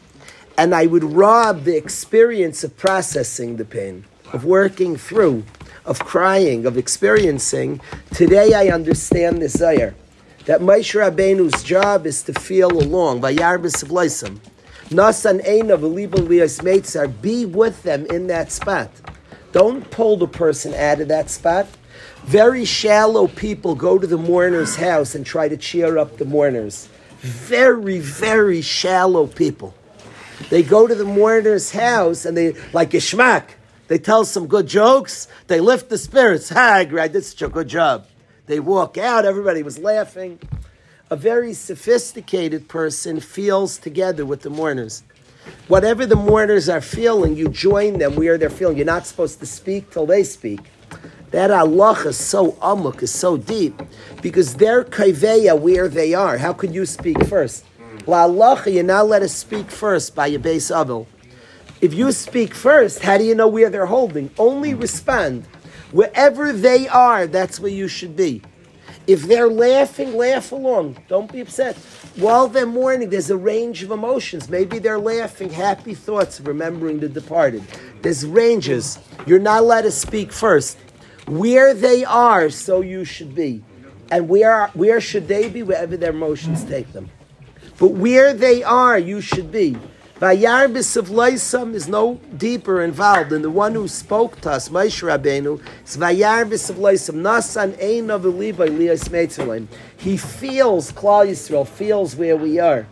And 0.58 0.74
I 0.74 0.86
would 0.86 1.04
rob 1.04 1.62
the 1.62 1.76
experience 1.76 2.64
of 2.64 2.76
processing 2.76 3.56
the 3.56 3.64
pain, 3.64 4.04
of 4.32 4.44
working 4.44 4.96
through, 4.96 5.44
of 5.84 6.00
crying, 6.00 6.66
of 6.66 6.76
experiencing. 6.76 7.80
Today 8.12 8.52
I 8.52 8.74
understand 8.74 9.40
this 9.40 9.58
Zayar. 9.58 9.94
That 10.46 10.60
Moshe 10.60 10.98
Rabbeinu's 10.98 11.62
job 11.62 12.04
is 12.04 12.24
to 12.24 12.32
feel 12.32 12.72
along. 12.72 13.20
Vayar 13.20 13.62
b'sivloisim. 13.62 14.40
Nasan 14.88 15.40
eina 15.46 15.78
v'libel 15.78 16.26
v'yasmeitzar. 16.26 17.22
Be 17.22 17.46
with 17.46 17.84
them 17.84 18.06
in 18.06 18.26
that 18.26 18.50
spot. 18.50 18.90
Don't 19.52 19.88
pull 19.92 20.16
the 20.16 20.26
person 20.26 20.74
out 20.74 21.00
of 21.00 21.06
that 21.06 21.30
spot. 21.30 21.68
Very 22.24 22.64
shallow 22.64 23.28
people 23.28 23.74
go 23.74 23.98
to 23.98 24.06
the 24.06 24.16
mourner's 24.16 24.76
house 24.76 25.14
and 25.14 25.26
try 25.26 25.46
to 25.46 25.56
cheer 25.58 25.98
up 25.98 26.16
the 26.16 26.24
mourners. 26.24 26.88
Very, 27.20 27.98
very 28.00 28.62
shallow 28.62 29.26
people. 29.26 29.74
They 30.48 30.62
go 30.62 30.86
to 30.86 30.94
the 30.94 31.04
mourner's 31.04 31.70
house 31.70 32.24
and 32.24 32.36
they, 32.36 32.54
like 32.72 32.94
a 32.94 32.98
schmack, 32.98 33.50
they 33.88 33.98
tell 33.98 34.24
some 34.24 34.46
good 34.46 34.66
jokes, 34.66 35.28
they 35.48 35.60
lift 35.60 35.90
the 35.90 35.98
spirits. 35.98 36.48
Ha, 36.48 36.84
I 36.98 37.08
did 37.08 37.24
such 37.24 37.42
a 37.42 37.48
good 37.48 37.68
job. 37.68 38.06
They 38.46 38.58
walk 38.58 38.96
out, 38.96 39.26
everybody 39.26 39.62
was 39.62 39.78
laughing. 39.78 40.38
A 41.10 41.16
very 41.16 41.52
sophisticated 41.52 42.68
person 42.68 43.20
feels 43.20 43.76
together 43.76 44.24
with 44.24 44.40
the 44.40 44.50
mourners. 44.50 45.02
Whatever 45.68 46.06
the 46.06 46.16
mourners 46.16 46.70
are 46.70 46.80
feeling, 46.80 47.36
you 47.36 47.48
join 47.48 47.98
them 47.98 48.16
where 48.16 48.38
they're 48.38 48.48
feeling. 48.48 48.78
You're 48.78 48.86
not 48.86 49.06
supposed 49.06 49.40
to 49.40 49.46
speak 49.46 49.90
till 49.90 50.06
they 50.06 50.24
speak. 50.24 50.60
That 51.34 51.50
Allah 51.50 51.98
is 52.06 52.16
so 52.16 52.52
amuk, 52.62 53.02
is 53.02 53.10
so 53.10 53.36
deep, 53.36 53.82
because 54.22 54.54
they're 54.54 54.84
kaiveya 54.84 55.58
where 55.58 55.88
they 55.88 56.14
are. 56.14 56.38
How 56.38 56.52
could 56.52 56.72
you 56.72 56.86
speak 56.86 57.26
first? 57.26 57.64
La 58.06 58.22
Allah, 58.22 58.62
you're 58.68 58.84
not 58.84 59.08
let 59.08 59.22
us 59.22 59.34
speak 59.34 59.68
first 59.68 60.14
by 60.14 60.28
your 60.28 60.38
base 60.38 60.70
avil. 60.70 61.08
If 61.80 61.92
you 61.92 62.12
speak 62.12 62.54
first, 62.54 63.00
how 63.00 63.18
do 63.18 63.24
you 63.24 63.34
know 63.34 63.48
where 63.48 63.68
they're 63.68 63.86
holding? 63.86 64.30
Only 64.38 64.74
respond. 64.74 65.44
Wherever 65.90 66.52
they 66.52 66.86
are, 66.86 67.26
that's 67.26 67.58
where 67.58 67.72
you 67.72 67.88
should 67.88 68.14
be. 68.14 68.40
If 69.08 69.24
they're 69.24 69.48
laughing, 69.48 70.16
laugh 70.16 70.52
along. 70.52 70.98
Don't 71.08 71.32
be 71.32 71.40
upset. 71.40 71.74
While 72.14 72.46
they're 72.46 72.64
mourning, 72.64 73.10
there's 73.10 73.30
a 73.30 73.36
range 73.36 73.82
of 73.82 73.90
emotions. 73.90 74.48
Maybe 74.48 74.78
they're 74.78 75.00
laughing, 75.00 75.50
happy 75.50 75.94
thoughts, 75.94 76.40
remembering 76.40 77.00
the 77.00 77.08
departed. 77.08 77.64
There's 78.02 78.24
ranges. 78.24 79.00
You're 79.26 79.40
not 79.40 79.62
allowed 79.62 79.82
to 79.82 79.90
speak 79.90 80.30
first. 80.30 80.78
Where 81.26 81.74
they 81.74 82.04
are, 82.04 82.50
so 82.50 82.80
you 82.80 83.04
should 83.04 83.34
be. 83.34 83.64
And 84.10 84.28
where, 84.28 84.68
where 84.74 85.00
should 85.00 85.26
they 85.28 85.48
be? 85.48 85.62
Wherever 85.62 85.96
their 85.96 86.10
emotions 86.10 86.64
take 86.64 86.92
them. 86.92 87.10
But 87.78 87.92
where 87.92 88.34
they 88.34 88.62
are, 88.62 88.98
you 88.98 89.20
should 89.20 89.50
be. 89.50 89.76
Vayar 90.20 90.72
b'sivloisam 90.72 91.74
is 91.74 91.88
no 91.88 92.20
deeper 92.36 92.82
involved 92.82 93.30
than 93.30 93.42
the 93.42 93.50
one 93.50 93.74
who 93.74 93.88
spoke 93.88 94.40
to 94.42 94.52
us, 94.52 94.68
Moshe 94.68 95.02
Rabbeinu. 95.02 95.60
Is 95.84 95.96
vayar 95.96 96.48
b'sivloisam 96.48 97.16
nasan 97.16 97.72
eina 97.72 98.20
v'libay 98.20 98.68
liyas 98.68 99.08
meitzerlein. 99.08 99.66
He 99.96 100.16
feels 100.16 100.92
Klal 100.92 101.26
Yisrael 101.26 101.66
feels 101.66 102.14
where 102.14 102.36
we 102.36 102.60
are, 102.60 102.86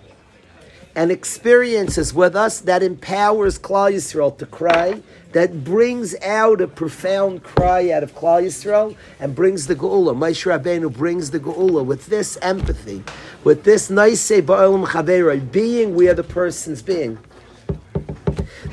and 0.95 1.11
experiences 1.11 2.13
with 2.13 2.37
us 2.37 2.61
that 2.61 2.83
empowers 2.83 3.59
Klal 3.59 3.93
Yisrael 3.93 4.37
to 4.39 4.47
cry, 4.47 5.03
that 5.33 5.65
brings 5.65 6.15
out 6.23 6.61
a 6.61 6.69
profound 6.69 7.43
cry 7.43 7.91
out 7.91 8.03
of 8.03 8.15
Klal 8.15 8.43
Yisrael 8.43 8.95
and 9.19 9.35
brings 9.35 9.67
the 9.67 9.75
Geula. 9.75 10.15
Moshe 10.15 10.45
Rabbeinu 10.47 10.93
brings 10.93 11.31
the 11.31 11.41
Geula 11.41 11.85
with 11.85 12.07
this 12.07 12.37
empathy, 12.43 13.03
with 13.43 13.65
this 13.65 13.89
nice 13.89 14.31
ba'olam 14.31 14.87
chavera, 14.87 15.51
being 15.51 15.95
where 15.95 16.15
the 16.15 16.25
person's 16.25 16.83
being. 16.83 17.19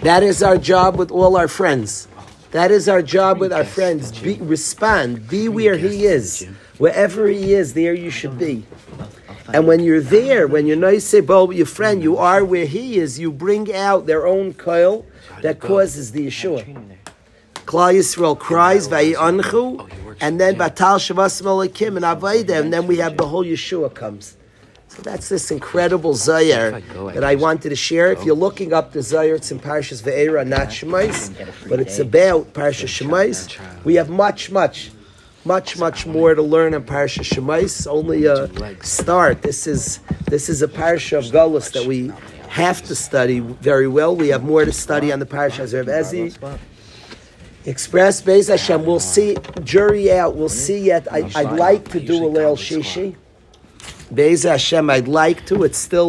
That 0.01 0.24
is 0.24 0.43
our 0.43 0.57
job 0.57 0.97
with 0.97 1.11
all 1.11 1.38
our 1.38 1.47
friends. 1.47 2.07
That 2.51 2.72
is 2.72 2.89
our 2.89 3.01
job 3.01 3.39
with 3.39 3.53
our 3.53 3.63
friends. 3.63 4.17
Be, 4.20 4.36
respond. 4.36 5.28
Be 5.28 5.47
where 5.47 5.78
he 5.78 6.05
is. 6.05 6.47
Wherever 6.78 7.28
he 7.28 7.53
is, 7.53 7.74
there 7.74 7.93
you 7.93 8.09
should 8.09 8.38
be. 8.39 8.65
And 9.53 9.67
when 9.67 9.79
you're 9.81 10.01
there, 10.01 10.47
when 10.47 10.67
you're 10.67 10.77
nice 10.77 11.13
about 11.13 11.55
your 11.55 11.65
friend, 11.65 12.03
you 12.03 12.17
are 12.17 12.43
where 12.45 12.65
he 12.65 12.97
is, 12.97 13.19
you 13.19 13.31
bring 13.31 13.73
out 13.73 14.05
their 14.05 14.27
own 14.27 14.53
coil 14.53 15.05
that 15.41 15.59
causes 15.59 16.11
the 16.11 16.27
Yeshua. 16.27 16.63
Klal 17.65 17.93
Yisrael 17.93 18.37
cries, 18.37 18.87
Vayi'anchu, 18.87 19.89
and 20.21 20.39
then 20.39 20.55
Batal 20.55 20.97
Shavas 20.97 21.41
Melakim 21.41 21.95
and 21.97 22.05
Avaida, 22.05 22.59
and 22.59 22.73
then 22.73 22.87
we 22.87 22.97
have 22.97 23.15
the 23.17 23.27
whole 23.27 23.45
Yeshua 23.45 23.93
comes. 23.93 24.37
So 24.87 25.03
that's 25.03 25.29
this 25.29 25.51
incredible 25.51 26.13
Zayar 26.13 26.81
that 27.13 27.23
I 27.23 27.35
wanted 27.35 27.69
to 27.69 27.75
share. 27.75 28.11
If 28.11 28.23
you're 28.25 28.35
looking 28.35 28.73
up 28.73 28.91
the 28.91 28.99
Zayar, 28.99 29.35
it's 29.35 29.51
in 29.51 29.59
Parshas 29.59 30.01
Ve'era, 30.01 30.45
not 30.47 30.69
Shemais, 30.69 31.69
but 31.69 31.79
it's 31.79 31.99
about 31.99 32.53
Parshas 32.53 32.89
Shemais. 32.89 33.55
We 33.83 33.95
have 33.95 34.09
much, 34.09 34.49
much, 34.49 34.89
much, 35.49 35.79
much 35.79 36.05
more 36.05 36.35
to 36.35 36.43
learn 36.43 36.75
in 36.75 36.83
Parshas 36.83 37.27
Shemais. 37.33 37.87
Only 37.87 38.25
a 38.25 38.47
start. 38.83 39.41
This 39.41 39.65
is 39.65 39.99
this 40.33 40.47
is 40.47 40.61
a 40.61 40.67
parsha 40.67 41.17
of 41.17 41.25
Galus 41.35 41.73
that 41.73 41.85
we 41.85 42.11
have 42.61 42.83
to 42.83 42.93
study 42.95 43.39
very 43.39 43.87
well. 43.87 44.15
We 44.15 44.27
have 44.29 44.43
more 44.43 44.63
to 44.63 44.71
study 44.71 45.11
on 45.11 45.17
the 45.17 45.25
Parsha 45.25 45.63
of 45.81 45.87
Ezi. 45.87 46.27
Express 47.65 48.21
Beis 48.21 48.47
Hashem. 48.47 48.85
We'll 48.85 49.07
see 49.15 49.37
jury 49.63 50.11
out. 50.11 50.35
We'll 50.35 50.57
see 50.67 50.79
yet. 50.91 51.11
I, 51.11 51.21
would 51.43 51.59
like 51.67 51.89
to 51.93 51.99
do 51.99 52.15
a 52.27 52.29
Leil 52.35 52.55
Shishi. 52.67 53.15
Beis 54.13 54.47
Hashem. 54.47 54.87
I'd 54.91 55.07
like 55.07 55.47
to. 55.47 55.63
It's 55.63 55.79
still. 55.79 56.07